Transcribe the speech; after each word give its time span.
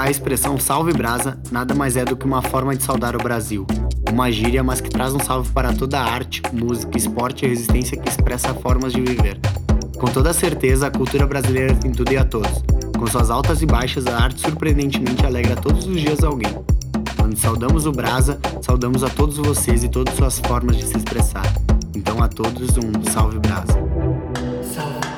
A 0.00 0.10
expressão 0.10 0.58
salve 0.58 0.94
brasa 0.94 1.38
nada 1.52 1.74
mais 1.74 1.94
é 1.94 2.06
do 2.06 2.16
que 2.16 2.24
uma 2.24 2.40
forma 2.40 2.74
de 2.74 2.82
saudar 2.82 3.14
o 3.14 3.18
Brasil. 3.18 3.66
Uma 4.10 4.32
gíria, 4.32 4.64
mas 4.64 4.80
que 4.80 4.88
traz 4.88 5.12
um 5.12 5.20
salve 5.20 5.52
para 5.52 5.74
toda 5.74 6.00
a 6.00 6.02
arte, 6.02 6.40
música, 6.54 6.96
esporte 6.96 7.44
e 7.44 7.48
resistência 7.48 7.98
que 7.98 8.08
expressa 8.08 8.54
formas 8.54 8.94
de 8.94 9.02
viver. 9.02 9.38
Com 9.98 10.06
toda 10.06 10.32
certeza, 10.32 10.86
a 10.86 10.90
cultura 10.90 11.26
brasileira 11.26 11.74
tem 11.74 11.92
tudo 11.92 12.14
e 12.14 12.16
a 12.16 12.24
todos. 12.24 12.64
Com 12.98 13.06
suas 13.06 13.30
altas 13.30 13.60
e 13.60 13.66
baixas, 13.66 14.06
a 14.06 14.16
arte 14.16 14.40
surpreendentemente 14.40 15.26
alegra 15.26 15.54
todos 15.54 15.86
os 15.86 16.00
dias 16.00 16.24
alguém. 16.24 16.50
Quando 17.18 17.36
saudamos 17.36 17.84
o 17.84 17.92
Brasa, 17.92 18.40
saudamos 18.62 19.04
a 19.04 19.10
todos 19.10 19.36
vocês 19.36 19.84
e 19.84 19.88
todas 19.90 20.14
suas 20.14 20.38
formas 20.38 20.78
de 20.78 20.86
se 20.86 20.96
expressar. 20.96 21.44
Então 21.94 22.22
a 22.22 22.26
todos 22.26 22.70
um 22.78 23.04
salve 23.12 23.38
Brasa. 23.38 23.74
Salve 24.62 25.09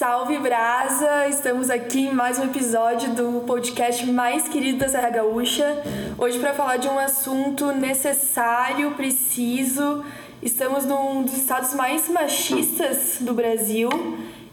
Brasa! 0.00 1.26
Estamos 1.28 1.68
aqui 1.70 2.06
em 2.06 2.14
mais 2.14 2.38
um 2.38 2.44
episódio 2.44 3.10
do 3.14 3.40
podcast 3.44 4.06
mais 4.06 4.46
querido 4.46 4.78
da 4.78 4.88
Serra 4.88 5.10
Gaúcha. 5.10 5.82
Hoje 6.16 6.38
para 6.38 6.54
falar 6.54 6.76
de 6.76 6.86
um 6.86 6.96
assunto 7.00 7.72
necessário, 7.72 8.92
preciso. 8.92 10.04
Estamos 10.40 10.84
num 10.84 11.24
dos 11.24 11.36
estados 11.36 11.74
mais 11.74 12.08
machistas 12.08 13.16
do 13.20 13.34
Brasil, 13.34 13.90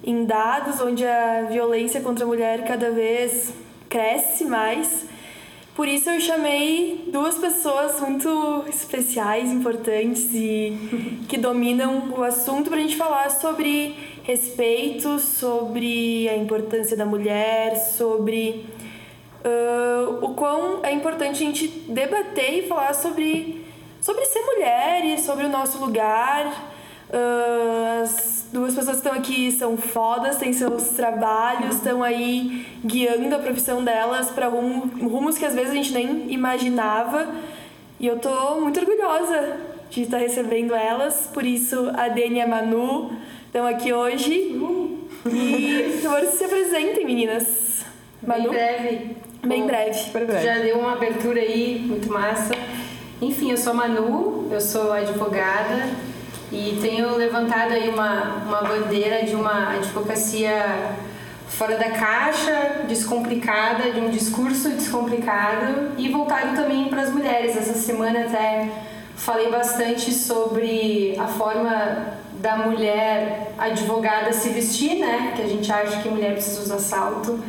em 0.04 0.26
dados 0.26 0.82
onde 0.82 1.06
a 1.06 1.44
violência 1.44 2.02
contra 2.02 2.26
a 2.26 2.28
mulher 2.28 2.66
cada 2.66 2.90
vez 2.90 3.54
cresce 3.88 4.46
mais. 4.46 5.06
Por 5.76 5.88
isso 5.88 6.10
eu 6.10 6.20
chamei 6.22 7.08
duas 7.12 7.36
pessoas 7.36 8.00
muito 8.00 8.64
especiais, 8.68 9.52
importantes 9.52 10.34
e 10.34 11.22
que 11.30 11.38
dominam 11.38 12.14
o 12.18 12.24
assunto 12.24 12.70
para 12.70 12.80
a 12.80 12.82
gente 12.82 12.96
falar 12.96 13.30
sobre 13.30 14.15
respeito 14.26 15.20
sobre 15.20 16.28
a 16.28 16.36
importância 16.36 16.98
da 16.98 17.06
mulher, 17.06 17.76
sobre 17.76 18.66
uh, 19.46 20.26
o 20.26 20.34
quão 20.34 20.80
é 20.84 20.92
importante 20.92 21.44
a 21.44 21.46
gente 21.46 21.68
debater 21.68 22.66
e 22.66 22.68
falar 22.68 22.94
sobre, 22.96 23.64
sobre 24.02 24.26
ser 24.26 24.42
mulher 24.42 25.06
e 25.06 25.20
sobre 25.20 25.46
o 25.46 25.50
nosso 25.50 25.78
lugar. 25.78 26.74
Uh, 27.08 28.02
as 28.02 28.48
duas 28.52 28.74
pessoas 28.74 29.00
que 29.00 29.06
estão 29.06 29.14
aqui 29.14 29.52
são 29.52 29.78
fodas, 29.78 30.38
têm 30.38 30.52
seus 30.54 30.90
trabalhos, 30.90 31.76
estão 31.76 32.02
aí 32.02 32.66
guiando 32.84 33.36
a 33.36 33.40
profissão 33.40 33.84
delas 33.84 34.32
para 34.32 34.48
rumos 34.48 35.38
que 35.38 35.46
às 35.46 35.54
vezes 35.54 35.70
a 35.70 35.76
gente 35.76 35.94
nem 35.94 36.32
imaginava. 36.34 37.28
E 38.00 38.08
eu 38.08 38.18
tô 38.18 38.60
muito 38.60 38.80
orgulhosa 38.80 39.58
de 39.92 40.02
estar 40.02 40.18
recebendo 40.18 40.74
elas, 40.74 41.30
por 41.32 41.46
isso 41.46 41.92
a 41.96 42.08
Dani 42.08 42.38
e 42.38 42.42
a 42.42 42.48
Manu 42.48 43.12
estão 43.56 43.66
aqui 43.66 43.94
hoje. 43.94 44.60
E 45.26 45.92
por 45.94 46.02
favor, 46.02 46.30
se 46.30 46.44
apresentem, 46.44 47.06
meninas. 47.06 47.86
Manu? 48.22 48.50
Bem 48.50 48.52
breve. 48.52 49.16
Bem 49.46 49.62
Bom, 49.62 49.68
breve. 49.68 50.10
breve. 50.12 50.46
Já 50.46 50.56
deu 50.56 50.78
uma 50.80 50.92
abertura 50.92 51.40
aí, 51.40 51.80
muito 51.80 52.12
massa. 52.12 52.54
Enfim, 53.22 53.52
eu 53.52 53.58
sou 53.58 53.74
Manu, 53.74 54.50
eu 54.52 54.60
sou 54.60 54.92
advogada 54.92 55.90
e 56.52 56.78
tenho 56.82 57.16
levantado 57.16 57.72
aí 57.72 57.88
uma, 57.88 58.44
uma 58.46 58.62
bandeira 58.62 59.26
de 59.26 59.36
uma 59.36 59.76
advocacia 59.76 60.92
fora 61.48 61.78
da 61.78 61.92
caixa, 61.92 62.84
descomplicada, 62.90 63.90
de 63.90 64.02
um 64.02 64.10
discurso 64.10 64.70
descomplicado 64.72 65.94
e 65.98 66.10
voltado 66.10 66.58
também 66.58 66.90
para 66.90 67.04
as 67.04 67.10
mulheres. 67.10 67.56
Essa 67.56 67.76
semana 67.76 68.26
até 68.26 68.70
falei 69.16 69.50
bastante 69.50 70.12
sobre 70.14 71.16
a 71.18 71.28
forma 71.28 72.25
da 72.40 72.58
mulher 72.58 73.54
advogada 73.58 74.32
se 74.34 74.50
vestir, 74.50 75.00
né? 75.00 75.34
Que 75.36 75.42
a 75.42 75.48
gente 75.48 75.72
acha 75.72 76.02
que 76.02 76.10
mulher 76.10 76.34
precisa 76.34 76.62
usar 76.62 76.80
salto 76.80 77.40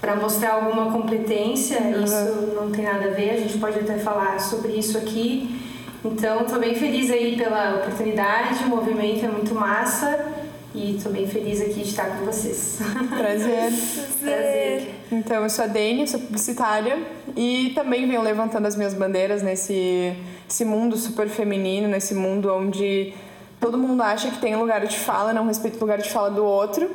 para 0.00 0.16
mostrar 0.16 0.54
alguma 0.54 0.90
competência. 0.90 1.80
Uhum. 1.80 2.04
Isso 2.04 2.54
não 2.54 2.70
tem 2.70 2.84
nada 2.84 3.06
a 3.06 3.10
ver. 3.10 3.30
A 3.30 3.36
gente 3.36 3.58
pode 3.58 3.78
até 3.78 3.98
falar 3.98 4.40
sobre 4.40 4.72
isso 4.72 4.96
aqui. 4.96 5.60
Então, 6.04 6.42
estou 6.42 6.58
bem 6.58 6.74
feliz 6.74 7.10
aí 7.10 7.36
pela 7.36 7.76
oportunidade. 7.76 8.64
O 8.64 8.68
movimento 8.68 9.24
é 9.24 9.28
muito 9.28 9.54
massa. 9.54 10.26
E 10.72 10.96
estou 10.96 11.12
bem 11.12 11.26
feliz 11.26 11.60
aqui 11.60 11.80
de 11.80 11.88
estar 11.88 12.06
com 12.16 12.24
vocês. 12.24 12.78
Prazer. 13.10 13.72
Prazer. 14.20 14.94
Então, 15.10 15.42
eu 15.42 15.50
sou 15.50 15.64
a 15.64 15.68
Dani, 15.68 16.06
sou 16.06 16.20
publicitária 16.20 16.96
e 17.36 17.72
também 17.74 18.06
venho 18.06 18.22
levantando 18.22 18.66
as 18.66 18.76
minhas 18.76 18.94
bandeiras 18.94 19.42
nesse 19.42 20.14
esse 20.48 20.64
mundo 20.64 20.96
super 20.96 21.28
feminino, 21.28 21.86
nesse 21.86 22.14
mundo 22.14 22.52
onde 22.52 23.14
todo 23.60 23.76
mundo 23.76 24.02
acha 24.02 24.30
que 24.30 24.38
tem 24.38 24.56
lugar 24.56 24.86
de 24.86 24.98
fala, 24.98 25.32
não 25.32 25.46
respeita 25.46 25.76
o 25.76 25.80
lugar 25.80 25.98
de 25.98 26.10
fala 26.10 26.30
do 26.30 26.44
outro. 26.44 26.90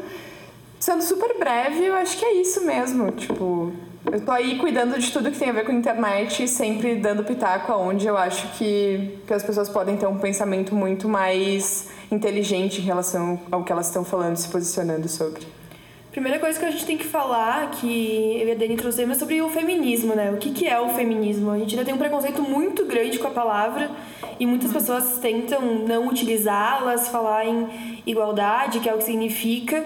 Sendo 0.79 1.01
super 1.03 1.37
breve, 1.37 1.85
eu 1.85 1.95
acho 1.95 2.17
que 2.17 2.25
é 2.25 2.33
isso 2.41 2.65
mesmo. 2.65 3.11
Tipo, 3.11 3.71
eu 4.11 4.21
tô 4.21 4.31
aí 4.31 4.57
cuidando 4.57 4.99
de 4.99 5.11
tudo 5.11 5.31
que 5.31 5.37
tem 5.37 5.49
a 5.49 5.53
ver 5.53 5.65
com 5.65 5.71
a 5.71 5.75
internet 5.75 6.43
e 6.43 6.47
sempre 6.47 6.95
dando 6.95 7.23
pitaco 7.23 7.71
aonde 7.71 8.05
eu 8.05 8.17
acho 8.17 8.47
que, 8.57 9.19
que 9.25 9.33
as 9.33 9.43
pessoas 9.43 9.69
podem 9.69 9.95
ter 9.97 10.07
um 10.07 10.17
pensamento 10.17 10.75
muito 10.75 11.07
mais 11.07 11.89
inteligente 12.11 12.81
em 12.81 12.83
relação 12.83 13.39
ao 13.51 13.63
que 13.63 13.71
elas 13.71 13.87
estão 13.87 14.03
falando, 14.03 14.35
se 14.35 14.47
posicionando 14.49 15.07
sobre. 15.07 15.47
Primeira 16.15 16.39
coisa 16.39 16.57
que 16.57 16.63
a 16.63 16.71
gente 16.71 16.85
tem 16.85 16.97
que 16.97 17.03
falar, 17.03 17.71
que 17.71 18.39
eu 18.39 18.47
e 18.47 18.51
a 18.53 18.55
Dani 18.55 18.77
trouxemos, 18.77 19.17
é 19.17 19.19
sobre 19.19 19.41
o 19.41 19.49
feminismo, 19.49 20.15
né? 20.15 20.31
O 20.31 20.37
que, 20.37 20.49
que 20.51 20.65
é 20.65 20.79
o 20.79 20.87
feminismo? 20.93 21.51
A 21.51 21.59
gente 21.59 21.71
ainda 21.71 21.83
tem 21.83 21.93
um 21.93 21.97
preconceito 21.97 22.41
muito 22.41 22.85
grande 22.85 23.19
com 23.19 23.27
a 23.27 23.31
palavra 23.31 23.91
e 24.39 24.45
muitas 24.45 24.71
pessoas 24.71 25.17
tentam 25.17 25.61
não 25.85 26.07
utilizá-las, 26.07 27.09
falar 27.09 27.45
em 27.45 27.67
igualdade, 28.05 28.79
que 28.79 28.87
é 28.87 28.93
o 28.93 28.97
que 28.97 29.03
significa, 29.03 29.85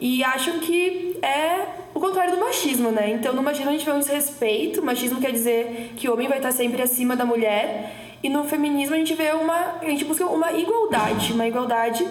e 0.00 0.24
acham 0.24 0.58
que 0.58 1.16
é 1.22 1.66
o 1.94 2.00
contrário 2.00 2.34
do 2.34 2.40
machismo, 2.40 2.90
né? 2.90 3.12
Então, 3.12 3.32
no 3.32 3.40
machismo 3.40 3.68
a 3.68 3.72
gente 3.72 3.84
vê 3.84 3.92
um 3.92 4.00
desrespeito, 4.00 4.84
machismo 4.84 5.20
quer 5.20 5.30
dizer 5.30 5.92
que 5.96 6.08
o 6.08 6.12
homem 6.12 6.26
vai 6.26 6.38
estar 6.38 6.50
sempre 6.50 6.82
acima 6.82 7.14
da 7.14 7.24
mulher, 7.24 7.94
e 8.20 8.28
no 8.28 8.42
feminismo 8.42 8.96
a 8.96 8.98
gente 8.98 9.14
vê 9.14 9.30
uma. 9.30 9.76
a 9.80 9.84
gente 9.84 10.04
busca 10.04 10.26
uma 10.26 10.52
igualdade, 10.54 11.32
uma 11.32 11.46
igualdade 11.46 12.04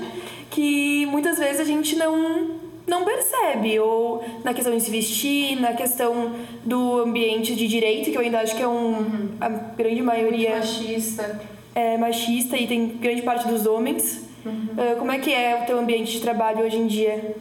que 0.49 1.05
muitas 1.07 1.38
vezes 1.38 1.59
a 1.59 1.66
gente 1.66 1.97
não 1.97 2.56
não 2.88 3.03
percebe, 3.03 3.78
ou 3.80 4.24
na 4.44 4.53
questão 4.53 4.75
de 4.75 4.81
se 4.81 4.90
vestir, 4.90 5.59
na 5.59 5.74
questão 5.74 6.34
do 6.64 7.02
ambiente 7.02 7.53
de 7.53 7.68
direito, 7.68 8.09
que 8.09 8.18
eu 8.18 8.22
ainda 8.22 8.40
acho 8.40 8.56
que 8.56 8.64
é 8.64 8.68
um. 8.68 8.98
Uhum. 8.98 9.30
a 9.42 9.50
grande 9.50 10.02
maioria. 10.02 10.52
Muito 10.52 10.68
machista. 10.68 11.42
É 11.76 11.97
machista 11.97 12.58
e 12.58 12.66
tem 12.66 12.88
grande 12.88 13.22
parte 13.22 13.47
dos 13.47 13.66
homens. 13.66 14.26
Uhum. 14.46 14.70
Uh, 14.72 14.96
como 14.97 15.12
é 15.12 15.20
que 15.20 15.34
é 15.34 15.62
o 15.62 15.66
teu 15.66 15.78
ambiente 15.78 16.14
de 16.14 16.22
trabalho 16.22 16.66
hoje 16.66 16.78
em 16.78 16.88
dia? 16.88 17.36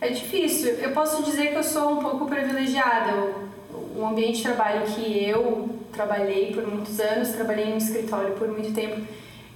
É 0.00 0.08
difícil. 0.08 0.74
Eu 0.74 0.92
posso 0.92 1.24
dizer 1.24 1.48
que 1.48 1.56
eu 1.56 1.64
sou 1.64 1.90
um 1.90 1.96
pouco 1.96 2.26
privilegiada. 2.26 3.34
O 3.96 4.04
ambiente 4.06 4.36
de 4.36 4.42
trabalho 4.44 4.86
que 4.86 5.24
eu 5.28 5.68
trabalhei 5.92 6.52
por 6.52 6.66
muitos 6.66 7.00
anos, 7.00 7.30
trabalhei 7.30 7.66
em 7.66 7.74
um 7.74 7.78
escritório 7.78 8.32
por 8.34 8.48
muito 8.48 8.72
tempo 8.72 9.00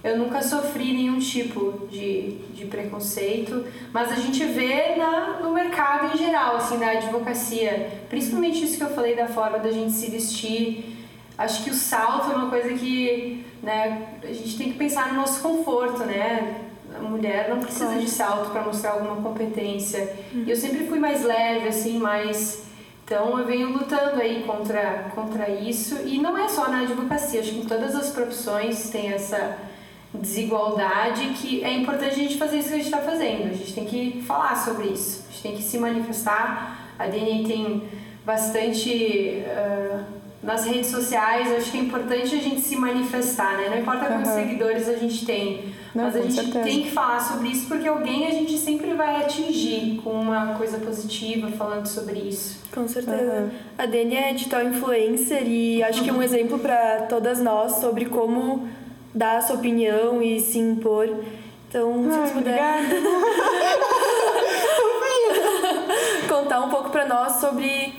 eu 0.03 0.17
nunca 0.17 0.41
sofri 0.41 0.93
nenhum 0.93 1.19
tipo 1.19 1.87
de, 1.91 2.31
de 2.53 2.65
preconceito, 2.65 3.65
mas 3.91 4.11
a 4.11 4.15
gente 4.15 4.45
vê 4.45 4.95
na, 4.95 5.39
no 5.41 5.51
mercado 5.51 6.15
em 6.15 6.17
geral, 6.17 6.55
assim, 6.55 6.77
na 6.77 6.91
advocacia, 6.91 7.99
principalmente 8.07 8.63
isso 8.63 8.77
que 8.77 8.83
eu 8.83 8.95
falei 8.95 9.13
da 9.13 9.27
forma 9.27 9.59
da 9.59 9.71
gente 9.71 9.91
se 9.91 10.09
vestir. 10.09 10.97
Acho 11.37 11.63
que 11.63 11.69
o 11.69 11.73
salto 11.73 12.31
é 12.31 12.35
uma 12.35 12.49
coisa 12.49 12.73
que 12.73 13.45
né, 13.61 14.19
a 14.23 14.27
gente 14.27 14.57
tem 14.57 14.71
que 14.71 14.77
pensar 14.77 15.09
no 15.09 15.15
nosso 15.15 15.41
conforto, 15.41 16.05
né? 16.05 16.61
A 16.97 17.01
mulher 17.01 17.49
não 17.49 17.59
precisa 17.59 17.95
de 17.95 18.09
salto 18.09 18.51
para 18.51 18.61
mostrar 18.61 18.91
alguma 18.91 19.17
competência. 19.17 20.15
Uhum. 20.33 20.45
Eu 20.47 20.55
sempre 20.55 20.87
fui 20.87 20.97
mais 20.97 21.23
leve, 21.23 21.67
assim, 21.67 21.99
mais. 21.99 22.63
Então 23.03 23.37
eu 23.37 23.45
venho 23.45 23.69
lutando 23.69 24.21
aí 24.21 24.43
contra, 24.43 25.11
contra 25.13 25.49
isso. 25.49 25.99
E 26.05 26.19
não 26.19 26.37
é 26.37 26.47
só 26.47 26.69
na 26.69 26.81
advocacia, 26.81 27.41
acho 27.41 27.51
que 27.51 27.59
em 27.59 27.65
todas 27.65 27.95
as 27.95 28.09
profissões 28.09 28.89
tem 28.89 29.11
essa 29.11 29.68
desigualdade 30.13 31.33
que 31.39 31.63
é 31.63 31.71
importante 31.73 32.11
a 32.11 32.23
gente 32.23 32.37
fazer 32.37 32.59
isso 32.59 32.69
que 32.69 32.73
a 32.73 32.77
gente 32.77 32.85
está 32.85 32.99
fazendo. 32.99 33.49
A 33.49 33.53
gente 33.53 33.73
tem 33.73 33.85
que 33.85 34.23
falar 34.23 34.55
sobre 34.55 34.87
isso, 34.87 35.25
a 35.27 35.31
gente 35.31 35.41
tem 35.41 35.55
que 35.55 35.61
se 35.61 35.77
manifestar. 35.77 36.93
A 36.97 37.07
DNA 37.07 37.47
tem 37.47 37.83
bastante 38.25 39.43
uh, 39.45 40.03
nas 40.41 40.65
redes 40.65 40.87
sociais, 40.87 41.51
acho 41.51 41.71
que 41.71 41.77
é 41.77 41.81
importante 41.81 42.35
a 42.35 42.39
gente 42.39 42.61
se 42.61 42.75
manifestar, 42.75 43.57
né? 43.57 43.69
Não 43.69 43.79
importa 43.79 44.05
quantos 44.05 44.31
uhum. 44.31 44.35
seguidores 44.35 44.87
a 44.87 44.95
gente 44.95 45.25
tem, 45.25 45.65
Não, 45.93 46.05
mas 46.05 46.15
a 46.15 46.21
gente 46.21 46.33
certeza. 46.33 46.61
tem 46.61 46.83
que 46.83 46.91
falar 46.91 47.19
sobre 47.19 47.49
isso 47.49 47.67
porque 47.67 47.87
alguém 47.87 48.25
a 48.25 48.31
gente 48.31 48.57
sempre 48.57 48.93
vai 48.93 49.17
atingir 49.17 49.99
com 50.01 50.11
uma 50.11 50.55
coisa 50.55 50.77
positiva 50.77 51.51
falando 51.51 51.87
sobre 51.87 52.19
isso. 52.19 52.57
Com 52.73 52.87
certeza. 52.87 53.33
Uhum. 53.33 53.49
A 53.77 53.85
Dani 53.85 54.15
é 54.15 54.33
digital 54.33 54.63
influencer 54.63 55.43
e 55.45 55.83
acho 55.83 56.03
que 56.03 56.09
é 56.09 56.13
um 56.13 56.23
exemplo 56.23 56.57
para 56.59 57.01
todas 57.09 57.41
nós 57.41 57.73
sobre 57.73 58.05
como 58.05 58.67
dar 59.13 59.37
a 59.37 59.41
sua 59.41 59.55
opinião 59.55 60.21
e 60.21 60.39
se 60.39 60.59
impor. 60.59 61.09
Então, 61.67 62.11
se 62.11 62.17
você 62.17 62.33
puder 62.33 62.59
contar 66.27 66.61
um 66.61 66.69
pouco 66.69 66.89
para 66.89 67.05
nós 67.05 67.33
sobre 67.33 67.93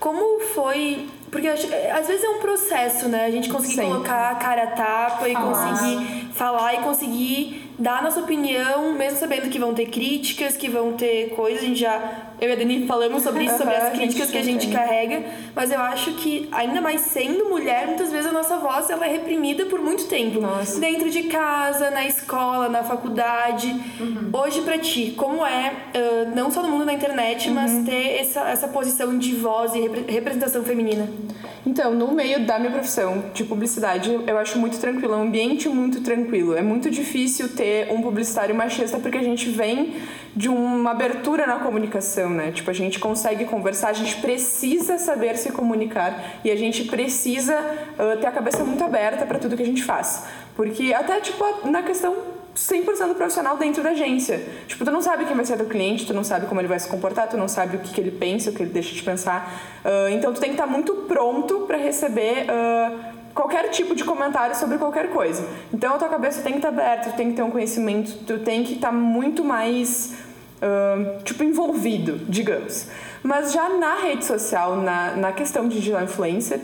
como 0.00 0.40
foi. 0.40 1.08
Porque 1.30 1.48
às 1.48 2.06
vezes 2.06 2.24
é 2.24 2.28
um 2.28 2.40
processo, 2.40 3.08
né? 3.08 3.24
A 3.24 3.30
gente 3.30 3.48
conseguir 3.48 3.76
Sempre. 3.76 3.92
colocar 3.92 4.32
a 4.32 4.34
cara 4.34 4.64
a 4.64 4.66
tapa 4.66 5.28
e 5.28 5.32
falar. 5.32 5.70
conseguir 5.70 6.28
falar 6.34 6.74
e 6.74 6.78
conseguir 6.78 7.70
dar 7.78 8.00
a 8.00 8.02
nossa 8.02 8.20
opinião, 8.20 8.92
mesmo 8.92 9.18
sabendo 9.18 9.48
que 9.48 9.58
vão 9.58 9.72
ter 9.72 9.86
críticas, 9.86 10.56
que 10.56 10.68
vão 10.68 10.92
ter 10.92 11.30
coisas, 11.30 11.62
a 11.62 11.66
gente 11.66 11.80
já 11.80 12.31
eu 12.42 12.48
e 12.48 12.52
a 12.54 12.56
Dani 12.56 12.86
falamos 12.88 13.22
sobre 13.22 13.44
isso, 13.44 13.56
sobre 13.56 13.76
as 13.76 13.90
críticas 13.96 14.28
que 14.28 14.36
a 14.36 14.42
gente 14.42 14.66
carrega, 14.66 15.22
mas 15.54 15.70
eu 15.70 15.80
acho 15.80 16.14
que, 16.14 16.48
ainda 16.50 16.80
mais 16.80 17.02
sendo 17.02 17.44
mulher, 17.44 17.86
muitas 17.86 18.10
vezes 18.10 18.26
a 18.26 18.32
nossa 18.32 18.56
voz 18.56 18.90
ela 18.90 19.06
é 19.06 19.12
reprimida 19.12 19.66
por 19.66 19.80
muito 19.80 20.06
tempo. 20.06 20.40
Nossa. 20.40 20.80
Dentro 20.80 21.08
de 21.08 21.22
casa, 21.24 21.88
na 21.92 22.04
escola, 22.04 22.68
na 22.68 22.82
faculdade. 22.82 23.68
Uhum. 24.00 24.30
Hoje, 24.32 24.60
para 24.62 24.76
ti, 24.76 25.14
como 25.16 25.46
é, 25.46 25.72
uh, 25.94 26.34
não 26.34 26.50
só 26.50 26.64
no 26.64 26.68
mundo 26.68 26.84
da 26.84 26.92
internet, 26.92 27.48
uhum. 27.48 27.54
mas 27.54 27.84
ter 27.84 28.20
essa, 28.20 28.40
essa 28.48 28.66
posição 28.66 29.16
de 29.16 29.36
voz 29.36 29.72
e 29.76 29.88
representação 30.10 30.64
feminina? 30.64 31.08
Então, 31.64 31.94
no 31.94 32.10
meio 32.10 32.44
da 32.44 32.58
minha 32.58 32.72
profissão 32.72 33.26
de 33.32 33.44
publicidade, 33.44 34.10
eu 34.26 34.36
acho 34.36 34.58
muito 34.58 34.80
tranquilo, 34.80 35.14
é 35.14 35.16
um 35.16 35.22
ambiente 35.22 35.68
muito 35.68 36.00
tranquilo. 36.00 36.56
É 36.56 36.62
muito 36.62 36.90
difícil 36.90 37.50
ter 37.50 37.92
um 37.92 38.02
publicitário 38.02 38.52
machista 38.52 38.98
porque 38.98 39.18
a 39.18 39.22
gente 39.22 39.48
vem 39.48 39.94
de 40.34 40.48
uma 40.48 40.90
abertura 40.90 41.46
na 41.46 41.56
comunicação, 41.56 42.30
né? 42.32 42.50
Tipo, 42.52 42.70
a 42.70 42.74
gente 42.74 42.98
consegue 42.98 43.44
conversar, 43.44 43.88
a 43.88 43.92
gente 43.92 44.16
precisa 44.16 44.98
saber 44.98 45.36
se 45.36 45.52
comunicar 45.52 46.40
e 46.44 46.50
a 46.50 46.56
gente 46.56 46.84
precisa 46.84 47.56
uh, 47.58 48.20
ter 48.20 48.26
a 48.26 48.32
cabeça 48.32 48.64
muito 48.64 48.82
aberta 48.82 49.24
para 49.26 49.38
tudo 49.38 49.56
que 49.56 49.62
a 49.62 49.66
gente 49.66 49.82
faz. 49.84 50.24
Porque 50.56 50.92
até, 50.92 51.20
tipo, 51.20 51.44
na 51.68 51.82
questão 51.82 52.16
100% 52.54 53.14
profissional 53.14 53.56
dentro 53.56 53.82
da 53.82 53.90
agência. 53.90 54.40
Tipo, 54.66 54.84
tu 54.84 54.90
não 54.90 55.00
sabe 55.00 55.24
quem 55.24 55.34
vai 55.34 55.44
ser 55.44 55.56
teu 55.56 55.66
cliente, 55.66 56.06
tu 56.06 56.12
não 56.12 56.22
sabe 56.22 56.46
como 56.46 56.60
ele 56.60 56.68
vai 56.68 56.78
se 56.78 56.88
comportar, 56.88 57.28
tu 57.28 57.36
não 57.36 57.48
sabe 57.48 57.76
o 57.76 57.80
que, 57.80 57.92
que 57.92 58.00
ele 58.00 58.10
pensa, 58.10 58.50
o 58.50 58.52
que 58.52 58.62
ele 58.62 58.70
deixa 58.70 58.94
de 58.94 59.02
pensar. 59.02 59.80
Uh, 59.84 60.08
então, 60.10 60.32
tu 60.32 60.40
tem 60.40 60.50
que 60.50 60.56
estar 60.56 60.66
muito 60.66 60.92
pronto 61.08 61.60
para 61.60 61.78
receber 61.78 62.46
uh, 62.46 62.98
qualquer 63.34 63.68
tipo 63.70 63.94
de 63.94 64.04
comentário 64.04 64.54
sobre 64.54 64.76
qualquer 64.76 65.10
coisa. 65.10 65.46
Então, 65.72 65.94
a 65.94 65.98
tua 65.98 66.08
cabeça 66.08 66.42
tem 66.42 66.52
que 66.52 66.58
estar 66.58 66.68
aberta, 66.68 67.10
tu 67.10 67.16
tem 67.16 67.30
que 67.30 67.36
ter 67.36 67.42
um 67.42 67.50
conhecimento, 67.50 68.12
tu 68.26 68.38
tem 68.40 68.62
que 68.64 68.74
estar 68.74 68.92
muito 68.92 69.42
mais, 69.42 70.14
tipo, 71.24 71.42
envolvido, 71.42 72.20
digamos. 72.28 72.86
Mas 73.22 73.52
já 73.52 73.68
na 73.68 73.96
rede 73.96 74.24
social, 74.24 74.76
na, 74.76 75.16
na 75.16 75.32
questão 75.32 75.68
de 75.68 75.76
digital 75.76 76.02
influencer, 76.02 76.60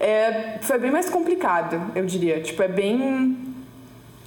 é, 0.00 0.58
foi 0.62 0.78
bem 0.78 0.90
mais 0.90 1.08
complicado, 1.08 1.80
eu 1.94 2.04
diria. 2.04 2.40
Tipo, 2.40 2.62
é 2.62 2.68
bem... 2.68 3.36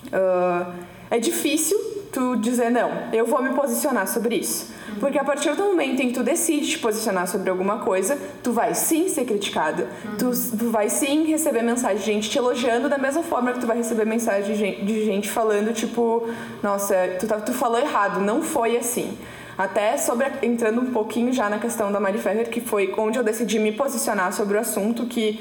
Uh, 0.08 0.72
é 1.10 1.20
difícil 1.20 1.78
tu 2.12 2.36
dizer 2.38 2.70
não, 2.70 2.90
eu 3.12 3.26
vou 3.26 3.42
me 3.42 3.50
posicionar 3.50 4.08
sobre 4.08 4.36
isso. 4.36 4.74
Porque 5.00 5.18
a 5.18 5.24
partir 5.24 5.54
do 5.56 5.64
momento 5.64 6.02
em 6.02 6.08
que 6.10 6.14
tu 6.14 6.24
decide 6.24 6.68
te 6.68 6.80
posicionar 6.80 7.28
sobre 7.28 7.50
alguma 7.50 7.80
coisa, 7.80 8.18
tu 8.42 8.52
vai 8.52 8.74
sim 8.74 9.10
ser 9.10 9.26
criticada. 9.26 9.88
Tu, 10.18 10.32
tu 10.58 10.70
vai 10.70 10.90
sim 10.90 11.26
receber 11.26 11.62
mensagem 11.62 11.98
de 11.98 12.06
gente 12.06 12.30
te 12.30 12.38
elogiando 12.38 12.90
da 12.90 12.98
mesma 12.98 13.24
forma 13.24 13.54
que 13.54 13.60
tu 13.60 13.68
vai 13.68 13.78
receber 13.78 14.06
mensagem 14.06 14.54
de 14.54 14.60
gente, 14.60 14.86
de 14.86 15.06
gente 15.06 15.30
falando, 15.30 15.74
tipo, 15.74 16.28
nossa, 16.64 16.96
tu, 17.20 17.28
tá, 17.28 17.40
tu 17.40 17.54
falou 17.54 17.80
errado, 17.80 18.22
não 18.22 18.42
foi 18.42 18.78
assim. 18.78 19.18
Até 19.58 19.96
sobre 19.98 20.28
entrando 20.42 20.82
um 20.82 20.92
pouquinho 20.92 21.32
já 21.32 21.50
na 21.50 21.60
questão 21.60 21.92
da 21.92 22.00
Mari 22.00 22.18
Ferrer, 22.18 22.50
que 22.50 22.60
foi 22.60 22.94
onde 22.98 23.18
eu 23.18 23.24
decidi 23.24 23.58
me 23.58 23.72
posicionar 23.72 24.34
sobre 24.34 24.58
o 24.58 24.60
assunto, 24.60 25.06
que 25.06 25.40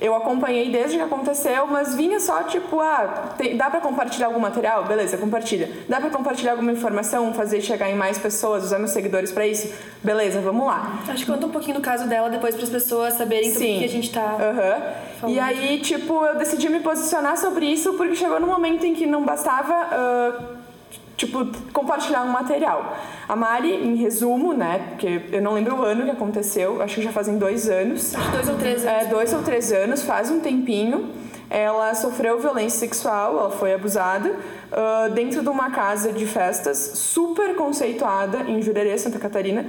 eu 0.00 0.14
acompanhei 0.14 0.70
desde 0.70 0.96
que 0.96 1.02
aconteceu, 1.02 1.66
mas 1.66 1.94
vinha 1.94 2.20
só 2.20 2.42
tipo, 2.42 2.80
ah, 2.80 3.34
tem, 3.38 3.56
dá 3.56 3.70
para 3.70 3.80
compartilhar 3.80 4.26
algum 4.26 4.40
material? 4.40 4.84
Beleza, 4.84 5.16
compartilha. 5.16 5.70
Dá 5.88 6.00
para 6.00 6.10
compartilhar 6.10 6.52
alguma 6.52 6.72
informação, 6.72 7.32
fazer 7.32 7.60
chegar 7.60 7.90
em 7.90 7.96
mais 7.96 8.18
pessoas, 8.18 8.64
usar 8.64 8.78
meus 8.78 8.90
seguidores 8.90 9.32
para 9.32 9.46
isso? 9.46 9.72
Beleza, 10.02 10.40
vamos 10.40 10.66
lá. 10.66 11.00
Acho 11.08 11.24
que 11.24 11.30
conta 11.30 11.46
um 11.46 11.50
pouquinho 11.50 11.76
do 11.76 11.82
caso 11.82 12.06
dela 12.06 12.28
depois 12.28 12.54
para 12.54 12.64
as 12.64 12.70
pessoas 12.70 13.14
saberem 13.14 13.50
o 13.50 13.54
que 13.54 13.84
a 13.84 13.88
gente 13.88 14.12
tá 14.12 14.36
uhum. 15.22 15.30
E 15.30 15.38
aí, 15.38 15.80
tipo, 15.80 16.24
eu 16.24 16.36
decidi 16.36 16.68
me 16.68 16.80
posicionar 16.80 17.38
sobre 17.38 17.66
isso 17.66 17.94
porque 17.94 18.14
chegou 18.14 18.38
no 18.38 18.46
momento 18.46 18.84
em 18.84 18.94
que 18.94 19.06
não 19.06 19.24
bastava 19.24 19.74
uh, 19.74 20.55
tipo, 21.16 21.46
compartilhar 21.72 22.22
um 22.22 22.28
material. 22.28 22.96
A 23.28 23.34
Mari, 23.34 23.72
em 23.72 23.96
resumo, 23.96 24.52
né, 24.52 24.90
porque 24.90 25.22
eu 25.32 25.42
não 25.42 25.54
lembro 25.54 25.76
o 25.76 25.82
ano 25.82 26.04
que 26.04 26.10
aconteceu, 26.10 26.82
acho 26.82 26.96
que 26.96 27.02
já 27.02 27.12
fazem 27.12 27.38
dois 27.38 27.68
anos. 27.68 28.14
Dois 28.32 28.48
ou 28.48 28.56
três 28.56 28.84
anos. 28.84 29.02
É, 29.02 29.06
dois 29.06 29.32
ou 29.32 29.42
três 29.42 29.72
anos, 29.72 30.02
faz 30.02 30.30
um 30.30 30.40
tempinho. 30.40 31.10
Ela 31.48 31.94
sofreu 31.94 32.40
violência 32.40 32.80
sexual, 32.80 33.38
ela 33.38 33.50
foi 33.50 33.72
abusada 33.72 34.30
uh, 34.30 35.12
dentro 35.12 35.42
de 35.42 35.48
uma 35.48 35.70
casa 35.70 36.12
de 36.12 36.26
festas 36.26 36.76
super 36.94 37.54
conceituada 37.54 38.42
em 38.50 38.60
Jurerê, 38.60 38.98
Santa 38.98 39.20
Catarina 39.20 39.64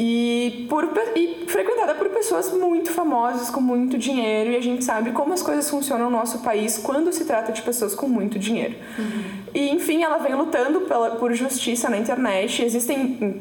e, 0.00 0.64
por, 0.68 0.88
e 1.16 1.44
frequentada 1.48 1.92
por 1.96 2.08
pessoas 2.10 2.52
muito 2.52 2.92
famosas, 2.92 3.50
com 3.50 3.60
muito 3.60 3.98
dinheiro, 3.98 4.52
e 4.52 4.56
a 4.56 4.60
gente 4.60 4.84
sabe 4.84 5.10
como 5.10 5.32
as 5.32 5.42
coisas 5.42 5.68
funcionam 5.68 6.08
no 6.08 6.16
nosso 6.16 6.38
país 6.38 6.78
quando 6.78 7.12
se 7.12 7.24
trata 7.24 7.50
de 7.50 7.60
pessoas 7.62 7.96
com 7.96 8.06
muito 8.06 8.38
dinheiro. 8.38 8.76
Uhum. 8.96 9.22
E, 9.52 9.70
enfim, 9.70 10.04
ela 10.04 10.18
vem 10.18 10.36
lutando 10.36 10.82
pela, 10.82 11.16
por 11.16 11.34
justiça 11.34 11.90
na 11.90 11.98
internet. 11.98 12.62
Existem. 12.62 13.38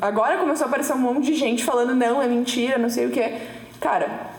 Agora 0.00 0.38
começou 0.38 0.64
a 0.64 0.68
aparecer 0.68 0.94
um 0.94 0.98
monte 0.98 1.26
de 1.26 1.34
gente 1.34 1.62
falando: 1.62 1.94
não, 1.94 2.20
é 2.20 2.26
mentira, 2.26 2.76
não 2.76 2.90
sei 2.90 3.06
o 3.06 3.10
que. 3.10 3.32
Cara, 3.80 4.29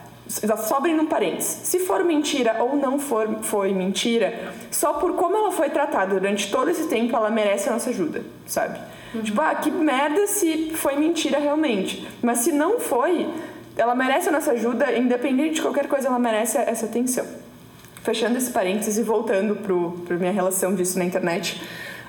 só 0.57 0.77
abrindo 0.77 1.01
um 1.01 1.05
parênteses, 1.05 1.59
se 1.63 1.79
for 1.79 2.03
mentira 2.03 2.63
ou 2.63 2.75
não 2.75 2.97
for 2.97 3.39
foi 3.41 3.73
mentira, 3.73 4.53
só 4.69 4.93
por 4.93 5.13
como 5.15 5.35
ela 5.35 5.51
foi 5.51 5.69
tratada 5.69 6.19
durante 6.19 6.49
todo 6.49 6.69
esse 6.69 6.87
tempo, 6.87 7.15
ela 7.15 7.29
merece 7.29 7.67
a 7.67 7.73
nossa 7.73 7.89
ajuda, 7.89 8.23
sabe? 8.45 8.79
Uhum. 9.13 9.21
Tipo, 9.21 9.41
ah, 9.41 9.55
que 9.55 9.69
merda 9.69 10.25
se 10.27 10.71
foi 10.75 10.95
mentira 10.95 11.37
realmente. 11.37 12.07
Mas 12.21 12.39
se 12.39 12.51
não 12.51 12.79
foi, 12.79 13.27
ela 13.75 13.93
merece 13.93 14.29
a 14.29 14.31
nossa 14.31 14.51
ajuda, 14.51 14.97
independente 14.97 15.55
de 15.55 15.61
qualquer 15.61 15.87
coisa, 15.87 16.07
ela 16.07 16.19
merece 16.19 16.57
essa 16.57 16.85
atenção. 16.85 17.25
Fechando 18.03 18.37
esse 18.37 18.51
parênteses 18.51 18.97
e 18.97 19.03
voltando 19.03 19.55
para 19.55 20.15
minha 20.15 20.31
relação 20.31 20.73
disso 20.73 20.97
na 20.97 21.05
internet. 21.05 21.61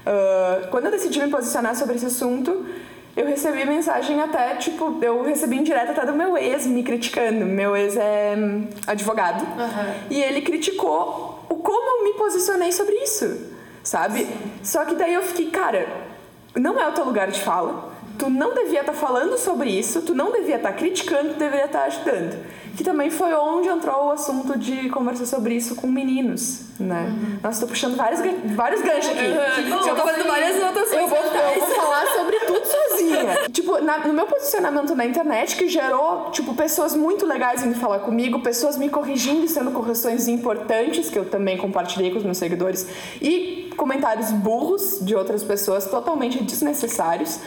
Uh, 0.06 0.68
quando 0.68 0.86
eu 0.86 0.90
decidi 0.90 1.20
me 1.20 1.28
posicionar 1.28 1.76
sobre 1.76 1.96
esse 1.96 2.06
assunto, 2.06 2.66
eu 3.14 3.26
recebi 3.26 3.64
mensagem 3.66 4.20
até, 4.20 4.54
tipo, 4.56 4.98
eu 5.02 5.22
recebi 5.22 5.56
em 5.58 5.62
direto 5.62 5.90
até 5.90 6.06
do 6.06 6.14
meu 6.14 6.36
ex 6.36 6.66
me 6.66 6.82
criticando. 6.82 7.44
Meu 7.44 7.76
ex 7.76 7.96
é 7.96 8.34
hum, 8.36 8.66
advogado. 8.86 9.42
Uhum. 9.42 9.94
E 10.10 10.22
ele 10.22 10.40
criticou 10.40 11.44
o 11.48 11.56
como 11.56 11.98
eu 11.98 12.04
me 12.04 12.14
posicionei 12.14 12.72
sobre 12.72 12.94
isso, 12.96 13.50
sabe? 13.82 14.20
Sim. 14.20 14.36
Só 14.62 14.84
que 14.86 14.94
daí 14.94 15.12
eu 15.12 15.22
fiquei, 15.22 15.50
cara, 15.50 15.86
não 16.56 16.80
é 16.80 16.88
o 16.88 16.92
teu 16.92 17.04
lugar 17.04 17.30
de 17.30 17.40
fala. 17.40 17.92
Tu 18.22 18.30
não 18.30 18.54
devia 18.54 18.82
estar 18.82 18.92
tá 18.92 18.98
falando 18.98 19.36
sobre 19.36 19.68
isso, 19.68 20.00
tu 20.00 20.14
não 20.14 20.30
devia 20.30 20.54
estar 20.54 20.70
tá 20.70 20.78
criticando, 20.78 21.30
tu 21.30 21.40
deveria 21.40 21.64
estar 21.64 21.80
tá 21.80 21.84
ajudando. 21.86 22.38
Que 22.76 22.84
também 22.84 23.10
foi 23.10 23.34
onde 23.34 23.66
entrou 23.66 24.06
o 24.06 24.10
assunto 24.12 24.56
de 24.56 24.88
conversar 24.90 25.26
sobre 25.26 25.56
isso 25.56 25.74
com 25.74 25.88
meninos, 25.88 26.60
né? 26.78 27.08
Uhum. 27.08 27.38
Nossa, 27.42 27.62
tô 27.62 27.66
puxando 27.66 27.96
vários, 27.96 28.20
vários 28.54 28.80
ganchos 28.80 29.10
aqui. 29.10 29.24
Uhum. 29.24 29.88
Eu 29.88 29.96
tô 29.96 30.02
fazendo 30.02 30.28
várias 30.28 30.56
anotações. 30.56 31.02
Eu 31.02 31.08
vou, 31.08 31.18
eu 31.18 31.60
vou 31.66 31.68
falar 31.74 32.06
sobre 32.16 32.38
tudo 32.46 32.64
sozinha. 32.64 33.50
tipo, 33.50 33.82
na, 33.82 33.98
no 34.06 34.14
meu 34.14 34.26
posicionamento 34.26 34.94
na 34.94 35.04
internet, 35.04 35.56
que 35.56 35.68
gerou, 35.68 36.30
tipo, 36.30 36.54
pessoas 36.54 36.94
muito 36.94 37.26
legais 37.26 37.64
vindo 37.64 37.74
falar 37.74 37.98
comigo, 37.98 38.38
pessoas 38.38 38.78
me 38.78 38.88
corrigindo 38.88 39.44
e 39.44 39.48
sendo 39.48 39.72
correções 39.72 40.28
importantes, 40.28 41.10
que 41.10 41.18
eu 41.18 41.24
também 41.24 41.58
compartilhei 41.58 42.12
com 42.12 42.18
os 42.18 42.24
meus 42.24 42.38
seguidores, 42.38 42.86
e 43.20 43.68
comentários 43.76 44.30
burros 44.30 45.00
de 45.02 45.16
outras 45.16 45.42
pessoas, 45.42 45.86
totalmente 45.86 46.40
desnecessários. 46.40 47.40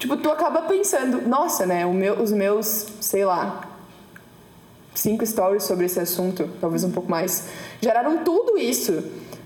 Tipo, 0.00 0.16
tu 0.16 0.30
acaba 0.30 0.62
pensando, 0.62 1.28
nossa, 1.28 1.66
né, 1.66 1.84
meu, 1.84 2.22
os 2.22 2.32
meus, 2.32 2.86
sei 3.02 3.22
lá, 3.22 3.60
cinco 4.94 5.26
stories 5.26 5.62
sobre 5.64 5.84
esse 5.84 6.00
assunto, 6.00 6.48
talvez 6.58 6.82
um 6.84 6.90
pouco 6.90 7.10
mais, 7.10 7.48
geraram 7.82 8.24
tudo 8.24 8.56
isso. 8.56 9.04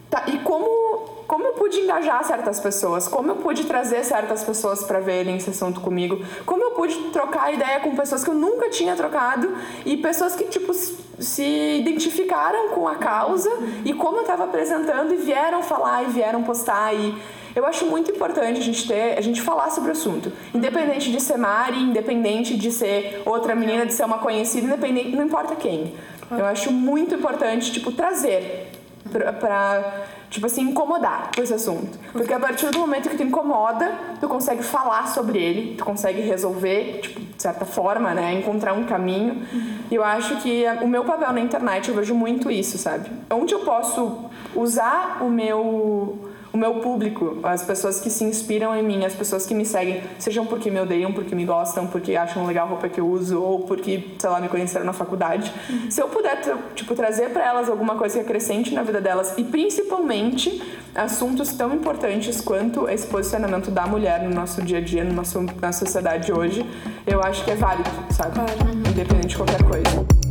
Tá, 0.08 0.23
e 0.28 0.38
como 0.38 1.12
como 1.26 1.46
eu 1.46 1.52
pude 1.54 1.80
engajar 1.80 2.23
certas 2.23 2.61
pessoas, 2.61 3.08
como 3.08 3.30
eu 3.30 3.37
pude 3.37 3.64
trazer 3.64 4.04
certas 4.04 4.44
pessoas 4.44 4.84
para 4.84 5.00
verem 5.00 5.38
esse 5.38 5.50
assunto 5.50 5.80
comigo, 5.80 6.23
como 6.44 6.62
eu 6.62 6.73
pude 6.73 6.94
trocar 7.11 7.52
ideia 7.52 7.80
com 7.80 7.96
pessoas 7.96 8.23
que 8.23 8.30
eu 8.30 8.34
nunca 8.34 8.68
tinha 8.68 8.94
trocado 8.94 9.56
e 9.84 9.96
pessoas 9.96 10.37
que 10.37 10.44
tipo 10.44 10.73
se 10.75 11.78
identificaram 11.78 12.68
com 12.68 12.87
a 12.87 12.96
causa 12.96 13.50
e 13.84 13.92
como 13.94 14.18
eu 14.18 14.20
estava 14.20 14.44
apresentando 14.44 15.14
e 15.14 15.16
vieram 15.16 15.62
falar 15.62 16.04
e 16.04 16.06
vieram 16.08 16.44
postar 16.44 16.94
e 16.94 17.14
eu 17.54 17.64
acho 17.66 17.87
muito 17.87 18.11
importante 18.11 18.58
a 18.58 18.62
gente 18.62 18.87
ter, 18.87 19.16
a 19.16 19.20
gente 19.20 19.40
falar 19.40 19.70
sobre 19.70 19.90
o 19.90 19.92
assunto. 19.92 20.32
Independente 20.52 21.11
de 21.11 21.20
ser 21.20 21.37
Mari, 21.37 21.80
independente 21.80 22.56
de 22.56 22.70
ser 22.70 23.23
outra 23.25 23.54
menina, 23.54 23.87
de 23.87 23.92
ser 23.92 24.04
uma 24.04 24.18
conhecida, 24.18 24.66
independente, 24.66 25.14
não 25.14 25.25
importa 25.25 25.54
quem. 25.54 25.94
Eu 26.30 26.46
acho 26.46 26.73
muito 26.73 27.14
importante, 27.14 27.73
tipo, 27.73 27.92
trazer 27.92 28.70
pra, 29.11 29.32
pra 29.32 30.04
tipo 30.30 30.46
assim, 30.46 30.62
incomodar 30.62 31.30
com 31.34 31.42
esse 31.42 31.54
assunto. 31.54 31.96
Porque 32.12 32.32
a 32.32 32.40
partir 32.40 32.70
do 32.70 32.78
momento 32.80 33.08
que 33.08 33.16
tu 33.16 33.23
incomoda, 33.23 33.92
tu 34.20 34.26
consegue 34.26 34.64
falar 34.64 35.06
sobre 35.08 35.38
ele, 35.38 35.76
tu 35.76 35.84
consegue 35.84 36.20
resolver, 36.23 37.00
tipo, 37.02 37.20
de 37.20 37.42
certa 37.42 37.64
forma, 37.64 38.12
né? 38.14 38.34
Encontrar 38.34 38.73
um 38.73 38.84
caminho. 38.84 39.46
E 39.90 39.94
eu 39.94 40.02
acho 40.02 40.37
que 40.38 40.64
o 40.82 40.88
meu 40.88 41.04
papel 41.04 41.32
na 41.32 41.40
internet, 41.40 41.88
eu 41.88 41.94
vejo 41.94 42.14
muito 42.14 42.50
isso, 42.50 42.78
sabe? 42.78 43.08
Onde 43.30 43.54
eu 43.54 43.61
posso 43.61 44.25
usar 44.56 45.18
o 45.20 45.30
meu 45.30 46.34
o 46.54 46.56
meu 46.56 46.75
público, 46.75 47.37
as 47.42 47.64
pessoas 47.64 47.99
que 47.99 48.08
se 48.08 48.23
inspiram 48.23 48.76
em 48.76 48.82
mim, 48.82 49.04
as 49.04 49.12
pessoas 49.12 49.44
que 49.44 49.52
me 49.52 49.66
seguem, 49.66 50.00
sejam 50.20 50.46
porque 50.46 50.70
me 50.70 50.78
odeiam, 50.78 51.12
porque 51.12 51.34
me 51.34 51.44
gostam, 51.44 51.88
porque 51.88 52.14
acham 52.14 52.46
legal 52.46 52.66
a 52.66 52.70
roupa 52.70 52.88
que 52.88 53.00
eu 53.00 53.08
uso 53.08 53.42
ou 53.42 53.62
porque, 53.62 54.11
sei 54.16 54.30
lá, 54.30 54.40
me 54.40 54.49
conheceram 54.49 54.87
na 54.87 54.92
faculdade. 54.92 55.52
Uhum. 55.68 55.90
Se 55.90 56.00
eu 56.00 56.08
puder, 56.08 56.40
tipo, 56.76 56.94
trazer 56.94 57.30
para 57.30 57.44
elas 57.44 57.68
alguma 57.68 57.96
coisa 57.96 58.14
que 58.14 58.20
acrescente 58.20 58.73
na 58.73 58.84
vida 58.84 59.00
delas 59.00 59.34
e 59.37 59.42
principalmente 59.42 60.62
assuntos 60.94 61.52
tão 61.54 61.75
importantes 61.75 62.40
quanto 62.40 62.88
esse 62.88 63.08
posicionamento 63.08 63.73
da 63.73 63.84
mulher 63.84 64.23
no 64.23 64.30
nosso 64.32 64.62
dia 64.62 64.78
a 64.78 64.80
dia, 64.80 65.02
no 65.02 65.12
nosso, 65.12 65.44
na 65.61 65.73
sociedade 65.73 66.32
hoje, 66.32 66.64
eu 67.04 67.20
acho 67.20 67.44
que 67.44 67.50
é 67.50 67.56
válido, 67.56 67.90
sabe? 68.11 68.32
Claro. 68.32 68.52
Independente 68.92 69.26
de 69.26 69.37
qualquer 69.37 69.62
coisa. 69.64 70.24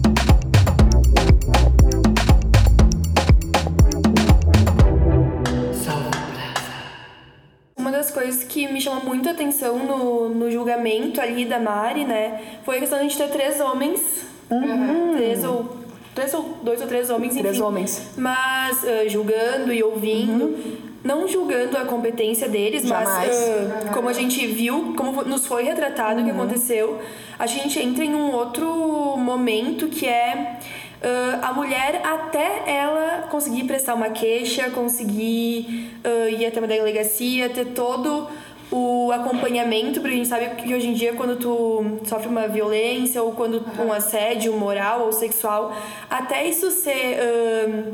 Coisas 8.13 8.43
que 8.43 8.67
me 8.71 8.79
chamou 8.79 9.03
muito 9.03 9.27
a 9.27 9.31
atenção 9.31 9.79
no, 9.79 10.29
no 10.29 10.51
julgamento 10.51 11.19
ali 11.19 11.45
da 11.45 11.59
Mari, 11.59 12.05
né, 12.05 12.41
foi 12.63 12.77
a 12.77 12.79
questão 12.79 12.99
de 12.99 13.05
a 13.05 13.07
gente 13.09 13.17
ter 13.17 13.29
três 13.29 13.59
homens, 13.59 14.25
uhum. 14.49 15.13
três 15.15 15.43
ou 15.43 15.83
três 16.15 16.33
ou 16.33 16.57
dois 16.63 16.79
ou 16.81 16.87
três 16.87 17.09
homens, 17.09 17.33
três 17.35 17.55
enfim, 17.55 17.63
homens, 17.63 18.11
mas 18.15 18.83
uh, 18.83 19.09
julgando 19.09 19.73
e 19.73 19.83
ouvindo. 19.83 20.45
Uhum. 20.45 20.93
Não 21.03 21.27
julgando 21.27 21.77
a 21.77 21.83
competência 21.83 22.47
deles, 22.47 22.83
Jamais. 22.83 23.27
mas 23.27 23.89
uh, 23.89 23.93
como 23.93 24.07
a 24.07 24.13
gente 24.13 24.47
viu, 24.47 24.93
como 24.95 25.21
nos 25.23 25.45
foi 25.45 25.63
retratado 25.63 26.21
o 26.21 26.23
que 26.23 26.31
uhum. 26.31 26.43
aconteceu, 26.43 27.01
a 27.37 27.45
gente 27.45 27.77
entra 27.77 28.05
em 28.05 28.15
um 28.15 28.31
outro 28.31 29.17
momento 29.17 29.87
que 29.87 30.07
é 30.07 30.59
Uh, 31.03 31.39
a 31.41 31.51
mulher 31.51 32.01
até 32.01 32.63
ela 32.65 33.27
conseguir 33.29 33.65
prestar 33.65 33.93
uma 33.93 34.11
queixa, 34.11 34.69
conseguir 34.69 35.91
uh, 36.05 36.29
ir 36.29 36.45
até 36.45 36.59
uma 36.59 36.67
delegacia, 36.67 37.49
ter 37.49 37.65
todo 37.73 38.29
o 38.71 39.11
acompanhamento, 39.11 39.99
porque 39.99 40.15
a 40.15 40.17
gente 40.17 40.29
sabe 40.29 40.45
que 40.55 40.73
hoje 40.73 40.87
em 40.87 40.93
dia 40.93 41.11
quando 41.11 41.35
tu 41.35 41.99
sofre 42.05 42.29
uma 42.29 42.47
violência 42.47 43.21
ou 43.21 43.33
quando 43.33 43.55
uhum. 43.55 43.87
um 43.87 43.93
assédio 43.93 44.53
moral 44.53 45.01
ou 45.01 45.11
sexual, 45.11 45.75
até 46.09 46.47
isso 46.47 46.71
ser 46.71 47.19
uh, 47.19 47.93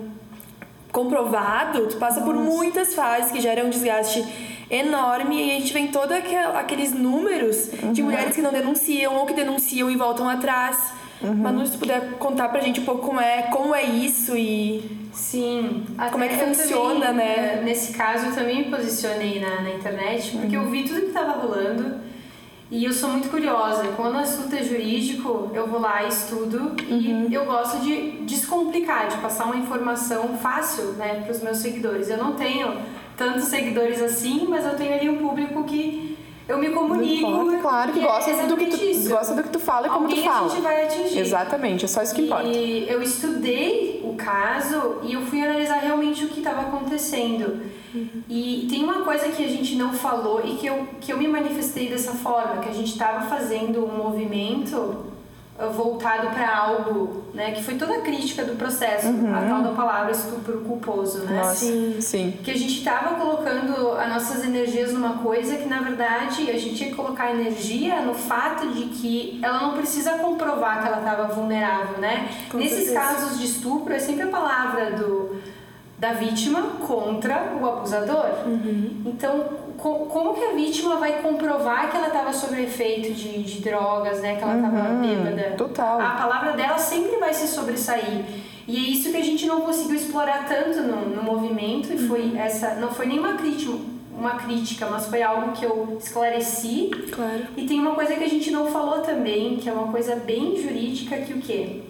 comprovado, 0.92 1.88
tu 1.88 1.98
passa 1.98 2.20
Nossa. 2.20 2.32
por 2.32 2.40
muitas 2.40 2.94
fases 2.94 3.32
que 3.32 3.42
geram 3.42 3.66
um 3.66 3.70
desgaste 3.72 4.24
enorme 4.70 5.48
e 5.48 5.52
a 5.52 5.60
gente 5.60 5.74
vê 5.74 5.88
todos 5.88 6.16
aqueles 6.56 6.94
números 6.94 7.72
uhum. 7.82 7.92
de 7.92 8.04
mulheres 8.04 8.36
que 8.36 8.42
não 8.42 8.52
denunciam 8.52 9.16
ou 9.16 9.26
que 9.26 9.34
denunciam 9.34 9.90
e 9.90 9.96
voltam 9.96 10.30
atrás. 10.30 10.99
Uhum. 11.22 11.36
Manu, 11.36 11.66
se 11.66 11.74
tu 11.74 11.80
puder 11.80 12.12
contar 12.18 12.50
pra 12.50 12.62
gente 12.62 12.80
um 12.80 12.86
pouco 12.86 13.06
como 13.06 13.20
é, 13.20 13.44
como 13.44 13.76
é 13.76 13.84
isso 13.84 14.36
e. 14.36 15.10
Sim. 15.12 15.86
Como 16.12 16.24
é 16.24 16.28
que 16.30 16.38
funciona, 16.38 17.08
também, 17.08 17.26
né? 17.26 17.60
É, 17.60 17.62
nesse 17.64 17.94
caso, 17.94 18.28
eu 18.28 18.36
também 18.36 18.66
me 18.66 18.72
posicionei 18.72 19.40
na, 19.40 19.62
na 19.62 19.72
internet, 19.72 20.38
porque 20.38 20.56
uhum. 20.56 20.64
eu 20.64 20.70
vi 20.70 20.84
tudo 20.84 21.02
que 21.02 21.12
tava 21.12 21.34
rolando 21.34 22.00
e 22.72 22.86
eu 22.86 22.94
sou 22.94 23.10
muito 23.10 23.30
curiosa. 23.30 23.84
Quando 23.96 24.16
o 24.16 24.20
assunto 24.20 24.56
é 24.56 24.64
jurídico, 24.64 25.52
eu 25.54 25.66
vou 25.68 25.80
lá 25.80 26.04
estudo 26.04 26.76
uhum. 26.90 27.28
e 27.28 27.34
eu 27.34 27.46
gosto 27.46 27.80
de 27.80 28.12
descomplicar, 28.22 29.08
de 29.08 29.18
passar 29.18 29.46
uma 29.46 29.58
informação 29.58 30.38
fácil 30.38 30.94
né, 30.94 31.22
para 31.22 31.32
os 31.32 31.42
meus 31.42 31.58
seguidores. 31.58 32.10
Eu 32.10 32.18
não 32.18 32.34
tenho 32.34 32.78
tantos 33.18 33.46
seguidores 33.46 34.02
assim, 34.02 34.46
mas 34.48 34.64
eu 34.66 34.76
tenho 34.76 34.94
ali 34.94 35.10
um 35.10 35.18
público 35.18 35.64
que 35.64 36.09
eu 36.50 36.58
me 36.58 36.70
comunico. 36.72 37.30
Importa, 37.30 37.58
claro, 37.60 37.94
que, 37.94 38.00
gosta, 38.00 38.32
é 38.32 38.48
do 38.48 38.58
que 38.58 38.66
tu, 38.66 39.10
gosta 39.10 39.36
do 39.36 39.44
que 39.44 39.50
tu 39.50 39.60
fala 39.60 39.86
e 39.86 39.90
como 39.92 40.08
Alguém 40.08 40.24
tu 40.24 40.26
fala. 40.26 40.48
a 40.48 40.50
gente 40.50 40.62
vai 40.62 40.84
atingir. 40.84 41.20
Exatamente, 41.20 41.86
é 41.86 41.88
só 41.88 42.02
isso 42.02 42.16
que 42.16 42.24
importa. 42.24 42.48
E 42.48 42.90
eu 42.90 43.02
estudei 43.04 44.02
o 44.04 44.16
caso 44.16 44.98
e 45.04 45.14
eu 45.14 45.22
fui 45.22 45.42
analisar 45.44 45.76
realmente 45.76 46.26
o 46.26 46.28
que 46.28 46.40
estava 46.40 46.62
acontecendo. 46.62 47.62
Uhum. 47.94 48.24
E 48.28 48.68
tem 48.70 48.84
uma 48.84 49.04
coisa 49.04 49.30
que 49.30 49.46
a 49.46 49.48
gente 49.48 49.76
não 49.76 49.94
falou 49.94 50.42
e 50.44 50.56
que 50.56 50.66
eu, 50.66 50.88
que 51.00 51.14
eu 51.14 51.18
me 51.18 51.28
manifestei 51.28 51.88
dessa 51.88 52.14
forma, 52.14 52.62
que 52.62 52.70
a 52.70 52.74
gente 52.74 52.92
estava 52.92 53.28
fazendo 53.28 53.86
um 53.86 53.96
movimento 53.96 55.06
voltado 55.68 56.30
para 56.30 56.58
algo, 56.58 57.24
né, 57.34 57.52
que 57.52 57.62
foi 57.62 57.76
toda 57.76 57.96
a 57.96 58.02
crítica 58.02 58.46
do 58.46 58.56
processo, 58.56 59.08
uhum. 59.08 59.36
a 59.36 59.42
tal 59.42 59.62
da 59.62 59.72
palavra 59.72 60.12
estupro 60.12 60.62
culposo, 60.62 61.20
né? 61.26 61.42
Nossa, 61.42 61.66
sim. 61.66 61.98
sim. 62.00 62.40
Que 62.44 62.52
a 62.52 62.58
gente 62.58 62.78
estava 62.78 63.16
colocando 63.16 63.92
as 63.92 64.10
nossas 64.10 64.46
energias 64.46 64.94
numa 64.94 65.18
coisa 65.18 65.58
que 65.58 65.68
na 65.68 65.82
verdade 65.82 66.50
a 66.50 66.58
gente 66.58 66.76
tinha 66.76 66.90
que 66.90 66.96
colocar 66.96 67.32
energia 67.32 68.02
no 68.02 68.14
fato 68.14 68.68
de 68.70 68.86
que 68.86 69.40
ela 69.44 69.60
não 69.60 69.74
precisa 69.74 70.12
comprovar 70.20 70.82
que 70.82 70.88
ela 70.88 71.00
estava 71.00 71.28
vulnerável, 71.28 71.98
né? 71.98 72.30
Com 72.50 72.58
Nesses 72.58 72.86
certeza. 72.86 73.00
casos 73.00 73.40
de 73.40 73.46
estupro 73.46 73.94
é 73.94 74.00
sempre 74.00 74.24
a 74.24 74.28
palavra 74.28 74.92
do 74.92 75.40
da 75.98 76.14
vítima 76.14 76.62
contra 76.88 77.58
o 77.62 77.68
abusador. 77.68 78.30
Uhum. 78.46 79.02
Então, 79.06 79.69
co 79.82 80.06
como 80.06 80.34
que 80.34 80.44
a 80.44 80.54
vítima 80.54 80.98
vai 80.98 81.22
comprovar 81.22 81.90
que 81.90 81.98
ela 81.98 82.08
estava 82.08 82.34
sob 82.34 82.62
efeito 82.62 83.14
de, 83.14 83.44
de 83.44 83.62
drogas, 83.62 84.22
né? 84.22 84.36
Que 84.36 84.44
ela 84.44 84.56
estava 84.56 84.90
uhum. 84.90 85.02
bêbada? 85.02 85.56
Total. 85.58 86.02
A 86.02 86.12
palavra 86.12 86.54
dela 86.54 86.78
sempre 86.78 87.18
vai 87.18 87.34
se 87.34 87.48
sobressair. 87.48 88.26
E 88.68 88.78
é 88.78 88.90
isso 88.92 89.10
que 89.10 89.18
a 89.18 89.24
gente 89.24 89.46
não 89.46 89.62
conseguiu 89.62 89.96
explorar 89.96 90.46
tanto 90.48 90.82
no, 90.82 91.10
no 91.10 91.24
movimento 91.24 91.92
e 91.92 91.98
foi 91.98 92.22
uhum. 92.22 92.40
essa 92.40 92.76
não 92.76 92.92
foi 92.92 93.08
nenhuma 93.08 93.34
crítica 93.34 94.00
uma 94.20 94.32
crítica, 94.32 94.86
mas 94.88 95.08
foi 95.08 95.24
algo 95.24 95.54
que 95.54 95.66
eu 95.66 95.98
esclareci. 95.98 96.92
Claro. 97.10 97.48
E 97.56 97.66
tem 97.66 97.80
uma 97.80 97.96
coisa 97.96 98.14
que 98.16 98.24
a 98.24 98.28
gente 98.28 98.52
não 98.52 98.68
falou 98.68 99.00
também, 99.00 99.56
que 99.56 99.70
é 99.70 99.72
uma 99.72 99.90
coisa 99.90 100.18
bem 100.18 100.62
jurídica, 100.62 101.18
que 101.18 101.34
o 101.34 101.38
quê? 101.40 101.84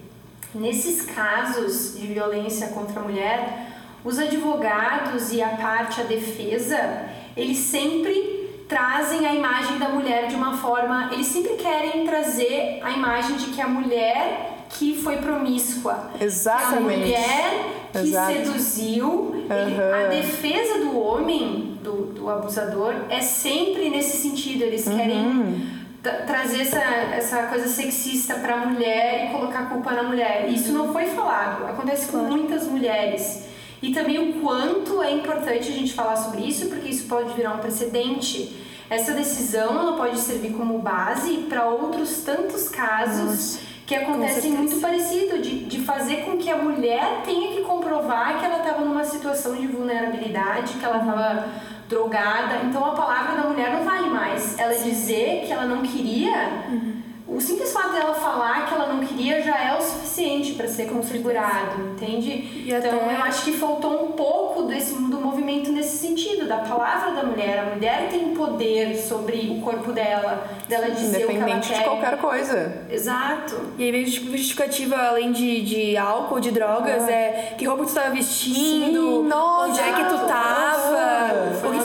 Nesses 0.54 1.02
casos 1.02 1.98
de 1.98 2.06
violência 2.06 2.68
contra 2.68 3.00
a 3.00 3.02
mulher, 3.02 3.66
os 4.04 4.18
advogados 4.18 5.32
e 5.32 5.42
a 5.42 5.48
parte, 5.48 6.00
a 6.00 6.04
defesa, 6.04 7.09
eles 7.36 7.58
sempre 7.58 8.64
trazem 8.68 9.26
a 9.26 9.34
imagem 9.34 9.78
da 9.78 9.88
mulher 9.88 10.28
de 10.28 10.34
uma 10.34 10.56
forma. 10.56 11.10
Eles 11.12 11.26
sempre 11.26 11.54
querem 11.54 12.06
trazer 12.06 12.80
a 12.82 12.90
imagem 12.92 13.36
de 13.36 13.46
que 13.46 13.60
a 13.60 13.68
mulher 13.68 14.66
que 14.70 14.96
foi 15.02 15.16
promíscua. 15.16 16.10
Exatamente. 16.20 16.76
A 16.76 16.80
mulher 16.80 17.64
que 17.92 17.98
Exato. 17.98 18.32
seduziu. 18.32 19.08
Uhum. 19.08 19.46
Ele, 19.50 19.82
a 19.82 20.08
defesa 20.08 20.78
do 20.78 20.98
homem, 20.98 21.78
do, 21.82 22.12
do 22.12 22.30
abusador, 22.30 22.94
é 23.08 23.20
sempre 23.20 23.90
nesse 23.90 24.16
sentido. 24.18 24.62
Eles 24.62 24.86
uhum. 24.86 24.96
querem 24.96 25.80
trazer 26.26 26.62
essa, 26.62 26.78
essa 26.78 27.42
coisa 27.48 27.68
sexista 27.68 28.34
para 28.34 28.54
a 28.54 28.66
mulher 28.66 29.26
e 29.26 29.32
colocar 29.32 29.60
a 29.60 29.66
culpa 29.66 29.92
na 29.92 30.04
mulher. 30.04 30.48
Isso 30.48 30.72
não 30.72 30.92
foi 30.92 31.06
falado. 31.06 31.66
Acontece 31.66 32.10
com 32.10 32.18
muitas 32.18 32.66
mulheres. 32.66 33.44
E 33.82 33.92
também 33.92 34.18
o 34.18 34.40
quanto 34.40 35.02
é 35.02 35.10
importante 35.10 35.68
a 35.68 35.72
gente 35.72 35.94
falar 35.94 36.16
sobre 36.16 36.42
isso, 36.42 36.66
porque 36.68 36.88
isso 36.88 37.08
pode 37.08 37.32
virar 37.34 37.54
um 37.54 37.58
precedente. 37.58 38.56
Essa 38.90 39.12
decisão 39.12 39.78
ela 39.78 39.96
pode 39.96 40.18
servir 40.18 40.52
como 40.52 40.78
base 40.78 41.46
para 41.48 41.64
outros 41.64 42.22
tantos 42.22 42.68
casos 42.68 43.54
Nossa, 43.54 43.60
que 43.86 43.94
acontecem 43.94 44.52
muito 44.52 44.80
parecido, 44.80 45.38
de, 45.38 45.64
de 45.64 45.78
fazer 45.80 46.24
com 46.24 46.36
que 46.36 46.50
a 46.50 46.56
mulher 46.56 47.22
tenha 47.24 47.54
que 47.54 47.62
comprovar 47.62 48.38
que 48.38 48.44
ela 48.44 48.58
estava 48.58 48.84
numa 48.84 49.04
situação 49.04 49.54
de 49.54 49.66
vulnerabilidade, 49.66 50.74
que 50.74 50.84
ela 50.84 50.98
estava 50.98 51.48
drogada. 51.88 52.60
Então 52.64 52.84
a 52.84 52.94
palavra 52.94 53.40
da 53.40 53.48
mulher 53.48 53.72
não 53.72 53.84
vale 53.84 54.10
mais. 54.10 54.58
Ela 54.58 54.74
dizer 54.74 55.44
que 55.46 55.52
ela 55.52 55.64
não 55.64 55.82
queria. 55.82 56.66
Uhum 56.68 57.09
o 57.40 57.42
simples 57.42 57.72
fato 57.72 57.94
dela 57.94 58.14
falar 58.14 58.66
que 58.66 58.74
ela 58.74 58.92
não 58.92 59.00
queria 59.00 59.42
já 59.42 59.58
é 59.58 59.76
o 59.76 59.80
suficiente 59.80 60.52
para 60.52 60.68
ser 60.68 60.90
configurado, 60.90 61.80
entende? 61.92 62.30
E 62.30 62.70
então 62.70 63.00
até... 63.00 63.16
eu 63.16 63.22
acho 63.22 63.44
que 63.44 63.54
faltou 63.54 64.04
um 64.04 64.12
pouco 64.12 64.64
desse 64.64 64.92
do 64.92 65.18
movimento 65.18 65.72
nesse 65.72 65.96
sentido, 65.96 66.46
da 66.46 66.58
palavra 66.58 67.12
da 67.12 67.22
mulher. 67.22 67.58
A 67.58 67.74
mulher 67.74 68.08
tem 68.10 68.34
poder 68.34 68.94
sobre 68.96 69.48
o 69.50 69.62
corpo 69.62 69.90
dela, 69.90 70.46
dela 70.68 70.90
dizer 70.90 71.24
o 71.24 71.28
que 71.28 71.36
ela 71.36 71.60
quer. 71.60 71.78
de 71.78 71.84
qualquer 71.84 72.18
coisa. 72.18 72.84
Exato. 72.90 73.58
E 73.78 73.84
aí 73.84 73.90
vem 73.90 74.06
justificativa, 74.06 74.96
além 74.96 75.32
de, 75.32 75.62
de 75.62 75.96
álcool, 75.96 76.40
de 76.40 76.50
drogas, 76.50 77.04
ah. 77.04 77.10
é 77.10 77.54
que 77.56 77.64
roupa 77.64 77.84
tu 77.84 77.88
estava 77.88 78.10
vestindo, 78.10 79.22
Sim, 79.22 79.28
nossa, 79.28 79.68
onde 79.70 79.80
é 79.80 79.92
que 79.92 80.04
tu 80.04 80.26
tava, 80.26 81.68
o 81.68 81.72
que 81.72 81.79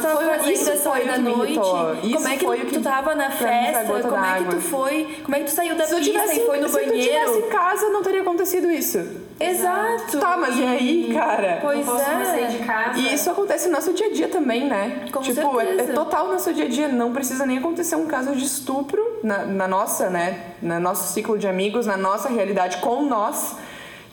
hora 0.90 1.06
da 1.06 1.18
noite, 1.18 1.56
como 1.56 2.28
é 2.28 2.38
que 2.38 2.46
tu, 2.46 2.74
tu 2.76 2.82
tava 2.82 3.16
na 3.16 3.32
festa, 3.32 3.86
como 4.02 4.26
é 4.26 4.38
que 4.38 4.50
tu 4.50 4.62
foi, 4.62 5.18
como 5.24 5.36
é 5.36 5.40
que 5.40 5.46
tu 5.46 5.52
saiu 5.52 5.76
da 5.76 5.86
se 5.86 5.96
pista 5.96 6.34
e 6.34 6.46
foi 6.46 6.60
no 6.60 6.68
se 6.68 6.74
banheiro? 6.74 7.02
Se 7.02 7.10
tu 7.10 7.14
tivesse 7.14 7.40
em 7.40 7.50
casa, 7.50 7.90
não 7.90 8.02
teria 8.02 8.22
acontecido 8.22 8.72
isso. 8.72 9.26
Exato. 9.40 10.20
Tá, 10.20 10.38
mas 10.38 10.58
e 10.58 10.64
aí, 10.64 11.14
cara? 11.14 11.60
Pois 11.62 11.86
não 11.86 12.00
é. 12.00 12.26
sair 12.26 12.48
de 12.48 12.60
casa. 12.60 13.00
E 13.00 13.14
isso 13.14 13.30
acontece 13.30 13.68
no 13.68 13.74
nosso 13.74 13.94
dia 13.94 14.08
a 14.08 14.14
dia 14.14 14.28
também, 14.30 14.68
né? 14.68 15.06
Com 15.12 15.22
tipo, 15.22 15.60
é, 15.60 15.78
é, 15.78 15.84
total 15.88 16.28
no 16.28 16.34
nosso 16.34 16.54
dia 16.54 16.66
a 16.66 16.70
dia. 16.70 16.88
Não 16.88 17.12
precisa 17.12 17.46
nem 17.46 17.58
acontecer 17.58 17.96
um 17.96 18.06
caso 18.06 18.36
de 18.36 18.46
estupro 18.46 19.20
na, 19.22 19.40
na 19.46 19.68
nossa, 19.68 20.10
né? 20.10 20.40
No 20.62 20.80
nosso 20.80 21.14
ciclo 21.14 21.38
de 21.38 21.48
amigos, 21.48 21.86
na 21.86 21.98
nossa 21.98 22.30
realidade 22.30 22.78
com 22.78 23.04
nós 23.04 23.56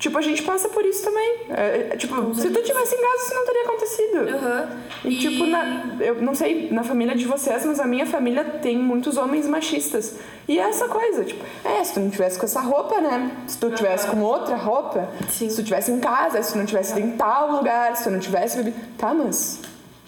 Tipo, 0.03 0.19
a 0.19 0.21
gente 0.21 0.43
passa 0.43 0.69
por 0.69 0.85
isso 0.85 1.05
também. 1.05 1.43
É, 1.51 1.91
é, 1.93 1.97
tipo, 1.97 2.35
se 2.35 2.51
tu 2.51 2.61
tivesse 2.61 2.93
em 2.93 3.01
casa, 3.01 3.23
isso 3.25 3.35
não 3.35 3.47
teria 3.47 3.63
acontecido. 3.63 4.19
Uhum. 4.19 4.69
E, 5.05 5.09
e, 5.15 5.19
tipo, 5.21 5.47
na, 5.47 5.95
eu 6.01 6.21
não 6.21 6.35
sei 6.35 6.69
na 6.73 6.83
família 6.83 7.15
de 7.15 7.25
vocês, 7.25 7.65
mas 7.65 7.79
a 7.79 7.87
minha 7.87 8.05
família 8.05 8.43
tem 8.61 8.77
muitos 8.77 9.17
homens 9.17 9.47
machistas. 9.47 10.17
E 10.49 10.59
é 10.59 10.63
essa 10.63 10.89
coisa, 10.89 11.25
tipo, 11.25 11.45
é, 11.65 11.85
se 11.85 11.95
tu 11.95 12.01
não 12.01 12.11
tivesse 12.11 12.37
com 12.37 12.45
essa 12.45 12.61
roupa, 12.61 13.01
né? 13.01 13.31
Se 13.47 13.57
tu 13.57 13.71
tivesse 13.71 14.09
com 14.09 14.21
outra 14.23 14.57
roupa, 14.57 15.09
Sim. 15.31 15.49
se 15.49 15.55
tu 15.55 15.63
tivesse 15.63 15.93
em 15.93 16.01
casa, 16.01 16.43
se 16.43 16.51
tu 16.51 16.59
não 16.59 16.67
tivesse 16.67 17.01
em 17.01 17.13
tal 17.13 17.53
lugar, 17.53 17.97
se 17.97 18.03
tu 18.03 18.11
não 18.11 18.19
tivesse 18.19 18.57
bebido. 18.57 18.77
Tá, 18.99 19.15
mas 19.15 19.61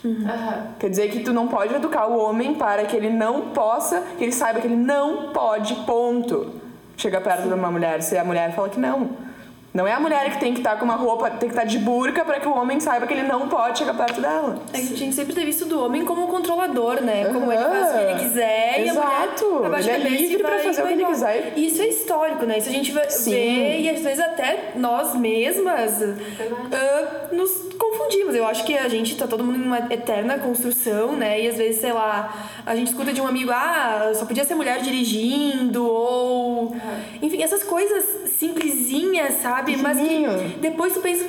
Uhum. 0.04 0.26
Quer 0.78 0.90
dizer 0.90 1.08
que 1.08 1.20
tu 1.20 1.32
não 1.32 1.46
pode 1.46 1.72
educar 1.72 2.08
o 2.08 2.18
homem 2.18 2.54
para 2.56 2.84
que 2.84 2.96
ele 2.96 3.10
não 3.10 3.52
possa, 3.52 4.02
que 4.18 4.24
ele 4.24 4.32
saiba 4.32 4.60
que 4.60 4.66
ele 4.66 4.76
não 4.76 5.32
pode, 5.32 5.72
ponto. 5.86 6.52
Chegar 6.96 7.20
perto 7.22 7.42
Sim. 7.42 7.48
de 7.48 7.54
uma 7.54 7.70
mulher, 7.70 8.02
se 8.02 8.18
a 8.18 8.24
mulher 8.24 8.54
fala 8.54 8.68
que 8.68 8.78
não. 8.78 9.24
Não 9.75 9.88
é 9.88 9.93
a 9.93 9.99
mulher 9.99 10.31
que 10.31 10.38
tem 10.38 10.52
que 10.54 10.61
estar 10.61 10.75
tá 10.75 10.76
com 10.76 10.85
uma 10.85 10.95
roupa, 10.95 11.28
tem 11.31 11.49
que 11.49 11.54
estar 11.54 11.62
tá 11.62 11.66
de 11.66 11.81
burca 11.81 12.25
para 12.25 12.38
que 12.38 12.47
o 12.47 12.57
homem 12.57 12.78
saiba 12.78 13.09
que 13.09 13.12
ele 13.12 13.25
não 13.25 13.49
pode 13.49 13.81
chegar 13.81 13.93
perto 13.95 14.21
dela. 14.21 14.57
A 14.73 14.76
gente 14.78 15.12
sempre 15.12 15.35
teve 15.35 15.47
visto 15.47 15.64
do 15.64 15.85
homem 15.85 16.04
como 16.04 16.28
controlador, 16.28 17.02
né? 17.02 17.25
Como 17.25 17.50
ele 17.50 17.61
faz 17.61 17.88
o 17.88 17.93
que 17.93 18.04
ele 18.04 18.21
quiser 18.21 18.87
Exato. 18.87 19.62
e 19.62 19.66
a 19.66 19.69
mulher 19.69 20.00
ele 20.00 20.07
é 20.07 20.21
livre 20.21 20.43
para 20.45 20.59
fazer 20.61 20.81
o 20.81 20.87
que 20.87 20.93
ele 20.93 21.04
quiser. 21.04 21.52
Isso 21.57 21.83
é 21.83 21.88
histórico, 21.88 22.47
né? 22.47 22.59
Isso 22.59 22.69
a 22.69 22.73
gente 22.73 22.93
vê 22.93 23.11
Sim. 23.11 23.81
e 23.81 23.90
às 23.90 24.00
vezes 24.00 24.21
até 24.21 24.75
nós 24.76 25.16
mesmas 25.16 26.00
uh, 26.00 27.35
nos 27.35 27.50
confundimos. 27.76 28.37
Eu 28.37 28.47
acho 28.47 28.64
que 28.64 28.78
a 28.78 28.88
gente 28.88 29.16
tá 29.16 29.26
todo 29.26 29.43
mundo 29.43 29.59
em 29.59 29.66
uma 29.66 29.93
eterna 29.93 30.38
construção, 30.38 31.16
né? 31.16 31.40
E 31.40 31.49
às 31.49 31.57
vezes, 31.57 31.81
sei 31.81 31.93
lá, 31.93 32.33
a 32.64 32.76
gente 32.76 32.93
escuta 32.93 33.12
de 33.12 33.21
um 33.21 33.26
amigo, 33.26 33.50
ah, 33.50 34.12
só 34.14 34.25
podia 34.25 34.45
ser 34.45 34.54
mulher 34.54 34.81
dirigindo, 34.83 35.85
ou. 35.85 36.76
Enfim, 37.21 37.43
essas 37.43 37.64
coisas 37.64 38.24
simplesinhas, 38.38 39.34
sabe? 39.42 39.76
Mas 39.76 39.98
que 39.98 40.58
depois 40.60 40.92
tu 40.92 41.00
pensa, 41.00 41.24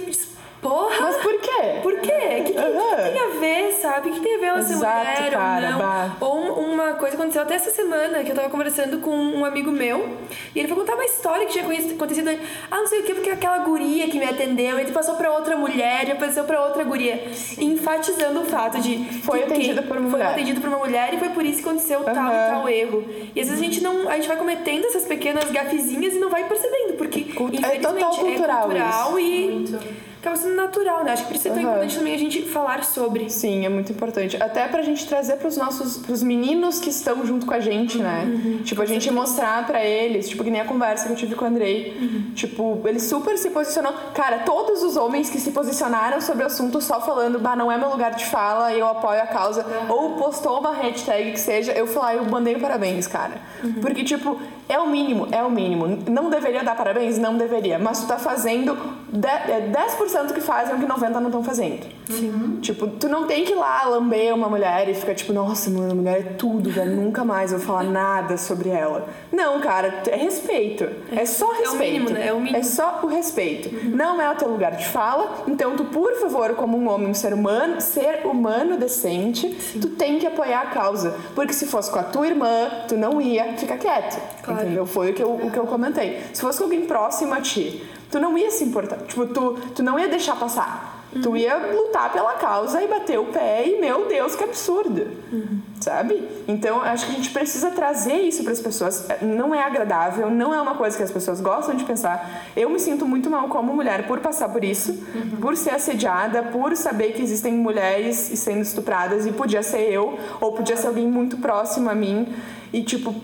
Porra! 0.66 0.96
Mas 1.00 1.18
por 1.18 1.40
quê? 1.40 1.80
Por 1.84 2.00
quê? 2.00 2.12
O 2.12 2.44
que, 2.44 2.54
que, 2.54 2.60
uhum. 2.60 2.96
que, 2.96 3.12
tem 3.12 3.22
a 3.22 3.40
ver, 3.40 3.72
sabe? 3.74 4.10
O 4.10 4.14
que 4.14 4.20
tem 4.20 4.36
a 4.36 4.38
ver 4.40 4.46
ela 4.48 4.64
ser 4.64 4.76
mulher 4.76 5.32
cara, 5.32 5.66
ou 5.68 5.72
não? 5.72 5.78
Bah. 5.78 6.18
Ou 6.20 6.40
uma 6.60 6.94
coisa 6.94 7.16
aconteceu 7.16 7.44
até 7.44 7.54
essa 7.54 7.70
semana, 7.70 8.24
que 8.24 8.32
eu 8.32 8.36
tava 8.36 8.50
conversando 8.50 8.98
com 8.98 9.12
um 9.12 9.46
amigo 9.46 9.72
meu, 9.72 10.18
e 10.56 10.60
ele 10.60 10.68
foi 10.68 10.76
contar 10.78 10.96
uma 10.96 11.06
história 11.06 11.46
que 11.46 11.52
tinha 11.52 11.64
acontecido. 11.64 12.32
Ah, 12.72 12.78
não 12.78 12.88
sei 12.88 13.02
o 13.02 13.04
que, 13.04 13.14
porque 13.14 13.30
aquela 13.30 13.60
guria 13.60 14.10
que 14.10 14.18
me 14.18 14.26
atendeu, 14.26 14.80
ele 14.80 14.92
passou 14.92 15.14
pra 15.14 15.32
outra 15.34 15.56
mulher, 15.56 16.10
e 16.10 16.16
passou 16.16 16.46
pra 16.46 16.66
outra 16.66 16.84
guria. 16.84 17.24
Enfatizando 17.60 18.42
o 18.42 18.46
fato 18.46 18.80
de. 18.82 19.22
Foi 19.22 19.44
atendido 19.44 19.84
por 19.84 19.98
uma 19.98 20.10
foi 20.10 20.20
mulher. 20.20 20.26
Foi 20.26 20.34
atendido 20.34 20.62
por 20.62 20.70
uma 20.70 20.80
mulher 20.80 21.14
e 21.14 21.18
foi 21.20 21.30
por 21.30 21.46
isso 21.46 21.62
que 21.62 21.70
aconteceu 21.70 22.00
uhum. 22.00 22.06
tal 22.06 22.34
e 22.34 22.50
tal 22.50 22.70
erro. 22.70 23.06
E 23.36 23.40
às 23.40 23.50
vezes 23.50 23.62
a 23.62 23.64
gente 23.64 23.82
não. 23.84 24.10
A 24.10 24.16
gente 24.16 24.28
vai 24.28 24.38
cometendo 24.38 24.86
essas 24.86 25.06
pequenas 25.06 25.52
gafezinhas 25.52 26.16
e 26.16 26.18
não 26.18 26.32
vai 26.32 26.48
percebendo, 26.48 26.94
porque. 26.98 27.22
Cult 27.36 27.64
é 27.64 27.78
total 27.78 28.16
cultural. 28.16 28.58
É 28.58 28.62
cultural 28.64 29.20
isso. 29.20 29.30
e. 29.30 29.52
Muito 29.52 30.15
acaba 30.26 30.36
sendo 30.36 30.56
natural, 30.56 31.04
né? 31.04 31.12
Acho 31.12 31.24
que 31.24 31.28
por 31.30 31.36
isso 31.36 31.48
é 31.48 31.52
tão 31.52 31.62
uhum. 31.62 31.70
importante 31.70 31.98
também 31.98 32.16
a 32.16 32.18
gente 32.18 32.42
falar 32.42 32.84
sobre. 32.84 33.30
Sim, 33.30 33.66
é 33.66 33.70
muito 33.70 33.92
importante. 33.92 34.42
Até 34.42 34.68
pra 34.68 34.82
gente 34.82 35.08
trazer 35.08 35.38
pros 35.38 35.56
nossos 35.56 35.98
pros 35.98 36.24
meninos 36.24 36.80
que 36.80 36.90
estão 36.90 37.26
junto 37.26 37.46
com 37.46 37.54
a 37.54 37.60
gente, 37.60 38.00
né? 38.00 38.24
Uhum. 38.26 38.62
Tipo, 38.64 38.82
a 38.82 38.86
gente 38.86 39.12
mostrar 39.12 39.66
pra 39.68 39.84
eles, 39.84 40.28
tipo, 40.28 40.44
que 40.44 40.50
nem 40.50 40.62
a 40.62 40.66
conversa 40.66 41.06
que 41.06 41.14
eu 41.14 41.16
tive 41.16 41.36
com 41.36 41.46
o 41.46 41.48
Andrei. 41.48 41.96
Uhum. 42.00 42.32
Tipo, 42.34 42.82
ele 42.86 43.00
super 43.00 43.38
se 43.38 43.52
posicionou. 43.52 43.94
Cara, 44.14 44.40
todos 44.40 44.82
os 44.82 44.98
homens 44.98 45.30
que 45.30 45.40
se 45.40 45.52
posicionaram 45.52 46.20
sobre 46.20 46.44
o 46.44 46.48
assunto 46.48 46.82
só 46.82 47.00
falando, 47.02 47.40
bah, 47.40 47.56
não 47.56 47.72
é 47.72 47.78
meu 47.78 47.90
lugar 47.90 48.16
de 48.16 48.26
fala, 48.26 48.74
eu 48.74 48.88
apoio 48.88 49.22
a 49.22 49.28
causa, 49.28 49.66
ou 49.90 50.12
postou 50.14 50.60
uma 50.60 50.74
hashtag 50.74 51.32
que 51.32 51.40
seja, 51.40 51.72
eu 51.74 51.86
e 51.86 52.16
eu 52.18 52.26
mandei 52.26 52.58
parabéns, 52.58 53.08
cara. 53.08 53.34
Uhum. 53.64 53.74
Porque, 53.82 54.04
tipo, 54.04 54.40
é 54.68 54.80
o 54.80 54.88
mínimo, 54.88 55.28
é 55.32 55.44
o 55.44 55.52
mínimo. 55.52 55.88
Não 56.10 56.30
deveria 56.30 56.64
dar 56.64 56.76
parabéns? 56.76 57.18
Não 57.18 57.38
deveria. 57.38 57.78
Mas 57.78 58.02
tu 58.02 58.08
tá 58.08 58.18
fazendo 58.18 58.76
10% 59.14 60.15
é 60.18 60.34
que 60.34 60.42
fazem 60.42 60.76
o 60.76 60.80
que 60.80 60.86
90% 60.86 61.10
não 61.10 61.26
estão 61.26 61.44
fazendo. 61.44 61.86
Sim. 62.10 62.60
Tipo, 62.62 62.88
tu 62.88 63.08
não 63.08 63.26
tem 63.26 63.44
que 63.44 63.54
ir 63.54 63.56
lá 63.56 63.84
lamber 63.86 64.34
uma 64.34 64.48
mulher 64.48 64.88
e 64.90 64.94
ficar 64.94 65.16
tipo, 65.16 65.34
nossa, 65.34 65.70
mano, 65.70 65.92
a 65.92 65.96
mulher 65.96 66.20
é 66.20 66.24
tudo, 66.34 66.70
velho. 66.70 66.96
Nunca 66.96 67.24
mais 67.24 67.52
eu 67.52 67.58
vou 67.58 67.68
falar 67.68 67.84
nada 67.84 68.38
sobre 68.38 68.70
ela. 68.70 69.08
Não, 69.32 69.60
cara, 69.60 70.04
é 70.08 70.16
respeito. 70.16 70.88
É 71.12 71.26
só 71.26 71.52
respeito. 71.52 71.66
É 71.68 71.72
o 71.72 71.78
mínimo, 71.78 72.10
né? 72.10 72.28
É 72.28 72.34
o 72.34 72.40
mínimo. 72.40 72.58
É 72.58 72.64
só 72.64 73.00
o 73.04 73.08
respeito. 73.08 73.76
Uhum. 73.76 73.96
Não 73.96 74.22
é 74.22 74.32
o 74.32 74.36
teu 74.36 74.50
lugar 74.50 74.76
de 74.76 74.88
fala. 74.88 75.44
Então, 75.48 75.76
tu, 75.76 75.86
por 75.86 76.14
favor, 76.16 76.56
como 76.56 76.78
um 76.78 76.90
homem, 76.90 77.10
um 77.10 77.14
ser 77.14 77.34
humano, 77.34 77.82
ser 77.82 78.26
humano 78.26 78.78
decente, 78.78 79.54
Sim. 79.60 79.80
tu 79.80 79.90
tem 79.90 80.20
que 80.20 80.28
apoiar 80.28 80.62
a 80.62 80.66
causa. 80.68 81.16
Porque 81.34 81.54
se 81.54 81.66
fosse 81.66 81.92
com 81.92 82.00
a 82.00 82.04
tua 82.04 82.28
irmã, 82.28 82.70
tu 82.88 82.96
não 82.96 83.22
ia 83.22 83.54
ficar 83.54 83.78
quieto. 83.78 84.20
Claro. 84.42 84.62
Entendeu? 84.62 84.86
Foi 84.86 85.12
o 85.12 85.14
que, 85.14 85.24
eu, 85.24 85.32
o 85.34 85.52
que 85.52 85.58
eu 85.58 85.66
comentei. 85.66 86.22
Se 86.34 86.42
fosse 86.42 86.62
alguém 86.62 86.86
próximo 86.86 87.34
a 87.34 87.42
ti, 87.42 87.84
tu 88.12 88.20
não 88.20 88.38
ia 88.38 88.52
se 88.52 88.64
importar. 88.64 88.98
Tipo, 89.08 89.28
tu, 89.28 89.58
tu 89.76 89.84
não 89.84 90.00
ia 90.00 90.08
deixar 90.08 90.36
passar. 90.36 90.96
Uhum. 91.16 91.22
Tu 91.22 91.38
ia 91.38 91.56
lutar 91.56 92.12
pela 92.12 92.34
causa 92.34 92.82
e 92.82 92.88
bater 92.88 93.18
o 93.18 93.26
pé 93.26 93.66
e, 93.66 93.80
meu 93.80 94.06
Deus, 94.08 94.36
que 94.36 94.44
absurdo. 94.44 95.08
Uhum. 95.32 95.60
Sabe? 95.80 96.28
Então, 96.48 96.82
acho 96.82 97.06
que 97.06 97.12
a 97.14 97.16
gente 97.16 97.30
precisa 97.30 97.72
trazer 97.72 98.16
isso 98.22 98.44
para 98.44 98.52
as 98.52 98.60
pessoas. 98.60 99.08
Não 99.22 99.56
é 99.56 99.64
agradável, 99.64 100.30
não 100.30 100.54
é 100.54 100.62
uma 100.62 100.76
coisa 100.76 100.98
que 100.98 101.04
as 101.04 101.12
pessoas 101.12 101.40
gostam 101.40 101.76
de 101.76 101.86
pensar. 101.86 102.46
Eu 102.56 102.70
me 102.70 102.80
sinto 102.80 103.06
muito 103.06 103.30
mal 103.30 103.48
como 103.48 103.74
mulher 103.74 104.08
por 104.08 104.20
passar 104.20 104.50
por 104.50 104.64
isso, 104.64 104.92
uhum. 104.92 105.38
por 105.40 105.56
ser 105.56 105.72
assediada, 105.72 106.44
por 106.44 106.76
saber 106.76 107.14
que 107.14 107.22
existem 107.22 107.54
mulheres 107.54 108.16
sendo 108.18 108.62
estupradas 108.62 109.26
e 109.26 109.32
podia 109.32 109.64
ser 109.64 109.90
eu, 109.92 110.20
ou 110.42 110.52
podia 110.52 110.76
ser 110.76 110.88
alguém 110.88 111.08
muito 111.08 111.38
próximo 111.38 111.90
a 111.90 111.96
mim. 111.96 112.28
E, 112.74 112.84
tipo, 112.84 113.16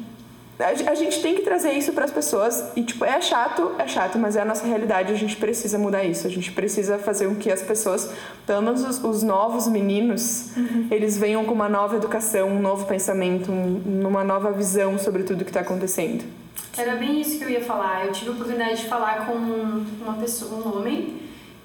a, 0.63 0.95
gente 0.95 1.21
tem 1.21 1.35
que 1.35 1.41
trazer 1.41 1.71
isso 1.71 1.91
para 1.93 2.05
as 2.05 2.11
pessoas 2.11 2.71
e 2.75 2.83
tipo 2.83 3.03
é 3.03 3.19
chato 3.21 3.71
é 3.77 3.87
chato 3.87 4.17
mas 4.17 4.35
é 4.35 4.41
a 4.41 4.45
nossa 4.45 4.65
realidade 4.65 5.11
a 5.11 5.15
gente 5.15 5.35
precisa 5.35 5.77
mudar 5.77 6.03
isso. 6.03 6.27
A 6.27 6.29
gente 6.29 6.51
precisa 6.51 6.97
fazer 6.97 7.27
com 7.27 7.35
que 7.35 7.51
as 7.51 7.61
pessoas 7.61 8.11
pelo 8.45 8.61
menos 8.61 8.83
os, 8.83 9.03
os 9.03 9.23
novos 9.23 9.67
meninos 9.67 10.55
uhum. 10.55 10.87
eles 10.91 11.17
venham 11.17 11.43
com 11.45 11.53
uma 11.53 11.69
nova 11.69 11.95
educação 11.95 12.49
um 12.49 12.59
novo 12.59 12.85
pensamento 12.85 13.51
um, 13.51 14.07
uma 14.07 14.23
nova 14.23 14.51
visão 14.51 14.97
sobre 14.97 15.23
tudo 15.23 15.43
que 15.43 15.49
está 15.49 15.61
acontecendo. 15.61 16.23
Era 16.77 16.95
bem 16.95 17.19
isso 17.19 17.37
que 17.37 17.43
eu 17.43 17.49
ia 17.49 17.61
falar. 17.61 18.05
Eu 18.05 18.13
tive 18.13 18.29
a 18.29 18.33
oportunidade 18.33 18.77
de 18.77 18.87
falar 18.87 19.25
com 19.25 19.33
uma 19.33 20.13
pessoa 20.13 20.63
um 20.63 20.77
homem 20.77 21.21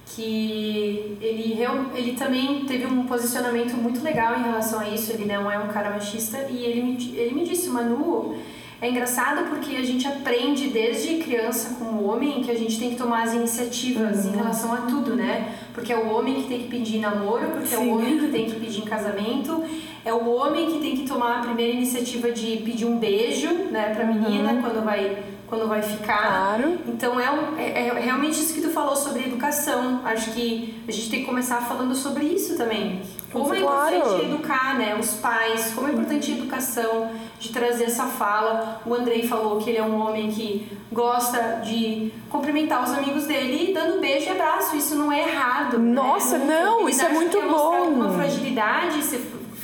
que 0.06 1.16
ele, 1.20 1.58
ele 1.94 2.12
também 2.12 2.64
teve 2.64 2.86
um 2.86 3.06
posicionamento 3.06 3.74
muito 3.74 4.02
legal 4.02 4.38
em 4.38 4.42
relação 4.42 4.78
a 4.78 4.88
isso, 4.88 5.12
ele 5.12 5.24
não 5.24 5.50
é 5.50 5.58
um 5.58 5.66
cara 5.68 5.90
machista, 5.90 6.46
e 6.48 6.64
ele 6.64 6.82
me, 6.82 7.16
ele 7.16 7.34
me 7.34 7.44
disse, 7.44 7.68
Manu, 7.68 8.36
é 8.80 8.90
engraçado 8.90 9.48
porque 9.48 9.74
a 9.76 9.82
gente 9.82 10.06
aprende 10.06 10.68
desde 10.68 11.16
criança 11.16 11.76
como 11.78 12.04
homem 12.04 12.42
que 12.42 12.50
a 12.50 12.54
gente 12.54 12.78
tem 12.78 12.90
que 12.90 12.96
tomar 12.96 13.22
as 13.22 13.32
iniciativas 13.32 14.24
uhum. 14.24 14.32
em 14.32 14.36
relação 14.36 14.72
a 14.72 14.82
tudo, 14.82 15.16
né? 15.16 15.54
Porque 15.72 15.92
é 15.92 15.96
o 15.96 16.10
homem 16.10 16.42
que 16.42 16.48
tem 16.48 16.58
que 16.60 16.68
pedir 16.68 16.98
namoro, 16.98 17.48
porque 17.48 17.68
Sim. 17.68 17.74
é 17.74 17.78
o 17.78 17.94
homem 17.94 18.18
que 18.18 18.28
tem 18.28 18.44
que 18.50 18.60
pedir 18.60 18.82
em 18.82 18.84
casamento, 18.84 19.64
é 20.04 20.12
o 20.12 20.28
homem 20.28 20.72
que 20.72 20.78
tem 20.78 20.96
que 20.96 21.08
tomar 21.08 21.38
a 21.38 21.42
primeira 21.42 21.72
iniciativa 21.72 22.30
de 22.30 22.58
pedir 22.58 22.84
um 22.84 22.98
beijo, 22.98 23.48
né, 23.70 23.94
pra 23.94 24.04
menina 24.04 24.52
uhum. 24.52 24.60
quando 24.60 24.84
vai 24.84 25.24
quando 25.46 25.68
vai 25.68 25.82
ficar. 25.82 26.56
Claro. 26.56 26.78
Então 26.86 27.18
é, 27.18 27.24
é, 27.58 27.88
é, 27.88 28.00
realmente 28.00 28.40
isso 28.40 28.54
que 28.54 28.60
tu 28.60 28.70
falou 28.70 28.96
sobre 28.96 29.24
educação. 29.24 30.00
Acho 30.04 30.32
que 30.32 30.82
a 30.86 30.92
gente 30.92 31.10
tem 31.10 31.20
que 31.20 31.26
começar 31.26 31.60
falando 31.62 31.94
sobre 31.94 32.24
isso 32.24 32.56
também. 32.56 33.02
Como 33.32 33.52
é 33.52 33.58
importante 33.58 34.02
claro. 34.02 34.24
educar, 34.24 34.78
né, 34.78 34.96
os 34.98 35.14
pais, 35.14 35.72
como 35.74 35.88
é 35.88 35.92
importante 35.92 36.32
a 36.32 36.34
educação, 36.36 37.10
de 37.38 37.50
trazer 37.50 37.84
essa 37.84 38.06
fala. 38.06 38.80
O 38.86 38.94
Andrei 38.94 39.26
falou 39.26 39.60
que 39.60 39.68
ele 39.68 39.78
é 39.78 39.82
um 39.82 40.00
homem 40.00 40.30
que 40.30 40.66
gosta 40.90 41.60
de 41.62 42.12
cumprimentar 42.30 42.82
os 42.82 42.96
amigos 42.96 43.24
dele 43.24 43.74
dando 43.74 44.00
beijo 44.00 44.26
e 44.26 44.30
abraço. 44.30 44.76
Isso 44.76 44.94
não 44.94 45.12
é 45.12 45.28
errado. 45.28 45.78
Né? 45.78 45.92
Nossa, 45.92 46.38
né? 46.38 46.62
não, 46.64 46.88
isso 46.88 47.04
é 47.04 47.08
muito 47.10 47.36
é 47.36 47.46
bom. 47.46 47.88
Uma 47.88 48.10
fragilidade, 48.10 49.02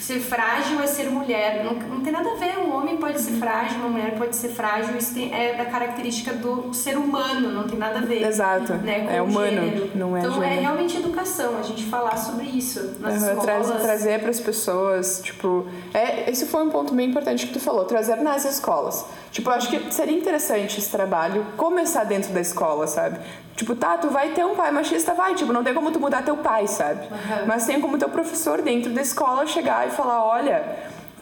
ser 0.03 0.19
frágil 0.19 0.81
é 0.81 0.87
ser 0.87 1.09
mulher. 1.11 1.65
Não, 1.65 1.75
não 1.75 2.01
tem 2.01 2.13
nada 2.13 2.29
a 2.29 2.35
ver. 2.35 2.59
Um 2.59 2.75
homem 2.75 2.97
pode 2.97 3.21
ser 3.21 3.33
frágil, 3.33 3.79
uma 3.79 3.89
mulher 3.89 4.17
pode 4.19 4.35
ser 4.35 4.49
frágil. 4.49 4.97
Isso 4.97 5.15
tem, 5.15 5.33
é 5.33 5.55
da 5.55 5.67
característica 5.67 6.33
do 6.33 6.75
ser 6.75 6.97
humano, 6.97 7.53
não 7.53 7.69
tem 7.69 7.79
nada 7.79 8.01
a 8.01 8.03
ver. 8.03 8.23
Exato. 8.27 8.75
Né, 8.75 9.17
é 9.17 9.23
humano, 9.23 9.51
gênero. 9.51 9.91
não 9.95 10.17
é 10.17 10.21
Então 10.21 10.35
gênero. 10.35 10.53
é 10.53 10.61
realmente 10.61 10.97
educação, 10.97 11.57
a 11.57 11.63
gente 11.63 11.85
falar 11.85 12.17
sobre 12.17 12.47
isso 12.47 12.97
nas 12.99 13.23
uhum, 13.23 13.29
escolas. 13.29 13.45
Trazer, 13.45 13.81
trazer 13.81 14.21
para 14.21 14.31
as 14.31 14.41
pessoas, 14.41 15.21
tipo... 15.23 15.67
É, 15.95 16.29
esse 16.29 16.47
foi 16.47 16.65
um 16.65 16.71
ponto 16.71 16.93
bem 16.95 17.09
importante 17.09 17.47
que 17.47 17.53
tu 17.53 17.61
falou, 17.61 17.85
trazer 17.85 18.17
nas 18.17 18.45
escolas. 18.45 19.05
Tipo, 19.33 19.49
eu 19.49 19.55
acho 19.55 19.71
que 19.71 19.93
seria 19.93 20.17
interessante 20.17 20.79
esse 20.79 20.91
trabalho 20.91 21.47
começar 21.57 22.05
dentro 22.05 22.33
da 22.35 22.41
escola, 22.41 22.87
sabe? 22.87 23.19
Tipo, 23.57 23.75
tá, 23.75 23.97
tu 23.97 24.11
vai 24.11 24.33
ter 24.33 24.45
um 24.45 24.55
pai 24.55 24.71
machista, 24.71 25.15
vai, 25.15 25.35
tipo, 25.35 25.55
não 25.55 25.65
tem 25.65 25.73
como 25.73 25.91
tu 25.91 25.99
mudar 25.99 26.23
teu 26.23 26.37
pai, 26.37 26.67
sabe? 26.67 27.01
Uhum. 27.01 27.47
Mas 27.47 27.65
tem 27.65 27.81
como 27.81 27.97
teu 27.97 28.11
professor 28.11 28.61
dentro 28.61 28.93
da 28.93 29.01
escola 29.01 29.47
chegar 29.47 29.89
e 29.89 29.91
falar, 29.91 30.23
olha, 30.23 30.63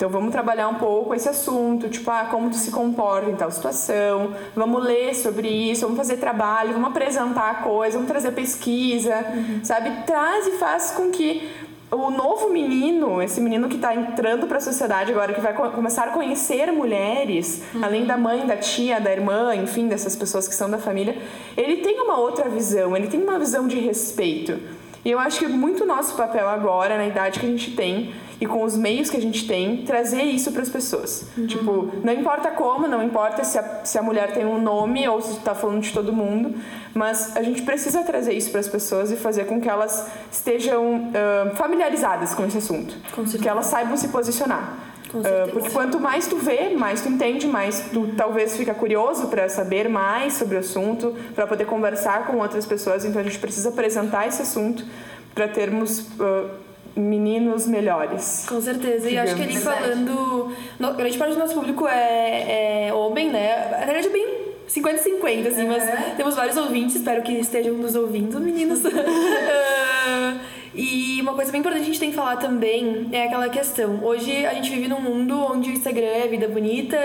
então 0.00 0.08
vamos 0.08 0.32
trabalhar 0.32 0.66
um 0.68 0.76
pouco 0.76 1.14
esse 1.14 1.28
assunto, 1.28 1.90
tipo, 1.90 2.10
ah, 2.10 2.26
como 2.30 2.48
tu 2.48 2.56
se 2.56 2.70
comporta 2.70 3.30
em 3.30 3.36
tal 3.36 3.50
situação, 3.50 4.34
vamos 4.56 4.82
ler 4.82 5.14
sobre 5.14 5.46
isso, 5.46 5.82
vamos 5.82 5.98
fazer 5.98 6.16
trabalho, 6.16 6.72
vamos 6.72 6.88
apresentar 6.88 7.50
a 7.50 7.54
coisa, 7.56 7.98
vamos 7.98 8.10
trazer 8.10 8.32
pesquisa, 8.32 9.14
uhum. 9.14 9.60
sabe? 9.62 9.90
Traz 10.06 10.46
e 10.46 10.52
faz 10.52 10.92
com 10.92 11.10
que 11.10 11.48
o 11.90 12.10
novo 12.10 12.50
menino, 12.50 13.20
esse 13.20 13.40
menino 13.40 13.68
que 13.68 13.76
está 13.76 13.94
entrando 13.94 14.46
para 14.46 14.58
a 14.58 14.60
sociedade 14.60 15.10
agora, 15.10 15.32
que 15.32 15.40
vai 15.40 15.52
co 15.52 15.70
começar 15.70 16.08
a 16.08 16.12
conhecer 16.12 16.70
mulheres, 16.72 17.62
uhum. 17.74 17.84
além 17.84 18.04
da 18.04 18.16
mãe, 18.16 18.46
da 18.46 18.56
tia, 18.56 19.00
da 19.00 19.10
irmã, 19.10 19.54
enfim, 19.56 19.88
dessas 19.88 20.14
pessoas 20.14 20.46
que 20.46 20.54
são 20.54 20.70
da 20.70 20.78
família, 20.78 21.18
ele 21.56 21.78
tem 21.78 22.00
uma 22.00 22.18
outra 22.18 22.48
visão, 22.48 22.96
ele 22.96 23.08
tem 23.08 23.20
uma 23.20 23.38
visão 23.38 23.66
de 23.66 23.78
respeito. 23.78 24.58
E 25.04 25.10
eu 25.10 25.18
acho 25.18 25.38
que 25.38 25.46
muito 25.46 25.84
nosso 25.86 26.14
papel 26.14 26.48
agora, 26.48 26.96
na 26.96 27.06
idade 27.06 27.40
que 27.40 27.46
a 27.46 27.48
gente 27.48 27.74
tem, 27.74 28.12
e 28.40 28.46
com 28.46 28.64
os 28.64 28.76
meios 28.76 29.10
que 29.10 29.16
a 29.18 29.20
gente 29.20 29.46
tem, 29.46 29.84
trazer 29.84 30.22
isso 30.22 30.50
para 30.50 30.62
as 30.62 30.68
pessoas. 30.70 31.26
Uhum. 31.36 31.46
Tipo, 31.46 31.92
não 32.02 32.12
importa 32.12 32.50
como, 32.50 32.88
não 32.88 33.02
importa 33.02 33.44
se 33.44 33.58
a, 33.58 33.84
se 33.84 33.98
a 33.98 34.02
mulher 34.02 34.32
tem 34.32 34.46
um 34.46 34.60
nome 34.60 35.06
ou 35.06 35.20
se 35.20 35.32
está 35.32 35.54
falando 35.54 35.82
de 35.82 35.92
todo 35.92 36.10
mundo, 36.10 36.54
mas 36.94 37.36
a 37.36 37.42
gente 37.42 37.62
precisa 37.62 38.02
trazer 38.02 38.32
isso 38.32 38.50
para 38.50 38.60
as 38.60 38.68
pessoas 38.68 39.12
e 39.12 39.16
fazer 39.16 39.44
com 39.44 39.60
que 39.60 39.68
elas 39.68 40.06
estejam 40.32 41.10
uh, 41.10 41.54
familiarizadas 41.56 42.32
com 42.32 42.46
esse 42.46 42.56
assunto, 42.56 42.96
com 43.14 43.24
que 43.24 43.48
elas 43.48 43.66
saibam 43.66 43.96
se 43.96 44.08
posicionar. 44.08 44.90
Uh, 45.10 45.50
porque 45.52 45.70
quanto 45.70 45.98
mais 45.98 46.26
tu 46.26 46.36
vê, 46.36 46.70
mais 46.70 47.02
tu 47.02 47.08
entende, 47.08 47.46
mais 47.46 47.80
tu 47.92 48.14
talvez 48.16 48.56
fica 48.56 48.72
curioso 48.72 49.26
para 49.26 49.48
saber 49.48 49.88
mais 49.88 50.34
sobre 50.34 50.56
o 50.56 50.60
assunto, 50.60 51.14
para 51.34 51.46
poder 51.46 51.66
conversar 51.66 52.26
com 52.26 52.38
outras 52.38 52.64
pessoas. 52.64 53.04
Então 53.04 53.20
a 53.20 53.24
gente 53.24 53.38
precisa 53.38 53.70
apresentar 53.70 54.28
esse 54.28 54.40
assunto 54.40 54.84
para 55.34 55.48
termos 55.48 56.00
uh, 56.00 56.48
meninos 56.96 57.66
melhores. 57.66 58.44
Com 58.48 58.60
certeza. 58.60 59.08
E 59.08 59.18
acho 59.18 59.34
que 59.34 59.42
ali 59.42 59.56
falando. 59.56 60.52
No, 60.78 60.94
grande 60.94 61.16
parte 61.16 61.34
do 61.34 61.38
nosso 61.38 61.54
público 61.54 61.86
é, 61.86 62.88
é 62.88 62.94
homem, 62.94 63.30
né? 63.30 63.68
Na 63.70 63.86
verdade 63.86 64.08
é 64.08 64.10
bem 64.10 64.50
50-50, 64.68 65.48
assim, 65.48 65.62
uhum. 65.62 65.68
mas 65.68 66.16
temos 66.16 66.36
vários 66.36 66.56
ouvintes, 66.56 66.96
espero 66.96 67.22
que 67.22 67.32
estejam 67.32 67.74
nos 67.74 67.94
ouvindo, 67.94 68.38
meninos. 68.40 68.80
E 70.72 71.20
uma 71.20 71.34
coisa 71.34 71.50
bem 71.50 71.60
importante 71.60 71.82
que 71.82 71.90
a 71.90 71.92
gente 71.92 72.00
tem 72.00 72.10
que 72.10 72.16
falar 72.16 72.36
também 72.36 73.08
é 73.12 73.24
aquela 73.24 73.48
questão. 73.48 74.04
Hoje 74.04 74.46
a 74.46 74.54
gente 74.54 74.70
vive 74.70 74.86
num 74.86 75.00
mundo 75.00 75.36
onde 75.36 75.68
o 75.68 75.72
Instagram 75.72 76.06
é 76.06 76.28
vida 76.28 76.46
bonita, 76.46 76.96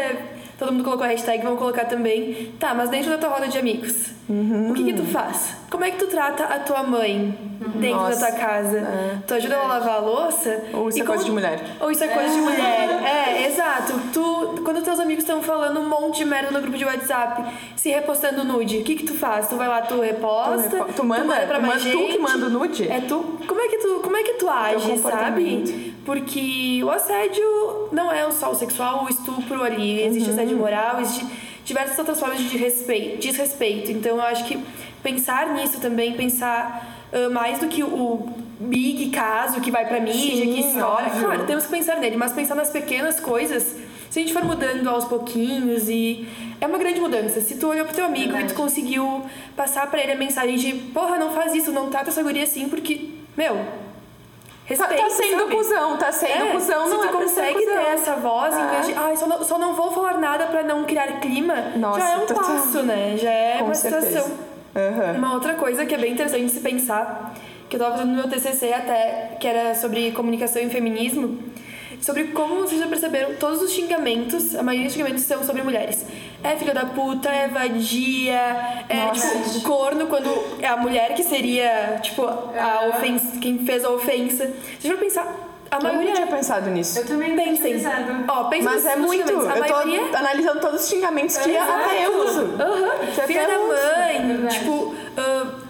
todo 0.58 0.72
mundo 0.72 0.84
colocou 0.84 1.04
a 1.04 1.10
hashtag, 1.10 1.44
vamos 1.44 1.58
colocar 1.58 1.86
também. 1.86 2.54
Tá, 2.60 2.76
mas 2.76 2.90
dentro 2.90 3.10
da 3.10 3.18
tua 3.18 3.30
roda 3.30 3.48
de 3.48 3.58
amigos, 3.58 4.12
uhum. 4.30 4.70
o 4.72 4.74
que 4.76 4.84
que 4.84 4.94
tu 4.94 5.04
faz? 5.06 5.56
Como 5.70 5.84
é 5.84 5.92
que 5.92 5.98
tu 5.98 6.08
trata 6.08 6.44
a 6.44 6.60
tua 6.60 6.84
mãe 6.84 7.38
uhum. 7.62 7.80
dentro 7.80 7.98
Nossa. 7.98 8.20
da 8.20 8.28
tua 8.28 8.38
casa? 8.38 8.78
É. 8.78 9.18
Tu 9.26 9.34
ajuda 9.34 9.56
ela 9.56 9.66
a 9.66 9.68
lavar 9.68 9.96
a 9.96 10.00
louça? 10.00 10.64
Ou 10.74 10.90
isso 10.90 11.00
é 11.00 11.02
como... 11.02 11.14
coisa 11.14 11.26
de 11.26 11.32
mulher. 11.32 11.64
Ou 11.80 11.92
isso 11.92 12.04
é 12.04 12.08
coisa 12.08 12.34
de 12.34 12.42
mulher. 12.42 12.90
É, 13.04 13.48
exato. 13.48 13.94
Tu, 14.14 14.62
quando 14.64 14.84
teus 14.84 15.00
amigos 15.00 15.24
estão 15.24 15.42
falando 15.42 15.80
um 15.80 15.90
monte 15.90 16.18
de 16.18 16.26
merda 16.26 16.52
no 16.52 16.62
grupo 16.62 16.78
de 16.78 16.86
WhatsApp, 16.86 17.44
se 17.76 17.90
repostando 17.90 18.44
nude, 18.44 18.78
o 18.78 18.84
que 18.84 18.96
que 18.96 19.06
tu 19.06 19.14
faz? 19.14 19.48
Tu 19.48 19.56
vai 19.56 19.68
lá, 19.68 19.82
tu 19.82 20.00
reposta? 20.00 20.70
Tu, 20.70 20.76
repo... 20.76 20.94
tu 20.94 21.04
manda, 21.04 21.24
tu 21.24 21.28
manda 21.28 21.46
pra 21.48 21.60
mais 21.60 21.82
gente? 21.82 21.98
Tu 21.98 22.14
que 22.14 22.20
manda 22.20 22.46
o 22.46 22.50
nude? 22.50 22.88
É 22.88 23.02
tu? 23.02 23.40
Como 23.48 23.62
é 23.62 23.68
que 23.68 23.78
tu, 23.78 24.00
como 24.02 24.16
é 24.18 24.24
que 24.24 24.34
tu 24.34 24.50
age, 24.50 24.98
sabe? 25.00 25.96
Porque 26.06 26.82
o 26.84 26.90
assédio 26.92 27.90
não 27.92 28.12
é 28.12 28.30
só 28.32 28.52
o 28.52 28.56
sexual, 28.56 29.06
o 29.06 29.10
estupro 29.10 29.64
ali. 29.64 30.04
Existe 30.04 30.30
uhum. 30.30 30.36
assédio 30.36 30.58
moral, 30.58 31.02
existe 31.02 31.45
diversas 31.66 31.98
outras 31.98 32.20
formas 32.20 32.40
de 32.40 32.58
respeito, 32.58 33.18
desrespeito. 33.18 33.92
Então 33.92 34.16
eu 34.18 34.22
acho 34.22 34.46
que 34.46 34.58
pensar 35.04 35.54
nisso 35.54 35.82
também, 35.82 36.14
pensar 36.14 37.08
uh, 37.12 37.32
mais 37.34 37.60
do 37.60 37.68
que 37.68 37.84
o 37.84 38.30
big 38.60 39.10
caso 39.10 39.60
que 39.60 39.72
vai 39.72 39.86
pra 39.86 40.00
mídia, 40.00 40.46
Sim, 40.46 40.54
que 40.54 40.60
história. 40.62 41.08
Óbvio. 41.08 41.26
Claro, 41.26 41.46
temos 41.46 41.66
que 41.66 41.72
pensar 41.72 41.98
nele, 41.98 42.16
mas 42.16 42.32
pensar 42.32 42.56
nas 42.56 42.70
pequenas 42.70 43.20
coisas. 43.20 43.76
Se 44.10 44.20
a 44.20 44.22
gente 44.22 44.32
for 44.32 44.46
mudando 44.46 44.88
aos 44.88 45.06
pouquinhos 45.06 45.90
e 45.90 46.26
é 46.62 46.68
uma 46.68 46.78
grande 46.78 47.02
mudança. 47.02 47.42
Se 47.42 47.58
tu 47.58 47.68
olhou 47.68 47.86
pro 47.86 47.96
teu 47.96 48.06
amigo 48.06 48.32
Verdade. 48.32 48.46
e 48.46 48.56
tu 48.56 48.56
conseguiu 48.56 49.26
passar 49.58 49.90
para 49.92 50.02
ele 50.02 50.14
a 50.14 50.16
mensagem 50.16 50.56
de, 50.56 50.74
porra, 50.94 51.18
não 51.18 51.34
faz 51.34 51.54
isso, 51.54 51.72
não 51.72 51.90
trata 51.90 52.12
essa 52.12 52.24
guria 52.24 52.44
assim, 52.44 52.70
porque, 52.70 53.10
meu, 53.36 53.60
Respeito, 54.66 54.96
tá, 54.96 55.04
tá 55.04 55.10
sendo 55.12 55.40
sabe? 55.42 55.56
cuzão, 55.56 55.98
tá 55.98 56.12
sendo 56.12 56.44
é, 56.44 56.52
cuzão, 56.52 56.90
não 56.90 57.02
se 57.04 57.08
tu 57.08 57.16
é 57.16 57.22
consegue 57.22 57.66
ter 57.66 57.88
essa 57.94 58.16
voz, 58.16 58.56
em 58.58 58.68
vez 58.68 58.88
de, 58.88 58.94
ai, 58.96 59.16
só 59.16 59.28
não, 59.28 59.44
só 59.44 59.60
não 59.60 59.76
vou 59.76 59.92
falar 59.92 60.18
nada 60.18 60.48
pra 60.48 60.64
não 60.64 60.84
criar 60.86 61.20
clima, 61.20 61.72
Nossa, 61.76 62.00
já 62.00 62.10
é 62.10 62.18
um 62.18 62.26
passo, 62.26 62.84
né? 62.84 63.16
Já 63.16 63.32
é 63.32 63.62
uma 63.62 63.76
certeza. 63.76 64.08
situação. 64.08 64.32
Uhum. 64.76 65.18
Uma 65.20 65.34
outra 65.36 65.54
coisa 65.54 65.86
que 65.86 65.94
é 65.94 65.98
bem 65.98 66.14
interessante 66.14 66.52
se 66.52 66.62
pensar, 66.62 67.36
que 67.70 67.76
eu 67.76 67.80
tava 67.80 67.92
fazendo 67.98 68.10
no 68.10 68.16
meu 68.16 68.30
TCC 68.30 68.74
até, 68.74 69.38
que 69.40 69.48
era 69.48 69.76
sobre 69.76 70.12
comunicação 70.12 70.62
e 70.62 70.70
feminismo, 70.70 71.38
sobre 72.02 72.26
como 72.26 72.56
vocês 72.62 72.82
já 72.82 72.88
perceberam, 72.88 73.36
todos 73.36 73.62
os 73.62 73.72
xingamentos, 73.72 74.56
a 74.56 74.64
maioria 74.64 74.88
dos 74.88 74.94
xingamentos 74.94 75.24
são 75.24 75.44
sobre 75.44 75.62
mulheres. 75.62 76.06
É 76.46 76.56
filha 76.58 76.76
da 76.76 76.86
puta, 76.86 77.28
é 77.28 77.48
vadia, 77.48 78.86
é 78.88 78.96
Nossa. 79.08 79.40
tipo, 79.52 79.62
corno 79.62 80.06
quando 80.06 80.30
é 80.62 80.68
a 80.68 80.78
mulher 80.78 81.16
que 81.16 81.24
seria, 81.24 82.00
tipo, 82.04 82.22
a 82.24 82.88
ofensa, 82.90 83.40
quem 83.40 83.66
fez 83.66 83.84
a 83.84 83.90
ofensa. 83.90 84.54
Vocês 84.80 84.94
vão 84.94 84.98
pensar, 84.98 85.26
a 85.72 85.80
maioria... 85.82 86.02
Eu 86.02 86.08
não 86.08 86.14
tinha 86.14 86.28
pensado 86.28 86.70
nisso. 86.70 87.00
Eu 87.00 87.06
também 87.06 87.36
pensei. 87.36 87.74
pensado. 87.74 88.26
Ó, 88.28 88.44
pensa 88.46 88.70
Mas 88.70 88.86
é 88.86 88.96
muito. 88.96 89.32
eu 89.32 89.46
maioria... 89.46 90.04
tô 90.10 90.18
analisando 90.18 90.60
todos 90.60 90.82
os 90.82 90.90
xingamentos 90.90 91.38
que 91.38 91.50
Exato. 91.50 91.72
até 91.72 92.06
eu 92.06 92.26
uso. 92.26 92.42
Uhum. 92.42 93.26
Filha 93.26 93.48
da 93.48 93.60
mãe, 93.60 94.48
tipo, 94.50 94.72
uh, 94.72 94.96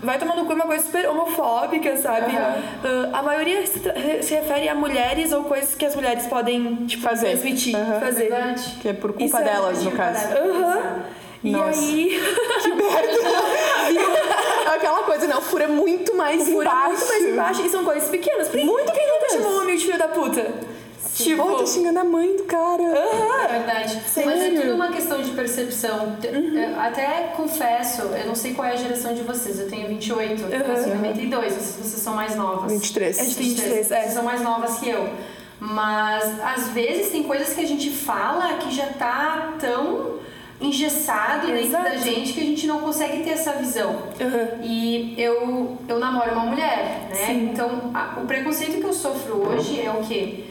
vai 0.02 0.18
tomando 0.18 0.46
cu 0.46 0.52
é 0.52 0.56
uma 0.56 0.66
coisa 0.66 0.84
super 0.84 1.08
homofóbica, 1.10 1.98
sabe? 1.98 2.36
Uhum. 2.36 3.10
Uh, 3.10 3.16
a 3.16 3.22
maioria 3.22 3.66
se, 3.66 3.80
se, 4.22 4.34
refere 4.36 4.70
a 4.70 4.76
mulheres 4.76 5.32
ou 5.32 5.44
coisas 5.44 5.76
que 5.76 5.86
as 5.86 5.96
mulheres 5.96 6.26
podem 6.28 6.86
tipo, 6.86 7.04
fazer. 7.04 7.32
transmitir, 7.32 7.76
uhum. 7.76 8.00
fazer. 8.00 8.30
Verdade. 8.30 8.78
Que 8.82 8.90
é 8.90 8.94
por 8.94 9.14
culpa 9.14 9.26
Isso 9.26 9.38
é 9.38 9.44
delas, 9.44 9.82
é 9.82 9.84
no 9.84 9.92
caso. 9.92 10.28
Aham. 10.38 11.04
E 11.44 11.52
Nossa. 11.52 11.80
aí. 11.80 12.20
Que 12.64 12.74
merda! 12.74 12.95
Fura 15.50 15.68
muito 15.68 16.16
mais 16.16 16.44
fura 16.44 16.70
embaixo. 16.70 16.90
muito 16.90 17.08
mais 17.08 17.26
embaixo. 17.26 17.62
E 17.66 17.70
são 17.70 17.84
coisas 17.84 18.10
pequenas. 18.10 18.48
Por 18.48 18.60
muito 18.60 18.92
Quem 18.92 19.08
nunca 19.08 19.30
chamou 19.32 19.58
um 19.58 19.62
amigo 19.62 19.78
de 19.78 19.86
filho 19.86 19.98
da 19.98 20.08
puta? 20.08 20.76
Tipo, 21.16 21.44
Pô, 21.44 21.56
tá 21.56 21.66
xingando 21.66 22.00
a 22.00 22.04
mãe 22.04 22.36
do 22.36 22.44
cara. 22.44 22.84
Uhum. 22.84 23.44
É 23.44 23.48
verdade. 23.48 24.02
Sério? 24.06 24.30
Mas 24.30 24.42
é 24.42 24.62
tudo 24.62 24.76
uma 24.76 24.90
questão 24.90 25.22
de 25.22 25.32
percepção. 25.32 26.08
Uhum. 26.08 26.80
Até 26.80 27.34
confesso, 27.38 28.02
eu 28.02 28.28
não 28.28 28.36
sei 28.36 28.54
qual 28.54 28.68
é 28.68 28.74
a 28.74 28.76
geração 28.76 29.14
de 29.14 29.24
vocês. 29.24 29.58
Eu 29.60 29.70
tenho 29.70 29.88
28, 29.88 30.44
uhum. 30.44 30.50
eu 30.50 30.64
tenho 30.64 30.96
92. 30.96 31.54
Vocês, 31.54 31.76
vocês 31.78 32.02
são 32.02 32.14
mais 32.14 32.36
novas. 32.36 32.70
23. 32.70 33.18
A 33.18 33.24
gente 33.24 33.36
tem 33.38 33.46
23, 33.46 33.92
é. 33.92 34.02
Vocês 34.02 34.14
são 34.14 34.24
mais 34.24 34.42
novas 34.42 34.78
que 34.80 34.90
eu. 34.90 35.10
Mas 35.58 36.40
às 36.42 36.70
vezes 36.70 37.12
tem 37.12 37.24
coisas 37.24 37.54
que 37.54 37.62
a 37.62 37.68
gente 37.68 37.90
fala 37.90 38.58
que 38.58 38.76
já 38.76 38.88
tá 38.88 39.54
tão 39.58 40.20
engessado 40.60 41.48
dentro 41.48 41.72
da 41.72 41.98
gente 41.98 42.34
que 42.34 42.40
a 42.40 42.44
gente 42.44 42.66
não 42.68 42.80
consegue 42.80 43.24
ter 43.24 43.32
essa 43.32 43.54
visão. 43.54 43.92
Uhum. 43.92 44.64
E 44.64 45.14
eu, 45.18 45.78
eu 45.88 46.00
namoro 46.00 46.32
uma 46.32 46.46
mulher, 46.46 47.08
né? 47.10 47.26
Sim. 47.26 47.50
Então, 47.52 47.92
a, 47.94 48.20
o 48.22 48.26
preconceito 48.26 48.80
que 48.80 48.86
eu 48.86 48.94
sofro 48.94 49.36
hoje 49.36 49.82
é 49.82 49.92
o 49.92 50.02
quê? 50.04 50.46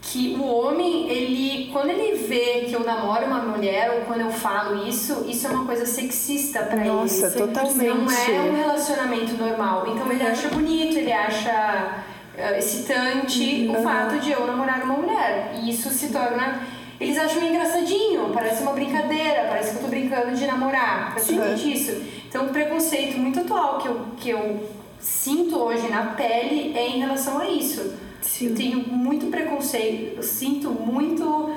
Que 0.00 0.36
o 0.38 0.44
homem, 0.44 1.08
ele, 1.08 1.70
quando 1.72 1.88
ele 1.88 2.16
vê 2.26 2.66
que 2.68 2.74
eu 2.74 2.80
namoro 2.80 3.24
uma 3.26 3.40
mulher 3.40 3.90
ou 3.90 4.00
quando 4.02 4.20
eu 4.20 4.30
falo 4.30 4.86
isso, 4.86 5.24
isso 5.26 5.46
é 5.46 5.50
uma 5.50 5.64
coisa 5.64 5.86
sexista 5.86 6.60
para 6.60 6.80
ele. 6.82 6.90
Nossa, 6.90 7.30
totalmente. 7.30 7.84
Não 7.84 8.36
é 8.36 8.50
um 8.50 8.54
relacionamento 8.54 9.32
normal. 9.34 9.86
Então 9.88 10.12
ele 10.12 10.22
acha 10.22 10.48
bonito, 10.48 10.98
ele 10.98 11.12
acha 11.12 12.04
uh, 12.36 12.58
excitante 12.58 13.66
uhum. 13.66 13.80
o 13.80 13.82
fato 13.82 14.18
de 14.20 14.30
eu 14.30 14.46
namorar 14.46 14.84
uma 14.84 14.94
mulher. 14.94 15.54
E 15.54 15.70
isso 15.70 15.88
se 15.88 16.08
torna 16.08 16.60
eles 17.00 17.18
acham 17.18 17.42
engraçadinho, 17.42 18.30
parece 18.32 18.62
uma 18.62 18.72
brincadeira, 18.72 19.46
parece 19.48 19.70
que 19.70 19.76
eu 19.76 19.82
tô 19.82 19.88
brincando 19.88 20.34
de 20.36 20.46
namorar, 20.46 21.12
praticamente 21.12 21.72
isso. 21.72 22.02
Então, 22.28 22.46
o 22.46 22.48
preconceito 22.50 23.18
muito 23.18 23.40
atual 23.40 23.78
que 23.78 23.88
eu, 23.88 24.06
que 24.16 24.30
eu 24.30 24.68
sinto 24.98 25.56
hoje 25.56 25.88
na 25.88 26.06
pele 26.06 26.72
é 26.76 26.88
em 26.88 27.00
relação 27.00 27.38
a 27.38 27.48
isso. 27.48 27.94
Sim. 28.22 28.48
Eu 28.48 28.54
tenho 28.54 28.88
muito 28.88 29.26
preconceito, 29.26 30.16
eu 30.16 30.22
sinto 30.22 30.70
muito 30.70 31.50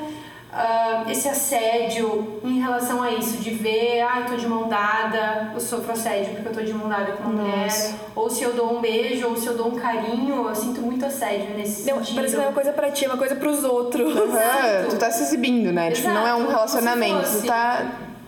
uh, 0.51 1.09
esse 1.09 1.27
assédio 1.27 2.39
em 2.43 2.59
relação 2.59 3.01
a 3.01 3.11
isso, 3.11 3.37
de 3.37 3.51
ver, 3.51 4.01
ah, 4.01 4.21
eu 4.21 4.25
tô 4.25 4.35
de 4.35 4.47
mão 4.47 4.67
dada, 4.67 5.51
eu 5.53 5.59
sofro 5.59 5.91
assédio 5.91 6.33
porque 6.35 6.49
eu 6.49 6.53
tô 6.53 6.61
de 6.61 6.73
mão 6.73 6.89
dada 6.89 7.13
com 7.13 7.23
uma 7.23 7.43
mulher, 7.43 7.69
ou 8.15 8.29
se 8.29 8.43
eu 8.43 8.53
dou 8.53 8.77
um 8.77 8.81
beijo, 8.81 9.27
ou 9.27 9.37
se 9.37 9.47
eu 9.47 9.55
dou 9.55 9.67
um 9.67 9.75
carinho, 9.75 10.47
eu 10.47 10.55
sinto 10.55 10.81
muito 10.81 11.05
assédio 11.05 11.55
nesse 11.55 11.89
não, 11.89 11.97
sentido. 11.97 12.15
Parece 12.15 12.33
que 12.33 12.37
não 12.37 12.45
é 12.45 12.47
uma 12.47 12.53
coisa 12.53 12.73
pra 12.73 12.91
ti, 12.91 13.05
é 13.05 13.07
uma 13.07 13.17
coisa 13.17 13.35
pros 13.35 13.63
outros. 13.63 14.15
Uhum. 14.15 14.89
Tu 14.89 14.97
tá 14.97 15.11
se 15.11 15.23
exibindo, 15.23 15.71
né? 15.71 15.91
Exato. 15.91 16.01
Tipo, 16.01 16.13
não 16.13 16.27
é 16.27 16.35
um 16.35 16.47
relacionamento, 16.47 17.41
tu 17.41 17.47
tá... 17.47 17.85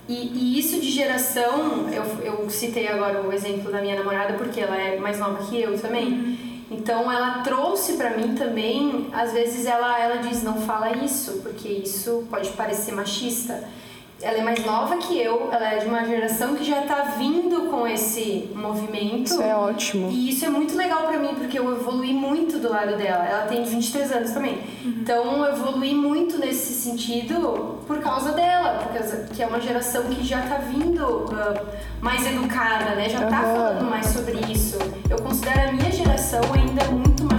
E, 0.07 0.13
e, 0.13 0.59
isso 0.59 0.81
de 0.81 0.89
geração, 0.89 1.87
eu, 1.91 2.03
eu 2.23 2.49
citei 2.49 2.87
agora 2.87 3.21
o 3.21 3.31
exemplo 3.31 3.71
da 3.71 3.79
minha 3.79 3.95
namorada, 3.95 4.33
porque 4.33 4.59
ela 4.59 4.75
é 4.75 4.97
mais 4.97 5.19
nova 5.19 5.45
que 5.45 5.61
eu 5.61 5.79
também. 5.79 6.07
Uhum. 6.07 6.48
Então 6.71 7.11
ela 7.11 7.39
trouxe 7.39 7.93
para 7.93 8.15
mim 8.15 8.35
também, 8.35 9.07
às 9.11 9.33
vezes 9.33 9.65
ela 9.65 9.99
ela 9.99 10.17
diz 10.17 10.43
não 10.43 10.61
fala 10.61 10.91
isso, 10.97 11.39
porque 11.41 11.67
isso 11.67 12.27
pode 12.29 12.49
parecer 12.51 12.93
machista 12.93 13.67
ela 14.21 14.37
é 14.37 14.41
mais 14.41 14.65
nova 14.65 14.97
que 14.97 15.17
eu, 15.17 15.49
ela 15.51 15.73
é 15.73 15.77
de 15.77 15.85
uma 15.85 16.03
geração 16.03 16.55
que 16.55 16.63
já 16.63 16.81
está 16.81 17.03
vindo 17.17 17.69
com 17.69 17.87
esse 17.87 18.49
movimento. 18.53 19.25
Isso 19.25 19.41
é 19.41 19.55
ótimo. 19.55 20.09
E 20.11 20.29
isso 20.29 20.45
é 20.45 20.49
muito 20.49 20.75
legal 20.75 21.03
para 21.03 21.17
mim, 21.17 21.35
porque 21.35 21.57
eu 21.57 21.71
evolui 21.71 22.13
muito 22.13 22.59
do 22.59 22.69
lado 22.69 22.97
dela. 22.97 23.25
Ela 23.25 23.45
tem 23.45 23.63
23 23.63 24.11
anos 24.11 24.31
também. 24.31 24.59
Uhum. 24.83 24.93
Então 25.01 25.45
eu 25.45 25.53
evolui 25.53 25.93
muito 25.93 26.37
nesse 26.37 26.73
sentido 26.73 27.79
por 27.87 27.99
causa 27.99 28.33
dela, 28.33 28.83
porque 28.83 29.35
que 29.35 29.43
é 29.43 29.47
uma 29.47 29.59
geração 29.59 30.03
que 30.03 30.23
já 30.23 30.43
está 30.43 30.55
vindo 30.57 31.05
uh, 31.05 31.65
mais 32.01 32.25
educada, 32.27 32.95
né? 32.95 33.07
Já 33.09 33.23
está 33.23 33.41
uhum. 33.41 33.55
falando 33.55 33.89
mais 33.89 34.05
sobre 34.07 34.39
isso. 34.51 34.77
Eu 35.09 35.17
considero 35.19 35.69
a 35.69 35.71
minha 35.71 35.91
geração 35.91 36.41
ainda 36.53 36.83
muito 36.91 37.23
machista. 37.23 37.38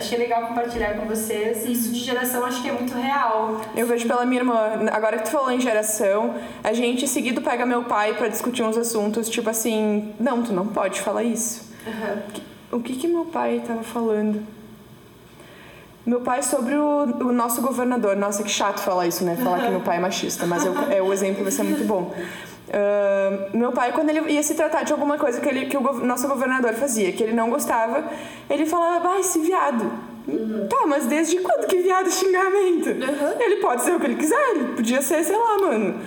Achei 0.00 0.18
legal 0.18 0.46
compartilhar 0.48 0.94
com 0.94 1.06
vocês. 1.06 1.64
Isso 1.64 1.92
de 1.92 2.00
geração 2.00 2.44
acho 2.44 2.62
que 2.62 2.68
é 2.68 2.72
muito 2.72 2.94
real. 2.94 3.60
Eu 3.76 3.86
vejo 3.86 4.06
pela 4.06 4.24
minha 4.24 4.40
irmã, 4.40 4.86
agora 4.90 5.18
que 5.18 5.24
tu 5.24 5.30
falou 5.30 5.50
em 5.50 5.60
geração, 5.60 6.34
a 6.64 6.72
gente 6.72 7.06
seguido 7.06 7.40
pega 7.40 7.64
meu 7.64 7.84
pai 7.84 8.14
para 8.14 8.28
discutir 8.28 8.62
uns 8.62 8.76
assuntos, 8.76 9.28
tipo 9.28 9.48
assim, 9.48 10.12
não, 10.18 10.42
tu 10.42 10.52
não 10.52 10.66
pode 10.66 11.00
falar 11.00 11.22
isso. 11.22 11.70
Uhum. 11.86 12.78
O 12.78 12.82
que 12.82 12.96
que 12.96 13.06
meu 13.06 13.26
pai 13.26 13.62
tava 13.66 13.82
falando? 13.82 14.42
Meu 16.04 16.20
pai 16.20 16.42
sobre 16.42 16.74
o, 16.74 17.02
o, 17.02 17.32
nosso 17.32 17.60
governador. 17.60 18.16
Nossa, 18.16 18.42
que 18.42 18.50
chato 18.50 18.80
falar 18.80 19.06
isso, 19.06 19.22
né? 19.22 19.36
Falar 19.36 19.60
que 19.60 19.70
meu 19.70 19.80
pai 19.80 19.98
é 19.98 20.00
machista, 20.00 20.46
mas 20.46 20.64
eu, 20.64 20.74
é, 20.90 21.02
o 21.02 21.12
exemplo 21.12 21.42
vai 21.42 21.52
ser 21.52 21.62
muito 21.62 21.84
bom. 21.84 22.14
Uh, 22.70 23.56
meu 23.56 23.72
pai, 23.72 23.90
quando 23.92 24.10
ele 24.10 24.32
ia 24.32 24.42
se 24.44 24.54
tratar 24.54 24.84
de 24.84 24.92
alguma 24.92 25.18
coisa 25.18 25.40
que, 25.40 25.48
ele, 25.48 25.66
que 25.66 25.76
o 25.76 25.80
nosso 26.04 26.28
governador 26.28 26.72
fazia, 26.74 27.10
que 27.10 27.20
ele 27.22 27.32
não 27.32 27.50
gostava, 27.50 28.04
ele 28.48 28.64
falava, 28.64 29.00
vai, 29.00 29.20
esse 29.20 29.40
viado. 29.40 29.90
Uhum. 30.28 30.68
Tá, 30.68 30.86
mas 30.86 31.06
desde 31.06 31.40
quando 31.40 31.66
que 31.66 31.78
viado 31.78 32.06
é 32.06 32.10
xingamento? 32.10 32.90
Uhum. 32.90 33.40
Ele 33.40 33.56
pode 33.56 33.82
ser 33.82 33.96
o 33.96 33.98
que 33.98 34.06
ele 34.06 34.14
quiser, 34.14 34.50
ele 34.50 34.74
podia 34.76 35.02
ser, 35.02 35.24
sei 35.24 35.36
lá, 35.36 35.58
mano. 35.58 36.00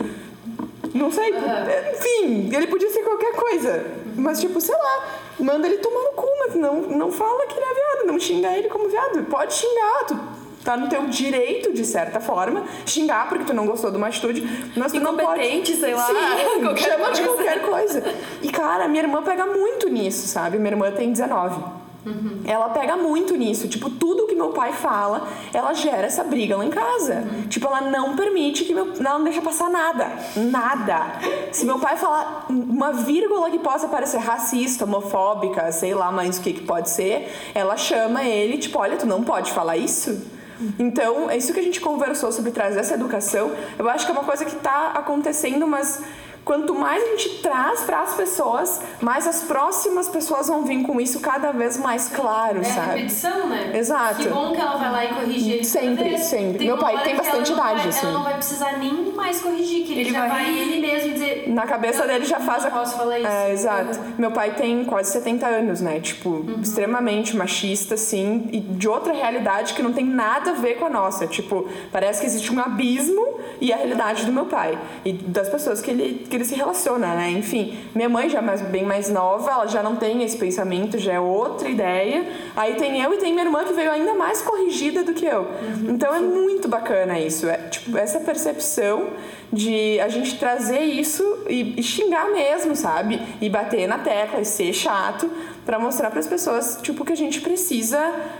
Não 0.95 1.11
sei, 1.11 1.33
uhum. 1.33 1.91
enfim, 1.91 2.55
ele 2.55 2.67
podia 2.67 2.89
ser 2.89 3.03
qualquer 3.03 3.33
coisa. 3.33 3.85
Mas, 4.15 4.39
tipo, 4.39 4.61
sei 4.61 4.75
lá, 4.75 5.05
manda 5.39 5.67
ele 5.67 5.79
tomar 5.79 6.01
no 6.01 6.11
cu, 6.11 6.29
mas 6.39 6.55
não, 6.55 6.81
não 6.81 7.11
fala 7.11 7.45
que 7.45 7.55
ele 7.55 7.65
é 7.65 7.73
viado, 7.73 8.07
não 8.07 8.17
xinga 8.17 8.57
ele 8.57 8.69
como 8.69 8.87
viado. 8.87 9.25
Pode 9.25 9.53
xingar, 9.53 10.05
tu 10.07 10.17
tá 10.63 10.77
no 10.77 10.87
teu 10.87 11.05
direito, 11.07 11.73
de 11.73 11.85
certa 11.85 12.19
forma, 12.19 12.63
xingar 12.85 13.29
porque 13.29 13.43
tu 13.43 13.53
não 13.53 13.65
gostou 13.65 13.91
de 13.91 13.97
uma 13.97 14.07
atitude, 14.07 14.47
mas 14.75 14.91
tu 14.91 14.99
não 14.99 15.15
pode... 15.15 15.75
sei 15.75 15.93
lá. 15.93 16.07
Sim, 16.07 16.77
chama 16.77 17.11
de 17.11 17.21
qualquer 17.21 17.61
coisa. 17.61 18.03
E, 18.41 18.49
cara, 18.49 18.87
minha 18.87 19.03
irmã 19.03 19.21
pega 19.21 19.45
muito 19.45 19.89
nisso, 19.89 20.27
sabe? 20.27 20.57
Minha 20.57 20.71
irmã 20.71 20.91
tem 20.91 21.11
19. 21.11 21.83
Uhum. 22.05 22.41
Ela 22.45 22.69
pega 22.69 22.97
muito 22.97 23.35
nisso. 23.35 23.67
Tipo, 23.67 23.89
tudo 23.89 24.27
que 24.27 24.35
meu 24.35 24.49
pai 24.49 24.73
fala, 24.73 25.27
ela 25.53 25.73
gera 25.73 26.05
essa 26.07 26.23
briga 26.23 26.57
lá 26.57 26.65
em 26.65 26.69
casa. 26.69 27.15
Uhum. 27.15 27.47
Tipo, 27.47 27.67
ela 27.67 27.81
não 27.81 28.15
permite 28.15 28.65
que 28.65 28.73
meu. 28.73 28.91
Ela 28.99 29.17
não 29.17 29.23
deixa 29.23 29.41
passar 29.41 29.69
nada. 29.69 30.11
Nada. 30.35 31.19
Se 31.51 31.65
meu 31.65 31.79
pai 31.79 31.95
falar 31.97 32.45
uma 32.49 32.91
vírgula 32.91 33.49
que 33.49 33.59
possa 33.59 33.87
parecer 33.87 34.17
racista, 34.17 34.83
homofóbica, 34.83 35.71
sei 35.71 35.93
lá 35.93 36.11
mais 36.11 36.37
o 36.37 36.41
que, 36.41 36.53
que 36.53 36.61
pode 36.61 36.89
ser, 36.89 37.31
ela 37.55 37.77
chama 37.77 38.23
ele, 38.23 38.57
tipo, 38.57 38.77
olha, 38.79 38.97
tu 38.97 39.05
não 39.05 39.23
pode 39.23 39.51
falar 39.51 39.77
isso. 39.77 40.42
Então, 40.79 41.29
é 41.29 41.37
isso 41.37 41.53
que 41.53 41.59
a 41.59 41.63
gente 41.63 41.81
conversou 41.81 42.31
sobre 42.31 42.51
trazer 42.51 42.79
essa 42.79 42.93
educação. 42.93 43.51
Eu 43.77 43.89
acho 43.89 44.05
que 44.05 44.11
é 44.11 44.13
uma 44.13 44.23
coisa 44.23 44.45
que 44.45 44.55
está 44.55 44.91
acontecendo, 44.91 45.67
mas 45.67 46.01
quanto 46.43 46.75
mais 46.75 47.03
a 47.03 47.07
gente 47.07 47.41
traz 47.41 47.81
para 47.81 48.01
as 48.01 48.15
pessoas, 48.15 48.81
mais 49.01 49.27
as 49.27 49.43
próximas 49.43 50.07
pessoas 50.07 50.47
vão 50.47 50.63
vir 50.63 50.83
com 50.83 50.99
isso 50.99 51.19
cada 51.19 51.51
vez 51.51 51.77
mais 51.77 52.07
claro, 52.09 52.59
é 52.59 52.63
sabe? 52.63 52.89
É 52.91 52.95
repetição, 52.95 53.47
né? 53.47 53.71
Exato. 53.73 54.23
Que 54.23 54.29
bom 54.29 54.51
que 54.51 54.61
ela 54.61 54.77
vai 54.77 54.91
lá 54.91 55.05
e 55.05 55.07
corrige 55.09 55.51
ele. 55.51 55.63
Sempre, 55.63 56.17
sempre. 56.17 56.57
Tem 56.59 56.67
Meu 56.67 56.77
pai 56.77 57.01
tem 57.03 57.15
bastante 57.15 57.51
idade, 57.51 57.79
vai, 57.79 57.87
assim. 57.87 58.05
Ela 58.05 58.13
não 58.13 58.23
vai 58.23 58.33
precisar 58.35 58.77
nem 58.77 59.13
mais 59.13 59.41
corrigir, 59.41 59.85
que 59.85 59.93
ele, 59.93 60.01
ele 60.01 60.11
já 60.11 60.27
vai... 60.27 60.29
vai 60.29 60.57
ele 60.57 60.81
mesmo 60.81 61.13
dizer... 61.13 61.45
Na 61.47 61.65
cabeça 61.65 62.05
dele 62.05 62.25
já 62.25 62.39
faz... 62.39 62.63
Não 62.63 62.71
a... 62.71 62.73
posso 62.73 62.97
falar 62.97 63.19
isso. 63.19 63.27
É, 63.27 63.51
exato. 63.51 63.99
Uhum. 63.99 64.13
Meu 64.17 64.31
pai 64.31 64.55
tem 64.55 64.83
quase 64.85 65.11
70 65.11 65.47
anos, 65.47 65.81
né? 65.81 65.99
Tipo, 65.99 66.29
uhum. 66.29 66.61
extremamente 66.61 67.35
machista, 67.35 67.95
assim, 67.95 68.49
e 68.51 68.59
de 68.59 68.87
outra 68.87 69.13
realidade 69.13 69.73
que 69.73 69.81
não 69.81 69.93
tem 69.93 70.05
nada 70.05 70.51
a 70.51 70.53
ver 70.53 70.75
com 70.75 70.85
a 70.85 70.89
nossa. 70.89 71.27
Tipo, 71.27 71.67
parece 71.91 72.21
que 72.21 72.25
existe 72.25 72.53
um 72.53 72.59
abismo 72.59 73.39
e 73.61 73.71
a 73.71 73.77
realidade 73.77 74.25
do 74.25 74.31
meu 74.31 74.45
pai. 74.45 74.77
E 75.05 75.13
das 75.13 75.49
pessoas 75.49 75.81
que 75.81 75.91
ele, 75.91 76.25
que 76.33 76.37
ele 76.37 76.45
se 76.45 76.55
relaciona, 76.55 77.13
né? 77.13 77.29
Enfim, 77.29 77.77
minha 77.93 78.09
mãe 78.09 78.27
já 78.27 78.39
é 78.39 78.41
mais, 78.41 78.59
bem 78.59 78.83
mais 78.83 79.07
nova, 79.07 79.51
ela 79.51 79.67
já 79.67 79.83
não 79.83 79.95
tem 79.95 80.23
esse 80.23 80.35
pensamento, 80.35 80.97
já 80.97 81.13
é 81.13 81.19
outra 81.19 81.69
ideia. 81.69 82.25
Aí 82.55 82.73
tem 82.73 82.99
eu 82.99 83.13
e 83.13 83.17
tem 83.17 83.31
minha 83.31 83.45
irmã 83.45 83.63
que 83.63 83.71
veio 83.71 83.91
ainda 83.91 84.15
mais 84.15 84.41
corrigida 84.41 85.03
do 85.03 85.13
que 85.13 85.27
eu. 85.27 85.41
Uhum, 85.41 85.91
então 85.91 86.11
é 86.11 86.19
muito 86.19 86.67
bacana 86.67 87.19
isso, 87.19 87.47
é 87.47 87.57
tipo 87.69 87.95
essa 87.95 88.19
percepção 88.19 89.09
de 89.51 89.99
a 89.99 90.07
gente 90.07 90.39
trazer 90.39 90.79
isso 90.79 91.23
e, 91.47 91.79
e 91.79 91.83
xingar 91.83 92.31
mesmo, 92.31 92.75
sabe? 92.75 93.21
E 93.39 93.47
bater 93.47 93.87
na 93.87 93.99
tecla 93.99 94.41
e 94.41 94.45
ser 94.45 94.73
chato 94.73 95.29
para 95.63 95.77
mostrar 95.77 96.09
para 96.09 96.19
as 96.19 96.25
pessoas 96.25 96.79
tipo 96.81 97.05
que 97.05 97.13
a 97.13 97.17
gente 97.17 97.41
precisa 97.41 97.99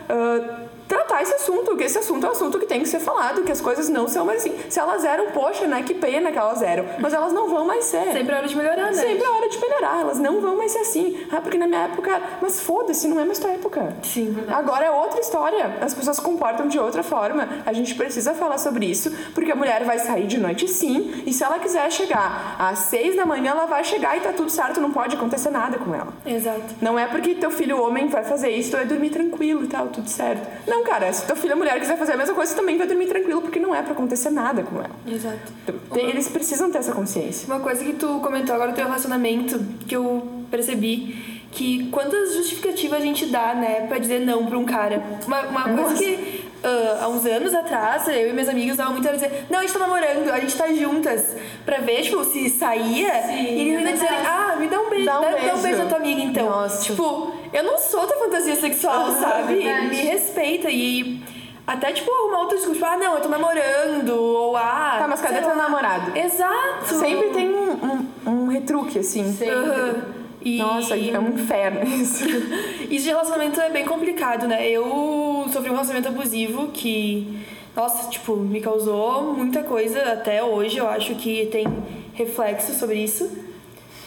uh, 0.10 0.63
tratar 0.88 1.22
esse 1.22 1.34
assunto, 1.34 1.76
que 1.76 1.84
esse 1.84 1.98
assunto 1.98 2.26
é 2.26 2.30
um 2.30 2.32
assunto 2.32 2.60
que 2.60 2.66
tem 2.66 2.82
que 2.82 2.88
ser 2.88 3.00
falado, 3.00 3.44
que 3.44 3.52
as 3.52 3.62
coisas 3.62 3.90
não 3.90 4.08
são 4.08 4.26
mais 4.26 4.40
assim. 4.40 4.56
Se 4.70 4.80
elas 4.80 5.04
eram, 5.04 5.32
poxa, 5.32 5.68
né, 5.68 5.84
que 5.84 5.94
pena 5.94 6.32
que 6.32 6.38
elas 6.38 6.62
eram, 6.62 6.86
mas 7.00 7.14
elas 7.14 7.34
não 7.34 7.48
vão 7.50 7.66
mais 7.66 7.86
ser. 7.86 8.12
Sempre 8.12 8.34
é 8.34 8.38
hora 8.38 8.48
de 8.48 8.56
melhorar, 8.56 8.86
né? 8.88 8.94
Sempre 8.94 9.24
é 9.24 9.30
hora 9.30 9.50
de 9.50 9.60
melhorar, 9.60 10.02
elas 10.02 10.20
não 10.20 10.42
vão 10.42 10.58
mais 10.58 10.72
ser 10.72 10.80
assim. 10.80 11.26
Ah, 11.32 11.42
porque 11.42 11.58
na 11.58 11.68
minha 11.68 11.82
época, 11.82 12.22
mas 12.42 12.62
foda-se, 12.62 13.08
não 13.08 13.20
é 13.20 13.26
mais 13.26 13.40
tua 13.40 13.52
época. 13.52 13.96
Sim, 14.04 14.32
verdade. 14.32 14.60
Agora 14.60 14.86
é 14.86 14.92
outra 14.92 15.20
história, 15.20 15.78
as 15.82 15.94
pessoas 15.94 16.18
se 16.18 16.22
comportam 16.24 16.68
de 16.68 16.80
outra 16.80 17.04
forma. 17.04 17.48
A 17.66 17.74
gente 17.74 17.96
precisa 17.96 18.34
falar 18.34 18.58
sobre 18.58 18.86
isso, 18.86 19.12
porque 19.34 19.52
a 19.52 19.56
mulher 19.56 19.84
vai 19.84 20.00
sair 20.00 20.28
de 20.28 20.40
noite 20.40 20.68
sim, 20.68 21.24
e 21.26 21.34
se 21.34 21.44
ela 21.44 21.60
quiser 21.60 21.92
chegar 21.92 22.56
às 22.60 22.80
seis 22.80 23.16
da 23.16 23.26
manhã, 23.26 23.52
ela 23.52 23.66
vai 23.66 23.84
chegar 23.84 24.18
e 24.18 24.22
tá 24.22 24.34
tudo 24.34 24.50
certo, 24.50 24.82
não 24.82 24.92
pode 24.92 25.16
acontecer 25.16 25.50
nada 25.50 25.78
com 25.78 25.94
ela. 25.94 26.14
Exato. 26.26 26.76
Não 26.82 26.98
é 26.98 27.08
porque 27.08 27.36
teu 27.36 27.52
filho 27.52 27.82
homem 27.82 28.08
vai 28.08 28.24
fazer 28.24 28.50
isso, 28.50 28.72
tu 28.72 28.78
vai 28.78 28.86
dormir 28.86 29.10
tranquilo 29.10 29.64
e 29.64 29.68
tal, 29.68 29.88
tudo 29.88 30.10
certo. 30.10 30.48
Não, 30.74 30.84
cara, 30.84 31.14
se 31.14 31.24
tua 31.28 31.36
filha 31.36 31.56
mulher 31.56 31.80
quiser 31.80 31.96
fazer 31.96 32.14
a 32.14 32.18
mesma 32.18 32.34
coisa, 32.34 32.52
você 32.52 32.58
também 32.58 32.80
vai 32.80 32.88
dormir 32.88 33.06
tranquilo, 33.06 33.44
porque 33.44 33.60
não 33.60 33.76
é 33.76 33.84
para 33.84 33.92
acontecer 33.92 34.32
nada 34.32 34.64
com 34.64 34.78
ela. 34.78 34.90
Exato. 35.06 35.54
Então, 35.68 36.10
eles 36.10 36.28
precisam 36.28 36.72
ter 36.72 36.80
essa 36.80 36.94
consciência. 36.94 37.46
Uma 37.46 37.60
coisa 37.60 37.86
que 37.86 37.94
tu 37.94 38.20
comentou 38.22 38.56
agora 38.56 38.72
do 38.72 38.76
teu 38.76 38.86
relacionamento, 38.86 39.64
que 39.88 39.96
eu 39.96 40.28
percebi, 40.50 41.46
que 41.52 41.90
quantas 41.92 42.34
justificativas 42.34 43.00
a 43.00 43.06
gente 43.06 43.28
dá, 43.28 43.54
né, 43.54 43.86
pra 43.88 44.00
dizer 44.00 44.20
não 44.22 44.48
pra 44.48 44.58
um 44.58 44.66
cara. 44.66 45.04
Uma, 45.28 45.42
uma 45.42 45.64
coisa 45.76 45.94
que 45.94 46.44
uh, 46.64 47.04
há 47.04 47.08
uns 47.08 47.24
anos 47.28 47.54
atrás, 47.54 48.08
eu 48.08 48.30
e 48.30 48.34
minhas 48.34 48.50
amigas 48.50 48.78
davam 48.78 48.94
muito 48.94 49.08
a 49.08 49.12
dizer, 49.12 49.46
não, 49.52 49.60
a 49.60 49.62
gente 49.62 49.74
tá 49.74 49.80
namorando, 49.80 50.28
a 50.32 50.40
gente 50.40 50.56
tá 50.56 50.74
juntas. 50.74 51.36
Pra 51.64 51.78
ver, 51.78 52.02
tipo, 52.02 52.24
se 52.24 52.50
saía. 52.50 53.22
Sim, 53.28 53.44
e 53.44 53.70
eles 53.70 53.78
ainda 53.78 53.92
dizerem, 53.94 54.26
ah, 54.26 54.56
me 54.58 54.68
dá 54.68 54.82
um 54.82 54.90
beijo, 54.90 55.06
dá 55.06 55.20
um, 55.20 55.22
dá, 55.22 55.30
beijo. 55.30 55.46
Dá 55.46 55.56
um 55.56 55.62
beijo 55.62 55.82
à 55.84 55.86
tua 55.86 55.98
amiga 56.00 56.22
então. 56.22 56.50
Nossa. 56.50 56.82
Tipo, 56.82 57.43
eu 57.54 57.64
não 57.64 57.78
sou 57.78 58.08
da 58.08 58.18
fantasia 58.18 58.56
sexual, 58.56 59.12
sabe? 59.12 59.56
Verdade. 59.56 59.88
Me 59.88 60.02
respeita. 60.02 60.70
E 60.72 61.22
até, 61.66 61.92
tipo, 61.94 62.12
arrumar 62.12 62.42
outras 62.42 62.62
desculpa. 62.62 62.88
Tipo, 62.88 62.94
ah, 62.94 62.98
não, 62.98 63.16
eu 63.16 63.22
tô 63.22 63.30
namorando. 63.30 64.10
Ou, 64.10 64.58
ah. 64.58 64.96
Tá, 65.00 65.08
mas 65.08 65.22
cadê 65.22 65.40
teu 65.40 65.56
namorado? 65.56 66.18
Exato. 66.18 66.96
Sempre 66.96 67.30
tem 67.30 67.50
um, 67.50 68.08
um, 68.26 68.30
um 68.32 68.48
retruque, 68.48 69.00
assim. 69.00 69.32
Sempre. 69.32 69.56
Uhum. 69.56 70.24
E... 70.42 70.58
Nossa, 70.58 70.98
é 70.98 71.18
um 71.18 71.30
inferno 71.30 71.84
isso. 71.88 72.26
isso 72.90 73.04
de 73.06 73.10
relacionamento 73.10 73.62
é 73.62 73.70
bem 73.70 73.86
complicado, 73.86 74.46
né? 74.46 74.68
Eu 74.68 75.46
sofri 75.54 75.70
um 75.70 75.74
relacionamento 75.74 76.10
abusivo 76.10 76.68
que, 76.68 77.40
nossa, 77.74 78.10
tipo, 78.10 78.36
me 78.36 78.60
causou 78.60 79.34
muita 79.34 79.64
coisa 79.64 80.02
até 80.12 80.44
hoje. 80.44 80.80
Eu 80.80 80.90
acho 80.90 81.16
que 81.16 81.46
tem 81.46 81.66
reflexo 82.14 82.74
sobre 82.74 82.98
isso. 82.98 83.30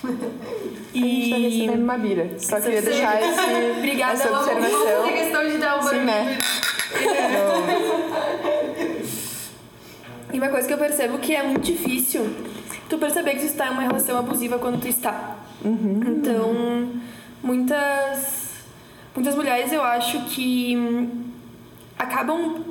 E... 0.97 1.03
A 1.03 1.05
gente 1.05 1.31
tá 1.31 1.37
recebendo 1.37 1.83
uma 1.83 1.99
bira. 1.99 2.31
Só 2.39 2.59
queria 2.61 2.81
deixar 2.81 3.21
esse, 3.23 3.79
Obrigada, 3.79 4.15
essa 4.15 4.33
observação. 4.33 5.03
Vamos 5.03 5.13
questão 5.13 5.47
de 5.49 5.59
dar 5.59 5.79
um 5.79 5.83
Sim, 5.83 6.05
né? 6.05 6.39
e 10.33 10.39
uma 10.39 10.49
coisa 10.49 10.67
que 10.67 10.73
eu 10.73 10.79
percebo 10.79 11.19
que 11.19 11.35
é 11.35 11.43
muito 11.43 11.65
difícil 11.65 12.27
tu 12.89 12.97
perceber 12.97 13.33
que 13.33 13.41
tu 13.41 13.47
está 13.47 13.67
em 13.67 13.71
uma 13.71 13.83
relação 13.83 14.17
abusiva 14.19 14.59
quando 14.59 14.81
tu 14.81 14.89
está. 14.89 15.37
Uhum. 15.63 16.01
Então, 16.07 16.89
muitas 17.43 18.47
muitas 19.15 19.35
mulheres 19.35 19.71
eu 19.73 19.83
acho 19.83 20.25
que 20.27 21.11
acabam 21.99 22.65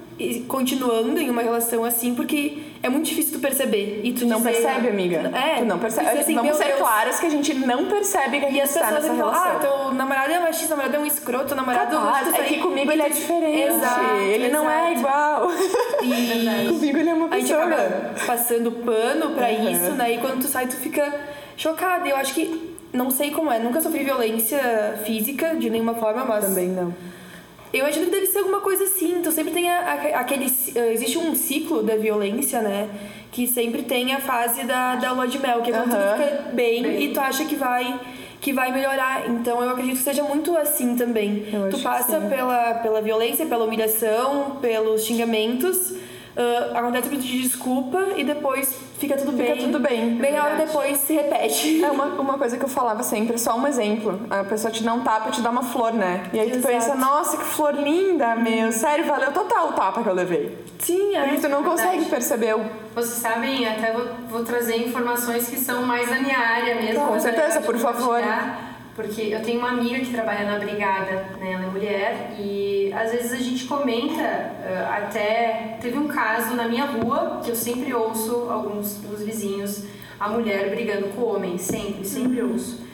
continuando 0.47 1.19
em 1.19 1.29
uma 1.29 1.43
relação 1.43 1.83
assim 1.83 2.15
porque 2.15 2.64
é 2.85 2.89
muito 2.89 3.05
difícil 3.05 3.33
tu 3.33 3.39
perceber 3.39 4.01
e 4.03 4.13
tu 4.13 4.25
não 4.25 4.37
dizer, 4.37 4.51
percebe 4.51 4.89
amiga 4.89 5.31
é 5.33 5.55
tu 5.59 5.65
não 5.65 5.79
percebe 5.79 6.19
assim, 6.19 6.35
vamos 6.35 6.55
ser 6.55 6.65
Deus. 6.65 6.79
claras 6.79 7.19
que 7.19 7.25
a 7.25 7.29
gente 7.29 7.53
não 7.55 7.85
percebe 7.85 8.39
que 8.39 8.45
a 8.45 8.49
gente 8.49 8.61
está 8.61 8.91
nessa 8.91 9.07
falam, 9.07 9.15
relação 9.15 9.51
ah 9.51 9.59
teu 9.59 9.93
namorado 9.93 10.31
é 10.31 10.39
machista 10.39 10.67
teu 10.67 10.77
namorado 10.77 10.95
é 10.97 10.99
um 10.99 11.05
escroto 11.05 11.45
teu 11.47 11.57
namorado 11.57 11.95
Capaz, 11.95 12.33
é 12.33 12.43
que 12.43 12.59
comigo 12.59 12.91
ele 12.91 13.01
é 13.01 13.09
diferente 13.09 13.61
exato, 13.61 14.15
ele 14.21 14.45
exato. 14.45 14.63
não 14.63 14.69
é 14.69 14.93
igual 14.93 15.51
e 16.03 16.67
comigo 16.69 16.97
ele 16.97 17.09
é 17.09 17.13
uma 17.13 17.27
pessoa 17.27 17.63
a 17.63 17.65
gente 17.65 17.73
acaba 17.73 18.15
passando 18.27 18.71
pano 18.71 19.31
pra 19.31 19.47
uhum. 19.47 19.71
isso 19.71 19.91
né 19.91 20.13
e 20.13 20.17
quando 20.19 20.41
tu 20.41 20.47
sai 20.47 20.67
tu 20.67 20.75
fica 20.75 21.11
chocada 21.57 22.07
eu 22.07 22.15
acho 22.15 22.35
que 22.35 22.75
não 22.93 23.11
sei 23.11 23.31
como 23.31 23.51
é, 23.51 23.59
nunca 23.59 23.81
sofri 23.81 24.03
violência 24.03 24.99
física 25.05 25.55
de 25.55 25.69
nenhuma 25.69 25.95
forma, 25.95 26.23
mas. 26.25 26.45
Também 26.45 26.69
não. 26.69 26.93
Eu 27.73 27.79
imagino 27.79 28.05
que 28.05 28.11
deve 28.11 28.27
ser 28.27 28.39
alguma 28.39 28.61
coisa 28.61 28.85
assim. 28.85 29.19
Então 29.19 29.31
sempre 29.31 29.53
tem 29.53 29.69
a, 29.69 29.79
a, 29.79 30.19
aquele. 30.19 30.45
Uh, 30.45 30.91
existe 30.91 31.17
um 31.17 31.35
ciclo 31.35 31.83
da 31.83 31.95
violência, 31.95 32.61
né? 32.61 32.89
Que 33.31 33.47
sempre 33.47 33.83
tem 33.83 34.13
a 34.13 34.19
fase 34.19 34.63
da, 34.63 34.95
da 34.95 35.11
lua 35.11 35.27
de 35.27 35.39
mel, 35.39 35.61
que 35.61 35.71
é 35.71 35.73
quando 35.73 35.91
tudo 35.91 36.01
fica 36.01 36.51
bem, 36.53 36.83
bem, 36.83 37.03
e 37.03 37.13
tu 37.13 37.19
acha 37.19 37.43
que 37.45 37.55
vai 37.55 37.99
que 38.39 38.53
vai 38.53 38.71
melhorar. 38.71 39.27
Então 39.29 39.61
eu 39.63 39.69
acredito 39.71 39.97
que 39.97 40.03
seja 40.03 40.23
muito 40.23 40.55
assim 40.55 40.95
também. 40.95 41.47
Eu 41.51 41.69
tu 41.69 41.79
passa 41.79 42.21
pela, 42.21 42.75
pela 42.75 43.01
violência, 43.01 43.45
pela 43.45 43.65
humilhação, 43.65 44.57
pelos 44.61 45.03
xingamentos 45.03 45.93
uh, 46.35 46.77
acontece 46.77 47.07
um 47.07 47.11
pedido 47.11 47.27
de 47.27 47.41
desculpa 47.43 47.99
e 48.15 48.23
depois 48.23 48.75
fica 48.99 49.17
tudo 49.17 49.31
fica 49.31 49.55
bem. 49.55 49.57
tudo 49.57 49.79
bem. 49.79 50.11
Meia 50.15 50.43
hora 50.43 50.55
depois 50.55 50.99
se 50.99 51.13
repete. 51.13 51.83
É 51.83 51.91
uma, 51.91 52.05
uma 52.05 52.37
coisa 52.37 52.57
que 52.57 52.63
eu 52.63 52.69
falava 52.69 53.03
sempre, 53.03 53.37
só 53.37 53.57
um 53.57 53.67
exemplo. 53.67 54.19
A 54.29 54.43
pessoa 54.43 54.71
te 54.71 54.83
dá 54.83 54.93
um 54.93 55.01
tapa 55.01 55.29
e 55.29 55.31
te 55.31 55.41
dá 55.41 55.49
uma 55.49 55.63
flor, 55.63 55.93
né? 55.93 56.29
E 56.33 56.39
aí 56.39 56.49
tu 56.49 56.57
Exato. 56.57 56.73
pensa, 56.73 56.95
nossa, 56.95 57.37
que 57.37 57.43
flor 57.43 57.73
linda, 57.73 58.35
meu. 58.35 58.71
Sério, 58.71 59.05
valeu 59.05 59.31
total 59.31 59.69
o 59.69 59.73
tapa 59.73 60.03
que 60.03 60.09
eu 60.09 60.13
levei. 60.13 60.57
Sim, 60.79 61.15
é. 61.15 61.23
Porque 61.23 61.41
tu 61.41 61.49
não 61.49 61.63
consegue 61.63 62.05
perceber 62.05 62.55
o. 62.55 62.65
Vocês 62.93 63.15
sabem, 63.15 63.67
até 63.67 63.91
vou, 63.91 64.05
vou 64.29 64.43
trazer 64.43 64.77
informações 64.77 65.47
que 65.47 65.57
são 65.57 65.83
mais 65.83 66.09
da 66.09 66.15
minha 66.17 66.37
área 66.37 66.75
mesmo. 66.75 67.05
Com 67.05 67.19
certeza, 67.19 67.61
por 67.61 67.77
favor. 67.77 68.21
Porque 68.95 69.23
eu 69.23 69.41
tenho 69.43 69.59
uma 69.59 69.71
amiga 69.71 69.99
que 69.99 70.11
trabalha 70.11 70.49
na 70.49 70.57
brigada, 70.57 71.27
né? 71.37 71.51
Ela 71.51 71.65
é 71.65 71.67
mulher 71.67 72.35
e 72.39 72.93
às 72.93 73.11
vezes 73.11 73.33
a 73.33 73.37
gente 73.37 73.65
comenta, 73.65 74.21
uh, 74.21 74.93
até 74.93 75.77
teve 75.81 75.97
um 75.99 76.07
caso 76.07 76.55
na 76.55 76.65
minha 76.65 76.85
rua 76.85 77.41
que 77.43 77.51
eu 77.51 77.55
sempre 77.55 77.93
ouço 77.93 78.47
alguns 78.49 78.95
dos 78.95 79.21
vizinhos 79.21 79.83
a 80.17 80.29
mulher 80.29 80.69
brigando 80.69 81.09
com 81.09 81.21
o 81.23 81.35
homem, 81.35 81.57
sempre, 81.57 82.05
sempre 82.05 82.41
uhum. 82.41 82.53
ouço. 82.53 82.84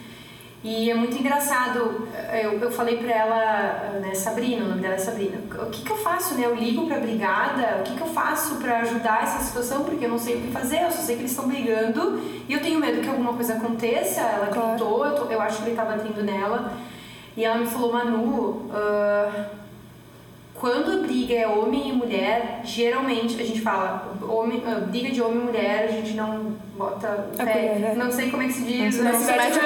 E 0.64 0.88
é 0.88 0.94
muito 0.94 1.18
engraçado, 1.18 2.06
eu, 2.40 2.52
eu 2.52 2.70
falei 2.70 2.96
pra 2.98 3.12
ela, 3.12 3.98
né, 4.00 4.14
Sabrina, 4.14 4.64
o 4.64 4.68
nome 4.68 4.80
dela 4.80 4.94
é 4.94 4.98
Sabrina, 4.98 5.38
o 5.60 5.66
que 5.70 5.82
que 5.82 5.90
eu 5.90 5.96
faço, 5.96 6.36
né? 6.36 6.46
Eu 6.46 6.54
ligo 6.54 6.86
pra 6.86 7.00
brigada, 7.00 7.80
o 7.80 7.82
que 7.82 7.96
que 7.96 8.00
eu 8.00 8.06
faço 8.06 8.56
pra 8.56 8.78
ajudar 8.78 9.24
essa 9.24 9.42
situação, 9.42 9.82
porque 9.82 10.04
eu 10.04 10.08
não 10.08 10.18
sei 10.18 10.36
o 10.36 10.40
que 10.40 10.52
fazer, 10.52 10.82
eu 10.82 10.90
só 10.92 11.02
sei 11.02 11.16
que 11.16 11.22
eles 11.22 11.32
estão 11.32 11.48
brigando 11.48 12.20
e 12.48 12.52
eu 12.52 12.62
tenho 12.62 12.78
medo 12.78 13.00
que 13.00 13.08
alguma 13.08 13.32
coisa 13.32 13.54
aconteça. 13.54 14.20
Ela 14.20 14.50
gritou, 14.50 15.04
eu, 15.04 15.32
eu 15.32 15.40
acho 15.40 15.62
que 15.62 15.70
ele 15.70 15.76
tá 15.76 15.84
batendo 15.84 16.22
nela. 16.22 16.72
E 17.36 17.44
ela 17.44 17.58
me 17.58 17.66
falou, 17.66 17.92
Manu, 17.92 18.70
uh, 18.70 19.46
quando 20.62 20.92
a 20.92 20.96
briga 21.02 21.34
é 21.34 21.44
homem 21.44 21.88
e 21.88 21.92
mulher, 21.92 22.60
geralmente 22.62 23.34
a 23.34 23.44
gente 23.44 23.60
fala 23.60 24.14
homem, 24.22 24.58
uh, 24.58 24.86
briga 24.86 25.10
de 25.10 25.20
homem 25.20 25.40
e 25.40 25.44
mulher, 25.46 25.88
a 25.88 25.90
gente 25.90 26.14
não 26.14 26.52
bota 26.78 27.30
fé. 27.36 27.78
Né? 27.80 27.94
Não 27.96 28.12
sei 28.12 28.30
como 28.30 28.44
é 28.44 28.46
que 28.46 28.52
se 28.52 28.62
diz, 28.62 28.96
não, 28.98 29.10
não 29.10 29.18
se 29.18 29.26
mete 29.32 29.58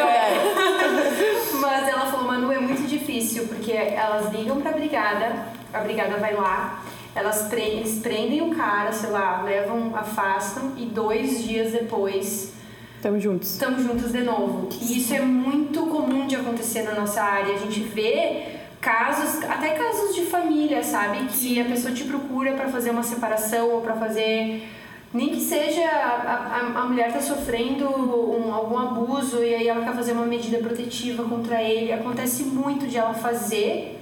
Mas 1.60 1.88
ela 1.88 2.06
falou, 2.06 2.26
Manu, 2.26 2.50
é 2.50 2.58
muito 2.58 2.88
difícil, 2.88 3.46
porque 3.46 3.72
elas 3.72 4.32
ligam 4.32 4.58
pra 4.62 4.72
brigada, 4.72 5.48
a 5.70 5.80
brigada 5.80 6.16
vai 6.16 6.34
lá, 6.34 6.82
elas 7.14 7.42
pre 7.42 7.60
eles 7.60 7.98
prendem 7.98 8.40
o 8.40 8.56
cara, 8.56 8.90
sei 8.90 9.10
lá, 9.10 9.42
levam, 9.42 9.94
afastam 9.94 10.72
e 10.78 10.86
dois 10.86 11.44
dias 11.44 11.72
depois 11.72 12.56
Estamos 12.96 13.22
juntos. 13.22 13.52
Estamos 13.52 13.82
juntos 13.84 14.10
de 14.10 14.22
novo. 14.22 14.68
E 14.80 14.98
isso 14.98 15.14
é 15.14 15.20
muito 15.20 15.86
comum 15.86 16.26
de 16.26 16.34
acontecer 16.34 16.82
na 16.82 16.94
nossa 16.94 17.22
área. 17.22 17.54
A 17.54 17.58
gente 17.58 17.80
vê 17.80 18.55
casos, 18.86 19.42
até 19.42 19.70
casos 19.70 20.14
de 20.14 20.26
família, 20.26 20.80
sabe? 20.84 21.26
Que 21.26 21.60
a 21.60 21.64
pessoa 21.64 21.92
te 21.92 22.04
procura 22.04 22.52
para 22.52 22.68
fazer 22.68 22.90
uma 22.90 23.02
separação 23.02 23.68
ou 23.68 23.80
para 23.80 23.96
fazer 23.96 24.62
nem 25.12 25.30
que 25.30 25.40
seja 25.40 25.82
a, 25.82 26.72
a, 26.76 26.82
a 26.82 26.84
mulher 26.84 27.12
tá 27.12 27.20
sofrendo 27.20 27.88
um, 27.88 28.54
algum 28.54 28.78
abuso 28.78 29.42
e 29.42 29.54
aí 29.54 29.66
ela 29.66 29.84
quer 29.84 29.94
fazer 29.94 30.12
uma 30.12 30.26
medida 30.26 30.58
protetiva 30.58 31.24
contra 31.24 31.60
ele. 31.60 31.92
Acontece 31.92 32.44
muito 32.44 32.86
de 32.86 32.96
ela 32.96 33.12
fazer 33.12 33.98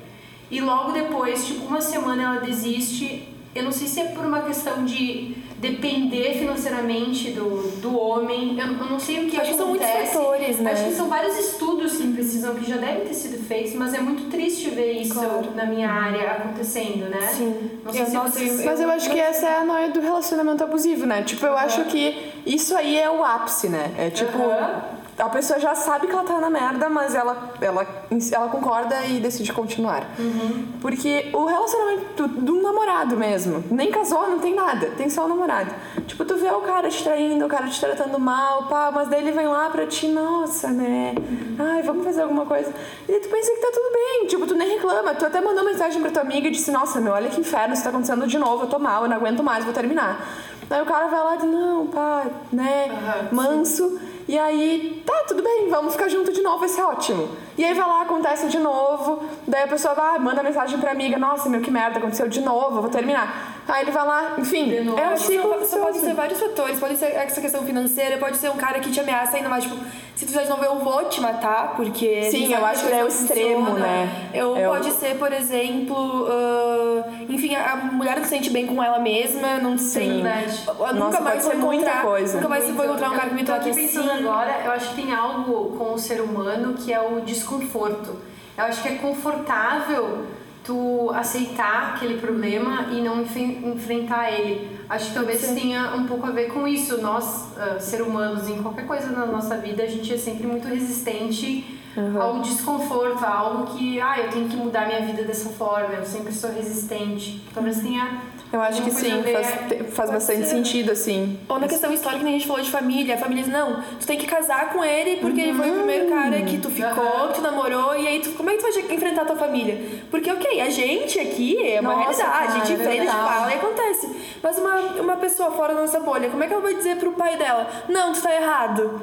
e 0.51 0.61
logo 0.61 0.93
depois, 0.93 1.47
tipo, 1.47 1.65
uma 1.65 1.81
semana 1.81 2.23
ela 2.23 2.41
desiste. 2.41 3.27
Eu 3.55 3.63
não 3.63 3.73
sei 3.73 3.87
se 3.87 4.01
é 4.01 4.05
por 4.09 4.27
uma 4.27 4.43
questão 4.43 4.85
de 4.85 5.35
depender 5.71 6.35
financeiramente 6.39 7.31
do, 7.31 7.81
do 7.81 7.99
homem. 7.99 8.59
Eu, 8.59 8.67
eu 8.67 8.87
não 8.87 9.01
sei 9.01 9.25
o 9.25 9.31
que 9.31 9.41
Acho 9.41 9.53
acontece. 9.53 9.53
que 9.53 9.57
são 9.57 9.69
muitos 9.69 9.89
fatores, 9.89 10.59
né? 10.59 10.73
Acho 10.73 10.85
que 10.85 10.93
são 10.93 11.09
vários 11.09 11.39
estudos 11.39 11.97
que 11.97 12.13
precisam, 12.13 12.55
que 12.55 12.69
já 12.69 12.77
devem 12.77 13.07
ter 13.07 13.15
sido 13.15 13.43
feitos, 13.47 13.75
mas 13.75 13.95
é 13.95 14.01
muito 14.01 14.31
triste 14.31 14.71
ver 14.71 14.93
isso 14.93 15.15
claro. 15.15 15.51
na 15.55 15.65
minha 15.65 15.91
área 15.91 16.33
acontecendo, 16.33 17.09
né? 17.09 17.29
Sim. 17.29 17.71
Não 17.83 17.93
sei 17.93 18.03
eu 18.03 18.29
se. 18.31 18.65
Mas 18.65 18.81
eu 18.81 18.91
acho 18.91 19.11
que 19.11 19.19
essa 19.19 19.47
é 19.47 19.59
a 19.59 19.65
noia 19.65 19.91
do 19.91 20.01
relacionamento 20.01 20.63
abusivo, 20.63 21.07
né? 21.07 21.23
Tipo, 21.23 21.47
eu 21.47 21.53
uhum. 21.53 21.59
acho 21.59 21.85
que 21.85 22.33
isso 22.45 22.77
aí 22.77 22.99
é 22.99 23.11
o 23.11 23.25
ápice, 23.25 23.69
né? 23.69 23.95
É 23.99 24.11
tipo... 24.11 24.39
Uhum 24.39 24.94
a 25.19 25.29
pessoa 25.29 25.61
já 25.61 25.75
sabe 25.75 26.07
que 26.07 26.13
ela 26.13 26.25
tá 26.25 26.39
na 26.41 26.51
merda, 26.51 26.89
mas 26.89 27.15
ela, 27.15 27.53
ela, 27.61 27.87
ela 28.33 28.49
concorda 28.49 29.05
e 29.07 29.21
decide 29.21 29.53
continuar. 29.53 30.05
Uhum. 30.19 30.67
Porque 30.81 31.31
o 31.33 31.45
relacionamento 31.45 32.29
de 32.29 32.51
um 32.51 32.63
namorado 32.63 33.17
mesmo, 33.17 33.63
nem 33.71 33.91
casou, 33.91 34.29
não 34.29 34.41
tem 34.41 34.55
nada, 34.55 34.91
tem 34.97 35.09
só 35.09 35.25
o 35.25 35.29
namorado. 35.29 35.71
Tipo, 36.07 36.25
tu 36.25 36.37
vê 36.37 36.49
o 36.49 36.61
cara 36.63 36.89
te 36.89 37.03
traindo, 37.03 37.45
o 37.45 37.49
cara 37.49 37.69
te 37.69 37.79
tratando 37.79 38.19
mal, 38.19 38.65
pá, 38.65 38.91
mas 38.93 39.09
daí 39.09 39.23
ele 39.23 39.33
vem 39.33 39.47
lá 39.47 39.71
pra 39.71 39.87
ti, 39.87 40.09
nossa, 40.09 40.69
né? 40.69 41.15
Ai, 41.59 41.83
vamos 41.83 42.05
fazer 42.05 42.23
alguma 42.23 42.45
coisa. 42.45 42.73
E 43.09 43.21
tu 43.21 43.29
pensa 43.29 43.53
que 43.53 43.61
tá 43.61 43.71
tudo 43.73 43.93
bem, 43.93 44.27
tipo, 44.27 44.47
tu 44.47 44.55
nem 44.55 44.69
reclama. 44.69 45.15
Tu 45.15 45.25
até 45.25 45.41
mandou 45.41 45.65
mensagem 45.65 46.01
pra 46.01 46.11
tua 46.11 46.23
amiga 46.23 46.49
e 46.49 46.51
disse, 46.51 46.73
nossa, 46.73 47.01
meu, 47.01 47.13
olha 47.13 47.29
que 47.31 47.41
inferno, 47.41 47.75
isso 47.75 47.85
tá 47.85 47.91
acontecendo 47.91 48.27
de 48.27 48.39
novo, 48.39 48.65
eu 48.65 48.69
tô 48.69 48.79
mal, 48.79 49.05
eu 49.05 49.09
não 49.09 49.17
aguento 49.17 49.43
mais, 49.43 49.65
vou 49.65 49.73
terminar. 49.73 50.27
Daí 50.69 50.83
o 50.83 50.87
cara 50.87 51.07
vai 51.07 51.21
lá 51.21 51.35
e 51.35 51.39
diz, 51.39 51.51
não, 51.51 51.87
pá, 51.87 52.27
né, 52.53 52.89
uhum, 52.91 53.37
manso. 53.37 54.01
E 54.27 54.39
aí, 54.39 55.03
tá, 55.05 55.25
tudo 55.29 55.43
bem, 55.43 55.69
vamos 55.69 55.93
ficar 55.93 56.09
junto 56.09 56.33
de 56.33 56.43
novo, 56.43 56.61
vai 56.61 56.69
ser 56.69 56.83
ótimo. 56.83 57.29
E 57.59 57.65
aí 57.65 57.75
vai 57.75 57.87
lá, 57.87 58.03
acontece 58.03 58.49
de 58.49 58.59
novo, 58.59 59.23
daí 59.47 59.65
a 59.65 59.69
pessoa 59.69 59.95
vai, 59.95 60.19
manda 60.19 60.43
mensagem 60.43 60.79
pra 60.79 60.93
amiga, 60.93 61.19
nossa, 61.19 61.49
meu, 61.49 61.61
que 61.61 61.71
merda, 61.71 61.99
aconteceu 61.99 62.29
de 62.29 62.41
novo, 62.41 62.81
vou 62.81 62.91
terminar. 62.91 63.54
Aí 63.67 63.83
ele 63.83 63.91
vai 63.91 64.07
lá, 64.07 64.35
enfim, 64.39 64.73
é 64.97 65.09
um 65.09 65.17
ciclo. 65.17 65.63
Isso 65.63 65.79
pode 65.79 65.99
ser 65.99 66.15
vários 66.15 66.39
fatores, 66.39 66.79
pode 66.79 66.97
ser 66.97 67.07
essa 67.07 67.41
questão 67.41 67.63
financeira, 67.65 68.19
pode 68.19 68.37
ser 68.37 68.51
um 68.51 68.57
cara 68.57 68.79
que 68.79 68.91
te 68.91 69.01
ameaça 69.01 69.37
ainda 69.37 69.49
mais, 69.49 69.65
tipo, 69.65 69.77
se 70.15 70.27
tu 70.27 70.33
já 70.33 70.45
não 70.45 70.59
vê, 70.59 70.67
eu 70.67 70.79
vou 70.79 71.05
te 71.07 71.21
matar, 71.21 71.75
porque. 71.75 72.31
Sim, 72.31 72.53
eu 72.53 72.65
acho 72.65 72.87
que 72.87 72.93
é 72.93 73.03
o 73.03 73.09
extremo, 73.09 73.67
funciona. 73.67 73.87
né? 73.87 74.31
Eu, 74.35 74.57
é 74.57 74.67
pode 74.67 74.93
ser, 74.93 75.19
por 75.19 75.33
exemplo, 75.33 75.97
uh, 75.97 77.05
enfim, 77.29 77.55
a 77.55 77.77
mulher 77.77 78.17
não 78.17 78.25
se 78.25 78.31
sente 78.31 78.51
bem 78.51 78.67
com 78.67 78.83
ela 78.83 78.99
mesma, 78.99 79.57
não 79.59 79.79
se 79.79 79.85
sente. 79.85 80.23
Nunca 80.67 80.93
Nossa, 80.93 81.21
mais 81.21 81.43
pode 81.43 81.55
ser 81.55 81.57
muita 81.57 81.91
coisa. 82.01 82.37
Nunca 82.37 82.49
mais 82.49 82.65
se 82.65 82.73
foi 82.73 82.87
encontrar 82.87 83.11
um 83.11 83.17
cara 83.17 83.29
que 83.31 83.35
me 83.35 83.45
trate 83.45 83.71
assim. 83.71 84.11
agora, 84.11 84.61
eu 84.65 84.73
acho 84.73 84.91
que 84.91 85.03
tem 85.03 85.13
algo 85.13 85.77
com 85.77 85.95
o 85.95 85.99
ser 85.99 86.21
humano 86.21 86.75
que 86.75 86.93
é 86.93 87.01
o 87.01 87.21
desconforto. 87.23 88.17
Eu 88.57 88.65
acho 88.65 88.83
que 88.83 88.89
é 88.89 88.95
confortável 88.97 90.27
tu 90.65 91.11
aceitar 91.11 91.95
aquele 91.95 92.19
problema 92.19 92.89
e 92.91 93.01
não 93.03 93.23
enfrentar 93.23 94.33
ele. 94.33 94.79
Acho 94.89 95.09
que 95.09 95.15
talvez 95.15 95.41
Sim. 95.41 95.55
tenha 95.55 95.95
um 95.95 96.07
pouco 96.07 96.27
a 96.27 96.31
ver 96.31 96.47
com 96.47 96.67
isso. 96.67 97.01
Nós, 97.01 97.53
uh, 97.57 97.81
ser 97.81 98.01
humanos, 98.03 98.49
em 98.49 98.63
qualquer 98.63 98.87
coisa 98.87 99.11
na 99.11 99.27
nossa 99.27 99.57
vida, 99.59 99.83
a 99.83 99.87
gente 99.87 100.13
é 100.13 100.17
sempre 100.17 100.47
muito 100.47 100.67
resistente 100.67 101.83
uhum. 101.97 102.21
ao 102.21 102.41
desconforto, 102.41 103.25
a 103.25 103.31
algo 103.31 103.77
que, 103.77 104.01
ah, 104.01 104.19
eu 104.19 104.31
tenho 104.31 104.49
que 104.49 104.57
mudar 104.57 104.87
minha 104.87 105.01
vida 105.01 105.23
dessa 105.25 105.51
forma, 105.51 105.95
eu 105.95 106.05
sempre 106.05 106.33
sou 106.33 106.51
resistente. 106.51 107.43
Talvez 107.53 107.81
tenha 107.81 108.21
eu 108.55 108.61
acho 108.61 108.83
que 108.85 108.91
sim, 108.93 109.21
faz, 109.21 109.95
faz 109.95 110.11
bastante 110.13 110.43
ser. 110.43 110.55
sentido, 110.55 110.93
assim. 110.93 111.41
Ou 111.49 111.59
na 111.59 111.67
questão 111.67 111.93
histórica 111.93 112.23
que 112.23 112.29
a 112.29 112.33
gente 112.33 112.47
falou 112.47 112.63
de 112.63 112.71
família. 112.71 113.17
A 113.17 113.19
família 113.19 113.43
diz, 113.43 113.53
não, 113.53 113.83
tu 113.99 114.07
tem 114.07 114.17
que 114.17 114.29
casar 114.29 114.73
com 114.73 114.85
ele 114.85 115.17
porque 115.17 115.41
uhum. 115.41 115.49
ele 115.49 115.59
foi 115.59 115.71
o 115.71 115.75
primeiro 115.75 116.09
cara 116.09 116.41
que 116.43 116.59
tu 116.59 116.71
ficou, 116.71 117.05
uhum. 117.05 117.29
que 117.29 117.35
tu 117.35 117.41
namorou, 117.41 117.97
e 117.97 118.07
aí 118.07 118.21
tu, 118.21 118.31
como 118.31 118.51
é 118.51 118.57
que 118.57 118.63
tu 118.63 118.73
vai 118.73 118.95
enfrentar 118.95 119.23
a 119.23 119.25
tua 119.25 119.35
família? 119.35 120.05
Porque, 120.09 120.31
ok, 120.31 120.61
a 120.61 120.71
gente 120.71 121.19
aqui 121.19 121.61
é 121.67 121.81
uma 121.81 121.97
Nossa, 121.97 122.23
realidade, 122.23 122.31
cara, 122.31 122.45
a 122.45 122.59
gente 122.59 122.73
enfrenta, 122.75 122.91
a 122.91 123.05
gente 123.05 123.11
fala 123.11 123.51
e 123.51 123.55
acontece. 123.55 124.11
Mas 124.41 124.59
uma, 124.59 124.77
uma 125.01 125.17
pessoa 125.17 125.51
fora 125.51 125.75
da 125.75 125.81
nossa 125.81 125.99
bolha, 125.99 126.31
como 126.31 126.45
é 126.45 126.47
que 126.47 126.53
ela 126.53 126.63
vai 126.63 126.75
dizer 126.75 126.97
pro 126.99 127.11
pai 127.11 127.37
dela, 127.37 127.69
não, 127.89 128.13
tu 128.13 128.23
tá 128.23 128.33
errado? 128.33 129.01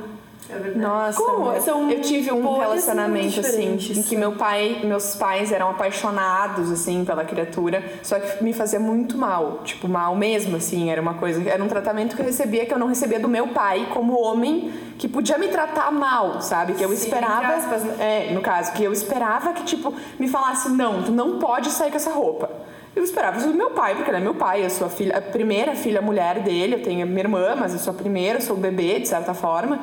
É 0.51 0.77
Nossa, 0.77 1.17
Como? 1.17 1.61
São 1.61 1.89
eu 1.89 2.01
tive 2.01 2.31
um 2.31 2.57
relacionamento 2.57 3.39
assim, 3.39 3.77
em 3.95 4.03
que 4.03 4.17
meu 4.17 4.33
pai, 4.33 4.81
meus 4.83 5.15
pais 5.15 5.51
eram 5.51 5.69
apaixonados 5.69 6.71
assim 6.71 7.05
pela 7.05 7.23
criatura, 7.23 7.83
só 8.03 8.19
que 8.19 8.43
me 8.43 8.51
fazia 8.51 8.79
muito 8.79 9.17
mal, 9.17 9.61
tipo 9.63 9.87
mal 9.87 10.15
mesmo 10.15 10.57
assim, 10.57 10.89
era 10.89 11.01
uma 11.01 11.13
coisa, 11.13 11.41
era 11.49 11.63
um 11.63 11.67
tratamento 11.67 12.15
que 12.15 12.21
eu 12.21 12.25
recebia 12.25 12.65
que 12.65 12.73
eu 12.73 12.79
não 12.79 12.87
recebia 12.87 13.19
do 13.19 13.29
meu 13.29 13.47
pai 13.47 13.87
como 13.93 14.19
homem 14.19 14.71
que 14.97 15.07
podia 15.07 15.37
me 15.37 15.47
tratar 15.47 15.91
mal, 15.91 16.41
sabe? 16.41 16.73
Que 16.73 16.83
eu 16.83 16.89
Sim, 16.89 16.95
esperava, 16.95 17.55
aspas, 17.55 17.83
né? 17.83 18.27
é, 18.29 18.33
no 18.33 18.41
caso, 18.41 18.73
que 18.73 18.83
eu 18.83 18.91
esperava 18.91 19.53
que 19.53 19.63
tipo 19.63 19.93
me 20.19 20.27
falasse 20.27 20.69
não, 20.69 21.03
tu 21.03 21.11
não 21.11 21.39
pode 21.39 21.69
sair 21.69 21.89
com 21.89 21.97
essa 21.97 22.11
roupa. 22.11 22.49
Eu 22.93 23.03
esperava 23.03 23.37
isso 23.37 23.47
do 23.47 23.53
meu 23.53 23.71
pai, 23.71 23.95
porque 23.95 24.09
ele 24.09 24.17
é 24.17 24.19
meu 24.19 24.35
pai, 24.35 24.65
eu 24.65 24.69
sou 24.69 24.87
a, 24.87 24.89
filha, 24.89 25.17
a 25.17 25.21
primeira 25.21 25.75
filha 25.75 26.01
mulher 26.01 26.39
dele, 26.39 26.75
eu 26.75 26.83
tenho 26.83 27.03
a 27.03 27.05
minha 27.05 27.21
irmã, 27.21 27.55
mas 27.57 27.71
eu 27.71 27.79
sou 27.79 27.91
a 27.91 27.95
primeira, 27.95 28.39
eu 28.39 28.41
sou 28.41 28.57
o 28.57 28.59
bebê, 28.59 28.99
de 28.99 29.07
certa 29.07 29.33
forma. 29.33 29.79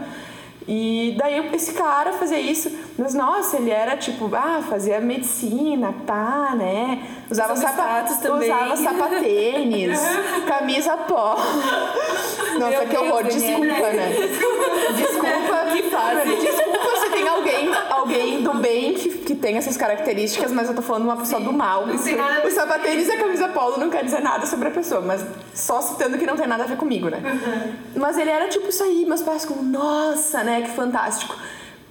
E 0.70 1.16
daí 1.16 1.50
esse 1.54 1.72
cara 1.72 2.12
fazia 2.12 2.38
isso, 2.38 2.70
mas 2.98 3.14
nossa, 3.14 3.56
ele 3.56 3.70
era 3.70 3.96
tipo, 3.96 4.30
ah, 4.34 4.62
fazia 4.68 5.00
medicina, 5.00 5.94
pá, 6.06 6.52
né? 6.54 7.08
Usava 7.30 7.56
sapatos 7.56 8.18
também. 8.18 8.52
Usava 8.52 8.76
sapatênis, 8.76 9.98
camisa 10.46 10.94
pó. 10.98 11.36
Nossa, 12.58 12.70
Meu 12.70 12.86
que 12.86 12.96
horror, 12.98 13.24
desculpa, 13.24 13.92
né? 13.92 14.12
Desculpa, 14.94 15.66
que 15.72 15.82
fase. 15.84 16.36
Desculpa 16.36 16.67
alguém, 18.20 18.42
do 18.42 18.54
bem 18.54 18.94
que, 18.94 19.08
que 19.18 19.34
tem 19.34 19.56
essas 19.56 19.76
características, 19.76 20.52
mas 20.52 20.68
eu 20.68 20.74
tô 20.74 20.82
falando 20.82 21.02
de 21.02 21.08
uma 21.08 21.16
pessoa 21.16 21.40
do 21.40 21.52
mal. 21.52 21.84
O 22.44 22.50
sapatênis 22.50 23.08
e 23.08 23.12
a 23.12 23.18
camisa 23.18 23.48
polo 23.48 23.78
não 23.78 23.90
quer 23.90 24.04
dizer 24.04 24.20
nada 24.20 24.46
sobre 24.46 24.68
a 24.68 24.70
pessoa, 24.70 25.00
mas 25.00 25.24
só 25.54 25.80
citando 25.80 26.18
que 26.18 26.26
não 26.26 26.36
tem 26.36 26.46
nada 26.46 26.64
a 26.64 26.66
ver 26.66 26.76
comigo, 26.76 27.08
né? 27.08 27.20
Uhum. 27.24 28.00
Mas 28.00 28.16
ele 28.16 28.30
era 28.30 28.48
tipo 28.48 28.68
isso 28.68 28.82
aí, 28.82 29.04
meus 29.06 29.22
pais 29.22 29.44
como, 29.44 29.62
nossa, 29.62 30.42
né? 30.42 30.62
Que 30.62 30.70
fantástico. 30.70 31.36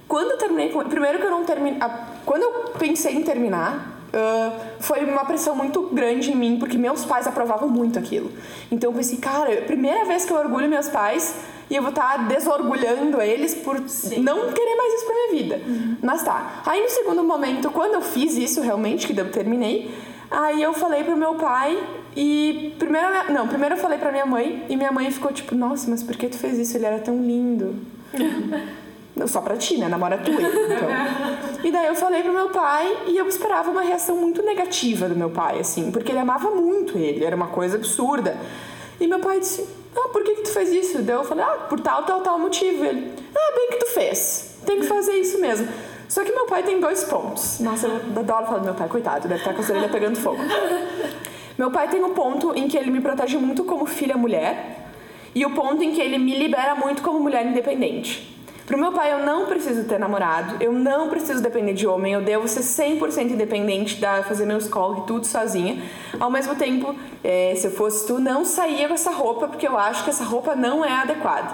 Quando 0.06 0.32
eu 0.32 0.38
terminei 0.38 0.70
com. 0.70 0.82
Primeiro 0.84 1.18
que 1.18 1.26
eu 1.26 1.30
não 1.30 1.44
terminei. 1.44 1.78
Quando 2.24 2.42
eu 2.42 2.52
pensei 2.78 3.14
em 3.14 3.22
terminar, 3.22 3.98
Uh, 4.08 4.58
foi 4.80 5.04
uma 5.04 5.22
pressão 5.26 5.54
muito 5.54 5.82
grande 5.88 6.32
em 6.32 6.34
mim, 6.34 6.56
porque 6.58 6.78
meus 6.78 7.04
pais 7.04 7.26
aprovavam 7.26 7.68
muito 7.68 7.98
aquilo. 7.98 8.32
Então 8.72 8.90
eu 8.90 8.96
pensei, 8.96 9.18
cara, 9.18 9.54
primeira 9.66 10.06
vez 10.06 10.24
que 10.24 10.32
eu 10.32 10.38
orgulho 10.38 10.66
meus 10.66 10.88
pais 10.88 11.34
e 11.70 11.76
eu 11.76 11.82
vou 11.82 11.90
estar 11.90 12.16
tá 12.16 12.24
desorgulhando 12.24 13.20
eles 13.20 13.54
por 13.54 13.78
Sim. 13.88 14.20
não 14.20 14.52
querer 14.52 14.76
mais 14.76 14.94
isso 14.94 15.06
pra 15.06 15.14
minha 15.14 15.42
vida. 15.42 15.60
Uhum. 15.66 15.96
Mas 16.02 16.22
tá. 16.22 16.62
Aí 16.64 16.82
no 16.82 16.88
segundo 16.88 17.22
momento, 17.22 17.70
quando 17.70 17.94
eu 17.94 18.00
fiz 18.00 18.36
isso 18.36 18.60
realmente, 18.60 19.06
que 19.06 19.18
eu 19.18 19.30
terminei, 19.30 19.94
aí 20.30 20.62
eu 20.62 20.72
falei 20.72 21.04
pro 21.04 21.16
meu 21.16 21.34
pai 21.34 21.78
e 22.16 22.74
primeiro. 22.78 23.08
Não, 23.32 23.46
primeiro 23.46 23.74
eu 23.74 23.78
falei 23.78 23.98
pra 23.98 24.10
minha 24.10 24.26
mãe 24.26 24.64
e 24.68 24.76
minha 24.76 24.90
mãe 24.90 25.10
ficou 25.10 25.32
tipo, 25.32 25.54
nossa, 25.54 25.90
mas 25.90 26.02
por 26.02 26.16
que 26.16 26.28
tu 26.28 26.38
fez 26.38 26.58
isso? 26.58 26.76
Ele 26.76 26.86
era 26.86 26.98
tão 26.98 27.16
lindo. 27.20 27.76
Só 29.26 29.40
pra 29.40 29.56
ti, 29.56 29.76
né? 29.76 29.88
Namora 29.88 30.18
tu 30.18 30.30
então. 30.30 30.38
E 31.64 31.72
daí 31.72 31.88
eu 31.88 31.96
falei 31.96 32.22
pro 32.22 32.32
meu 32.32 32.50
pai 32.50 32.96
e 33.08 33.16
eu 33.16 33.26
esperava 33.26 33.68
uma 33.68 33.82
reação 33.82 34.16
muito 34.16 34.40
negativa 34.42 35.08
do 35.08 35.16
meu 35.16 35.28
pai, 35.28 35.58
assim, 35.58 35.90
porque 35.90 36.12
ele 36.12 36.20
amava 36.20 36.50
muito 36.52 36.96
ele, 36.96 37.24
era 37.24 37.34
uma 37.34 37.48
coisa 37.48 37.76
absurda. 37.76 38.36
E 39.00 39.08
meu 39.08 39.18
pai 39.18 39.40
disse: 39.40 39.66
ah, 39.96 40.08
por 40.08 40.22
que, 40.22 40.34
que 40.36 40.42
tu 40.42 40.50
fez 40.50 40.70
isso? 40.70 41.02
Daí 41.02 41.16
eu 41.16 41.24
falei, 41.24 41.44
ah, 41.44 41.66
por 41.68 41.80
tal, 41.80 42.02
tal, 42.04 42.20
tal 42.20 42.38
motivo. 42.38 42.84
Ele, 42.84 43.12
ah, 43.34 43.52
bem 43.56 43.68
que 43.70 43.84
tu 43.84 43.86
fez. 43.86 44.56
Tem 44.64 44.80
que 44.80 44.86
fazer 44.86 45.12
isso 45.12 45.40
mesmo. 45.40 45.68
Só 46.08 46.24
que 46.24 46.32
meu 46.32 46.46
pai 46.46 46.62
tem 46.62 46.80
dois 46.80 47.04
pontos. 47.04 47.60
Nossa, 47.60 47.86
eu 47.86 48.20
adoro 48.20 48.46
falar 48.46 48.58
do 48.58 48.64
meu 48.64 48.74
pai, 48.74 48.88
coitado, 48.88 49.28
deve 49.28 49.40
estar 49.40 49.54
com 49.54 49.60
a 49.60 49.64
orelha 49.64 49.88
pegando 49.88 50.16
fogo. 50.16 50.38
Meu 51.58 51.70
pai 51.70 51.88
tem 51.88 52.02
um 52.02 52.14
ponto 52.14 52.54
em 52.54 52.68
que 52.68 52.76
ele 52.76 52.90
me 52.90 53.00
protege 53.00 53.36
muito 53.36 53.64
como 53.64 53.84
filha 53.84 54.16
mulher 54.16 54.86
e 55.34 55.44
o 55.44 55.50
ponto 55.50 55.82
em 55.82 55.92
que 55.92 56.00
ele 56.00 56.16
me 56.16 56.38
libera 56.38 56.74
muito 56.74 57.02
como 57.02 57.18
mulher 57.20 57.44
independente. 57.44 58.37
Pro 58.68 58.76
meu 58.76 58.92
pai, 58.92 59.14
eu 59.14 59.20
não 59.20 59.46
preciso 59.46 59.84
ter 59.84 59.98
namorado, 59.98 60.62
eu 60.62 60.70
não 60.70 61.08
preciso 61.08 61.42
depender 61.42 61.72
de 61.72 61.86
homem, 61.86 62.12
eu 62.12 62.20
devo 62.20 62.46
ser 62.46 62.60
100% 62.60 63.30
independente, 63.30 63.98
da, 63.98 64.22
fazer 64.22 64.44
meus 64.44 64.68
corre, 64.68 65.04
tudo 65.06 65.26
sozinha. 65.26 65.82
Ao 66.20 66.30
mesmo 66.30 66.54
tempo, 66.54 66.94
é, 67.24 67.54
se 67.56 67.66
eu 67.66 67.70
fosse 67.70 68.06
tu, 68.06 68.18
não 68.18 68.44
saía 68.44 68.86
com 68.86 68.92
essa 68.92 69.10
roupa, 69.10 69.48
porque 69.48 69.66
eu 69.66 69.78
acho 69.78 70.04
que 70.04 70.10
essa 70.10 70.22
roupa 70.22 70.54
não 70.54 70.84
é 70.84 70.92
adequada. 70.92 71.50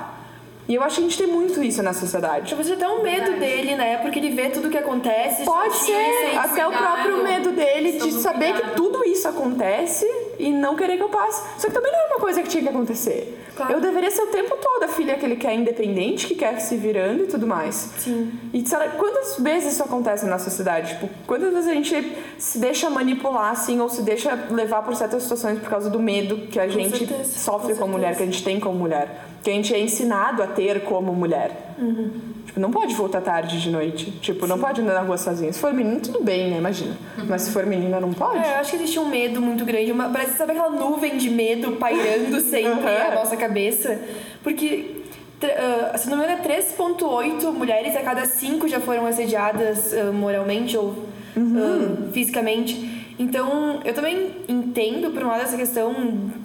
E 0.69 0.75
eu 0.75 0.83
acho 0.83 0.97
que 0.97 1.03
a 1.03 1.05
gente 1.05 1.17
tem 1.17 1.29
muito 1.29 1.62
isso 1.62 1.85
na 1.85 1.93
sociedade. 1.93 2.49
Talvez 2.49 2.69
até 2.69 2.89
um 2.89 3.01
medo 3.01 3.39
dele, 3.39 3.77
né? 3.77 3.99
Porque 3.99 4.19
ele 4.19 4.31
vê 4.31 4.49
tudo 4.49 4.69
que 4.69 4.79
acontece. 4.79 5.45
Pode 5.45 5.77
ser, 5.77 6.37
até 6.37 6.67
o 6.67 6.73
próprio 6.73 7.23
medo 7.23 7.53
dele 7.53 7.93
de 7.93 8.11
saber 8.11 8.55
que 8.55 8.71
tudo 8.71 9.05
isso 9.05 9.29
acontece 9.29 10.05
e 10.39 10.53
não 10.53 10.76
querer 10.76 10.97
que 10.97 11.03
eu 11.03 11.09
passe. 11.09 11.43
Só 11.59 11.68
que 11.68 11.74
também 11.74 11.91
não 11.93 11.99
é 11.99 12.07
uma 12.07 12.20
coisa 12.20 12.43
que 12.43 12.49
tinha 12.49 12.62
que 12.62 12.68
acontecer. 12.68 13.41
Claro. 13.57 13.72
Eu 13.74 13.80
deveria 13.80 14.11
ser 14.11 14.22
o 14.22 14.26
tempo 14.28 14.57
todo 14.61 14.82
a 14.85 14.89
filha 14.89 15.16
que 15.16 15.24
ele 15.24 15.37
quer 15.37 15.55
independente, 15.55 16.26
que 16.26 16.35
quer 16.35 16.59
se 16.61 16.76
virando 16.76 17.24
e 17.24 17.26
tudo 17.26 17.47
mais. 17.47 17.91
Sim. 17.99 18.32
E 18.53 18.66
sabe, 18.66 18.97
quantas 18.97 19.37
vezes 19.39 19.74
isso 19.74 19.82
acontece 19.82 20.26
na 20.26 20.39
sociedade? 20.39 20.95
Tipo, 20.95 21.09
quantas 21.26 21.53
vezes 21.53 21.68
a 21.68 21.74
gente 21.74 22.16
se 22.39 22.59
deixa 22.59 22.91
manipular, 22.91 23.53
assim, 23.53 23.80
ou 23.80 23.89
se 23.89 24.03
deixa 24.03 24.35
levar 24.51 24.82
por 24.82 24.95
certas 24.97 25.22
situações 25.22 25.59
por 25.59 25.68
causa 25.70 25.89
do 25.89 26.01
medo 26.01 26.49
que 26.49 26.59
a 26.59 26.64
Com 26.64 26.70
gente 26.70 27.07
certeza. 27.07 27.39
sofre 27.39 27.74
Com 27.74 27.80
como 27.80 27.93
mulher, 27.93 28.16
que 28.16 28.22
a 28.22 28.26
gente 28.26 28.43
tem 28.43 28.59
como 28.59 28.76
mulher. 28.78 29.24
Que 29.45 29.51
a 29.51 29.53
gente 29.53 29.75
é 29.75 29.79
ensinado 29.79 30.43
a 30.43 30.47
ter 30.47 30.81
como 30.85 31.13
mulher. 31.13 31.75
Uhum. 31.79 32.11
Tipo, 32.47 32.59
não 32.61 32.71
pode 32.71 32.95
voltar 32.95 33.21
tarde 33.21 33.61
de 33.61 33.69
noite. 33.71 34.11
Tipo, 34.23 34.47
não 34.47 34.59
pode 34.59 34.81
andar 34.81 34.95
na 34.95 35.01
rua 35.03 35.19
sozinho. 35.19 35.53
Se 35.53 35.59
for 35.61 35.71
menino, 35.73 36.01
tudo 36.01 36.23
bem, 36.23 36.51
né? 36.51 36.57
Imagina. 36.57 36.97
Mas 37.29 37.43
se 37.43 37.51
for 37.51 37.67
menina, 37.67 38.01
não 38.01 38.13
pode. 38.15 38.39
É, 38.39 38.55
eu 38.55 38.59
acho 38.61 38.71
que 38.71 38.77
existe 38.77 38.99
um 38.99 39.07
medo 39.09 39.43
muito 39.43 39.63
grande. 39.67 39.93
Uma, 39.93 40.09
parece, 40.09 40.39
sabe 40.39 40.53
aquela 40.53 40.71
nuvem 40.71 41.19
de 41.19 41.29
medo 41.29 41.73
pairando 41.73 42.41
sempre 42.43 42.71
Uhum. 42.71 43.13
a 43.13 43.15
nossa 43.17 43.37
cabeça? 43.37 44.01
Porque, 44.43 45.03
ah, 45.43 45.99
se 45.99 46.09
não 46.09 46.17
me 46.17 46.25
engano, 46.25 46.41
é 46.43 46.49
3,8 46.49 47.53
mulheres 47.53 47.95
a 47.97 48.01
cada 48.01 48.25
5 48.25 48.67
já 48.67 48.81
foram 48.81 49.05
assediadas 49.07 49.93
ah, 49.93 50.11
moralmente 50.11 50.75
ou 50.77 50.95
Uhum. 51.37 52.07
ah, 52.09 52.13
fisicamente. 52.13 52.94
Então, 53.19 53.81
eu 53.85 53.95
também 53.95 54.33
entendo, 54.49 55.11
por 55.12 55.23
um 55.23 55.29
lado, 55.29 55.43
essa 55.43 55.57
questão 55.57 55.95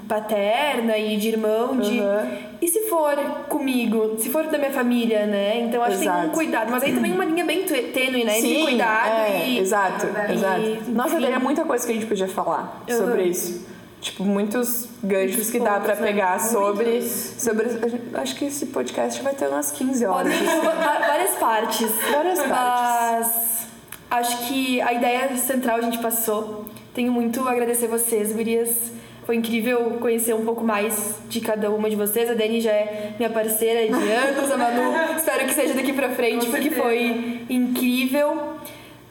paterna 0.08 0.96
e 0.98 1.18
de 1.18 1.30
irmão, 1.30 1.78
de... 1.78 2.00
Uhum. 2.00 2.38
E 2.62 2.68
se 2.68 2.88
for 2.90 3.16
comigo? 3.48 4.16
Se 4.20 4.30
for 4.30 4.46
da 4.48 4.58
minha 4.58 4.72
família, 4.72 5.26
né? 5.26 5.62
Então, 5.62 5.82
acho 5.82 5.98
que 5.98 6.04
tem 6.04 6.10
um 6.12 6.14
Exato. 6.20 6.30
cuidado. 6.32 6.72
Mas 6.72 6.84
aí 6.84 6.94
também 6.94 7.12
uma 7.12 7.26
linha 7.26 7.44
bem 7.46 7.64
tê- 7.64 7.84
tênue, 7.94 8.24
né? 8.24 8.38
Entre 8.38 8.62
cuidado 8.62 9.08
é, 9.10 9.48
e... 9.48 9.60
Exato, 9.60 10.06
e- 10.06 10.34
exato. 10.34 10.62
Nossa, 10.92 11.10
enfim. 11.16 11.22
teria 11.24 11.40
muita 11.40 11.66
coisa 11.66 11.86
que 11.86 11.92
a 11.92 11.96
gente 11.96 12.06
podia 12.06 12.28
falar 12.28 12.84
Uhum. 12.88 12.98
sobre 12.98 13.24
isso. 13.24 13.68
Tipo, 14.02 14.24
muitos 14.24 14.88
ganchos 15.04 15.50
que 15.50 15.60
dá 15.60 15.72
pra 15.72 15.80
pontos, 15.96 16.00
né? 16.00 16.08
pegar 16.08 16.40
sobre, 16.40 16.86
Muitos. 16.86 17.34
sobre. 17.38 17.68
gente- 17.90 18.16
Acho 18.16 18.36
que 18.36 18.46
esse 18.46 18.68
podcast 18.68 19.22
vai 19.22 19.34
ter 19.34 19.48
umas 19.48 19.72
15 19.72 20.06
horas. 20.06 20.34
Podem 20.38 20.80
várias 21.08 21.32
partes. 21.32 21.92
Várias 22.12 22.40
Mas 22.48 23.59
acho 24.10 24.48
que 24.48 24.82
a 24.82 24.94
ideia 24.94 25.36
central 25.38 25.78
a 25.78 25.82
gente 25.82 25.98
passou. 26.00 26.66
Tenho 26.94 27.12
muito 27.12 27.48
a 27.48 27.52
agradecer 27.52 27.88
vocês, 27.88 28.34
gurias. 28.34 28.92
Foi 29.26 29.36
incrível 29.36 29.98
conhecer 30.02 30.34
um 30.34 30.44
pouco 30.44 30.64
mais 30.64 31.16
de 31.30 31.40
cada 31.40 31.70
uma 31.70 31.88
de 31.90 31.96
vocês. 31.96 32.30
A 32.30 32.34
Dani 32.34 32.60
já 32.62 32.72
é 32.72 33.14
minha 33.20 33.30
parceira 33.30 33.86
de 33.88 34.12
anos, 34.12 34.52
a 34.52 34.58
Manu 34.58 34.92
espero 35.16 35.46
que 35.46 35.54
seja 35.54 35.74
daqui 35.76 35.94
pra 35.94 36.10
frente, 36.10 36.46
Com 36.48 36.52
porque 36.52 36.70
certeza. 36.70 36.82
foi 36.82 37.42
incrível. 37.50 38.56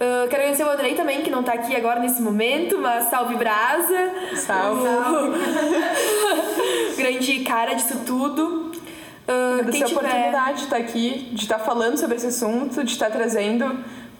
Ah, 0.01 0.27
quero 0.29 0.43
agradecer 0.43 0.65
o 0.65 0.71
Andrei 0.71 0.95
também, 0.95 1.23
que 1.23 1.31
não 1.31 1.43
tá 1.45 1.53
aqui 1.53 1.75
agora 1.77 2.01
nesse 2.01 2.21
momento, 2.21 2.79
mas 2.79 3.05
salve 3.11 3.37
Brasa. 3.37 4.11
Salve. 4.37 4.89
Grande 6.97 7.41
cara 7.41 7.75
disso 7.75 7.99
tudo. 8.07 8.73
Ah, 9.27 9.57
Agradecer 9.61 9.85
a 9.85 9.87
tiver- 9.87 9.99
oportunidade 10.01 10.59
de 10.59 10.65
estar 10.65 10.77
aqui, 10.77 11.29
de 11.33 11.43
estar 11.43 11.59
falando 11.59 11.99
sobre 11.99 12.17
esse 12.17 12.27
assunto, 12.27 12.83
de 12.83 12.93
estar 12.93 13.11
trazendo 13.11 13.79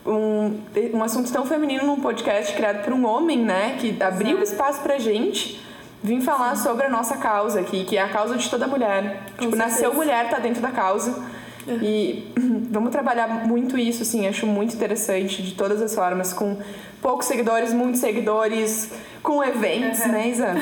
um, 0.09 0.61
um 0.95 1.03
assunto 1.03 1.31
tão 1.31 1.45
feminino 1.45 1.85
num 1.85 2.01
podcast 2.01 2.55
criado 2.55 2.83
por 2.83 2.93
um 2.93 3.07
homem, 3.07 3.39
né? 3.45 3.77
Que 3.79 3.97
abriu 4.03 4.43
espaço 4.43 4.81
pra 4.81 4.99
gente 4.99 5.61
vir 6.03 6.21
falar 6.21 6.57
sobre 6.57 6.87
a 6.87 6.89
nossa 6.89 7.17
causa 7.17 7.61
aqui, 7.61 7.85
que 7.85 7.97
é 7.97 8.03
a 8.03 8.09
causa 8.09 8.37
de 8.37 8.49
toda 8.49 8.67
mulher. 8.67 9.25
Com 9.37 9.45
tipo, 9.45 9.57
nasceu 9.57 9.91
certeza. 9.91 9.97
mulher, 9.97 10.31
tá 10.31 10.39
dentro 10.39 10.63
da 10.63 10.71
causa. 10.71 11.23
E 11.67 12.33
vamos 12.71 12.91
trabalhar 12.91 13.47
muito 13.47 13.77
isso, 13.77 14.03
assim, 14.03 14.27
acho 14.27 14.47
muito 14.47 14.75
interessante, 14.75 15.43
de 15.43 15.55
todas 15.55 15.83
as 15.83 15.95
formas, 15.95 16.33
com 16.33 16.57
poucos 17.01 17.27
seguidores, 17.27 17.73
muitos 17.73 18.01
seguidores, 18.01 18.91
com 19.23 19.43
eventos, 19.43 20.01
né, 20.07 20.29
Isa? 20.29 20.55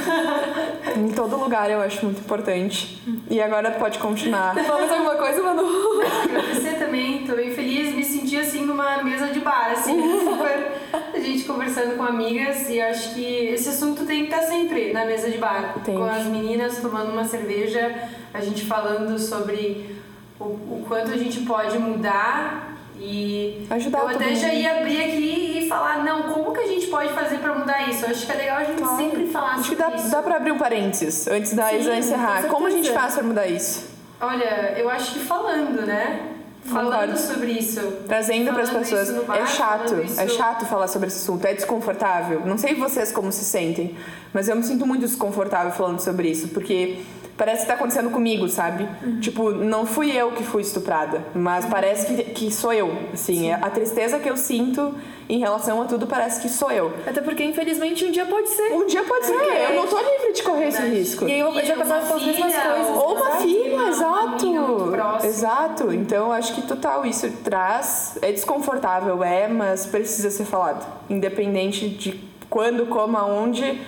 em 0.97 1.11
todo 1.11 1.37
lugar 1.37 1.71
eu 1.71 1.81
acho 1.81 2.05
muito 2.05 2.21
importante. 2.21 3.03
E 3.31 3.41
agora 3.41 3.71
pode 3.73 3.99
continuar. 3.99 4.55
Vamos 4.55 4.91
alguma 4.91 5.15
coisa, 5.15 5.43
Manu? 5.43 5.63
Agradecer 6.25 6.79
também, 6.79 7.27
tô 7.27 7.35
bem 7.35 7.51
feliz, 7.51 7.95
me 7.95 8.05
senti 8.05 8.37
assim 8.37 8.65
numa 8.65 9.03
mesa 9.03 9.29
de 9.29 9.41
bar, 9.41 9.73
assim, 9.73 10.01
super. 10.21 10.73
A 11.15 11.19
gente 11.19 11.45
conversando 11.45 11.97
com 11.97 12.03
amigas 12.03 12.69
e 12.69 12.81
acho 12.81 13.15
que 13.15 13.25
esse 13.49 13.69
assunto 13.69 14.05
tem 14.05 14.27
que 14.27 14.35
estar 14.35 14.43
sempre 14.43 14.93
na 14.93 15.05
mesa 15.05 15.31
de 15.31 15.39
bar. 15.39 15.75
Tem. 15.85 15.95
Com 15.95 16.05
as 16.05 16.27
meninas 16.27 16.79
tomando 16.79 17.13
uma 17.13 17.25
cerveja, 17.25 18.09
a 18.33 18.41
gente 18.41 18.65
falando 18.65 19.19
sobre 19.19 19.97
o, 20.39 20.45
o 20.45 20.85
quanto 20.87 21.13
a 21.13 21.17
gente 21.17 21.41
pode 21.41 21.79
mudar 21.79 22.76
e 22.99 23.67
Ajudar 23.71 23.99
eu 24.01 24.09
até 24.09 24.35
já 24.35 24.53
ia 24.53 24.79
abrir 24.79 25.01
aqui 25.05 25.59
e 25.65 25.69
falar, 25.69 26.03
não, 26.05 26.25
como 26.25 26.53
que 26.53 26.61
a 26.61 26.67
gente 26.67 26.87
pode 26.87 27.13
fazer 27.13 27.39
pra 27.39 27.55
mudar 27.55 27.89
isso? 27.89 28.05
Eu 28.05 28.11
acho 28.11 28.27
que 28.27 28.33
é 28.33 28.35
legal 28.37 28.57
a 28.59 28.65
gente 28.65 28.79
Claro. 28.83 28.97
sempre 28.97 29.27
falar 29.27 29.51
Acho 29.55 29.63
que 29.71 29.77
sobre 29.77 29.91
dá, 29.91 29.97
isso. 29.97 30.11
dá 30.11 30.23
pra 30.23 30.37
abrir 30.37 30.53
um 30.53 30.59
parênteses 30.59 31.27
antes 31.29 31.53
da 31.55 31.69
Sim, 31.71 31.79
Isa 31.81 31.97
encerrar. 31.97 32.43
com 32.43 32.49
Como 32.49 32.67
a 32.67 32.71
gente 32.71 32.91
faz 32.93 33.15
pra 33.15 33.23
mudar 33.23 33.47
isso? 33.47 33.89
Olha, 34.21 34.75
eu 34.79 34.89
acho 34.89 35.13
que 35.13 35.19
falando, 35.21 35.85
né? 35.87 36.21
Falando 36.65 36.91
Concordo. 36.93 37.19
sobre 37.19 37.53
isso. 37.53 37.81
Trazendo 38.09 38.53
para 38.53 38.63
as 38.65 38.71
pessoas. 38.71 39.11
no 39.11 39.23
bar, 39.25 39.39
é 39.39 39.47
chato, 39.47 40.03
isso- 40.03 40.21
é 40.21 40.27
chato 40.27 40.67
falar 40.67 40.89
sobre 40.89 41.07
esse 41.09 41.19
assunto, 41.23 41.45
é 41.47 41.55
desconfortável. 41.55 42.43
Não 42.45 42.59
sei 42.59 42.75
vocês 42.75 43.13
como 43.13 43.31
se 43.31 43.45
sentem, 43.45 43.95
mas 44.33 44.49
eu 44.49 44.57
me 44.57 44.65
sinto 44.65 44.85
muito 44.85 45.03
desconfortável 45.03 45.71
falando 45.71 46.01
sobre 46.01 46.29
isso, 46.29 46.49
porque 46.49 46.97
parece 47.37 47.63
que 47.63 47.69
tá 47.69 47.75
acontecendo 47.75 48.11
comigo, 48.11 48.49
sabe? 48.49 48.89
Tipo, 49.21 49.51
não 49.51 49.87
fui 49.87 50.11
eu 50.11 50.33
que 50.33 50.43
fui 50.43 50.63
estuprada, 50.63 51.25
mas 51.35 51.67
parece 51.67 52.07
que, 52.07 52.23
que 52.25 52.51
sou 52.53 52.73
eu. 52.73 52.91
Assim, 53.13 53.53
a 53.53 53.71
tristeza 53.71 54.19
que 54.19 54.29
eu 54.29 54.37
sinto 54.37 54.95
em 55.29 55.39
relação 55.39 55.83
a 55.83 55.85
tudo 55.87 56.07
parece 56.07 56.41
que 56.41 56.49
sou 56.49 56.71
eu. 56.71 56.93
Até 57.07 57.21
porque, 57.21 57.45
infelizmente, 57.45 58.05
um 58.05 58.11
dia 58.11 58.25
pode 58.27 58.49
ser. 58.49 58.73
Um 58.73 58.87
dia 58.87 59.03
pode 59.03 59.27
ser, 59.27 59.35
eu 59.35 59.75
não 59.75 59.87
tô 59.87 59.99
livre 59.99 60.33
de 60.33 60.43
correr 60.43 60.69
esse 60.69 60.83
risco. 60.83 61.29
E 61.29 61.33
aí 61.33 61.41
eu 61.41 61.65
já 61.65 61.77
passava 61.77 62.07
pelas 62.07 62.23
mesmas 62.23 62.53
filha, 62.53 62.75
coisas. 62.75 62.97
Ou 62.97 63.15
uma 63.15 63.29
Exato. 63.29 63.43
filha, 63.43 63.89
exato. 63.89 64.91
próxima. 64.91 65.31
Exato. 65.31 65.93
Então 65.93 66.33
acho 66.33 66.55
que 66.55 66.63
total 66.63 67.05
isso 67.05 67.31
traz. 67.45 68.19
É 68.23 68.33
desconfortável, 68.33 69.23
é, 69.23 69.49
mas 69.49 69.87
precisa 69.87 70.31
ser 70.31 70.45
falado. 70.45 70.87
Independente 71.11 71.89
de 71.89 72.37
quando, 72.49 72.87
como, 72.87 73.17
aonde, 73.17 73.81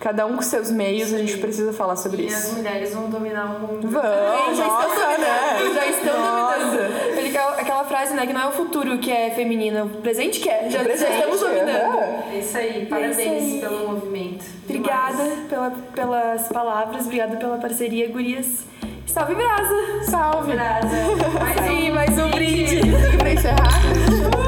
cada 0.00 0.26
um 0.26 0.36
com 0.36 0.42
seus 0.42 0.70
meios, 0.70 1.12
a 1.12 1.18
gente 1.18 1.38
precisa 1.38 1.72
falar 1.72 1.96
sobre 1.96 2.24
E 2.24 2.26
as 2.26 2.44
isso. 2.44 2.56
mulheres 2.56 2.94
vão 2.94 3.08
dominar 3.10 3.44
o 3.56 3.60
mundo. 3.60 3.88
Vamos, 3.88 4.56
já 4.58 4.66
estão 4.66 4.88
nossa, 4.88 5.18
né? 5.18 5.58
Já 5.74 5.86
estão 5.86 6.18
Nossa. 6.20 6.58
dominando. 6.58 7.18
Ele, 7.18 7.38
aquela, 7.38 7.84
frase, 7.84 8.14
né? 8.14 8.26
Que 8.26 8.32
não 8.32 8.40
é 8.42 8.46
o 8.46 8.52
futuro 8.52 8.98
que 8.98 9.10
é 9.10 9.30
feminino, 9.30 9.84
o 9.86 9.88
presente 10.02 10.40
que 10.40 10.48
é. 10.48 10.64
Já, 10.70 10.78
já 10.78 10.84
Presente, 10.84 11.12
estamos 11.12 11.40
dominando. 11.40 11.98
É 12.32 12.38
isso 12.38 12.56
aí, 12.58 12.86
parabéns 12.86 13.18
aí. 13.18 13.60
pelo 13.60 13.88
movimento. 13.92 14.44
Obrigada 14.64 15.24
pela, 15.48 15.70
pelas 15.94 16.48
palavras, 16.48 17.04
obrigada 17.06 17.36
pela 17.36 17.56
parceria, 17.58 18.08
gurias. 18.08 18.64
Salve 19.06 19.34
Brasa! 19.34 20.04
Salve! 20.10 20.52
Brasa. 20.52 20.88
Mais 21.40 21.58
Aí, 21.58 21.90
mais 21.90 22.18
um 22.18 22.28
brinde. 22.30 22.80
pra 23.18 23.32
encerrar? 23.32 23.80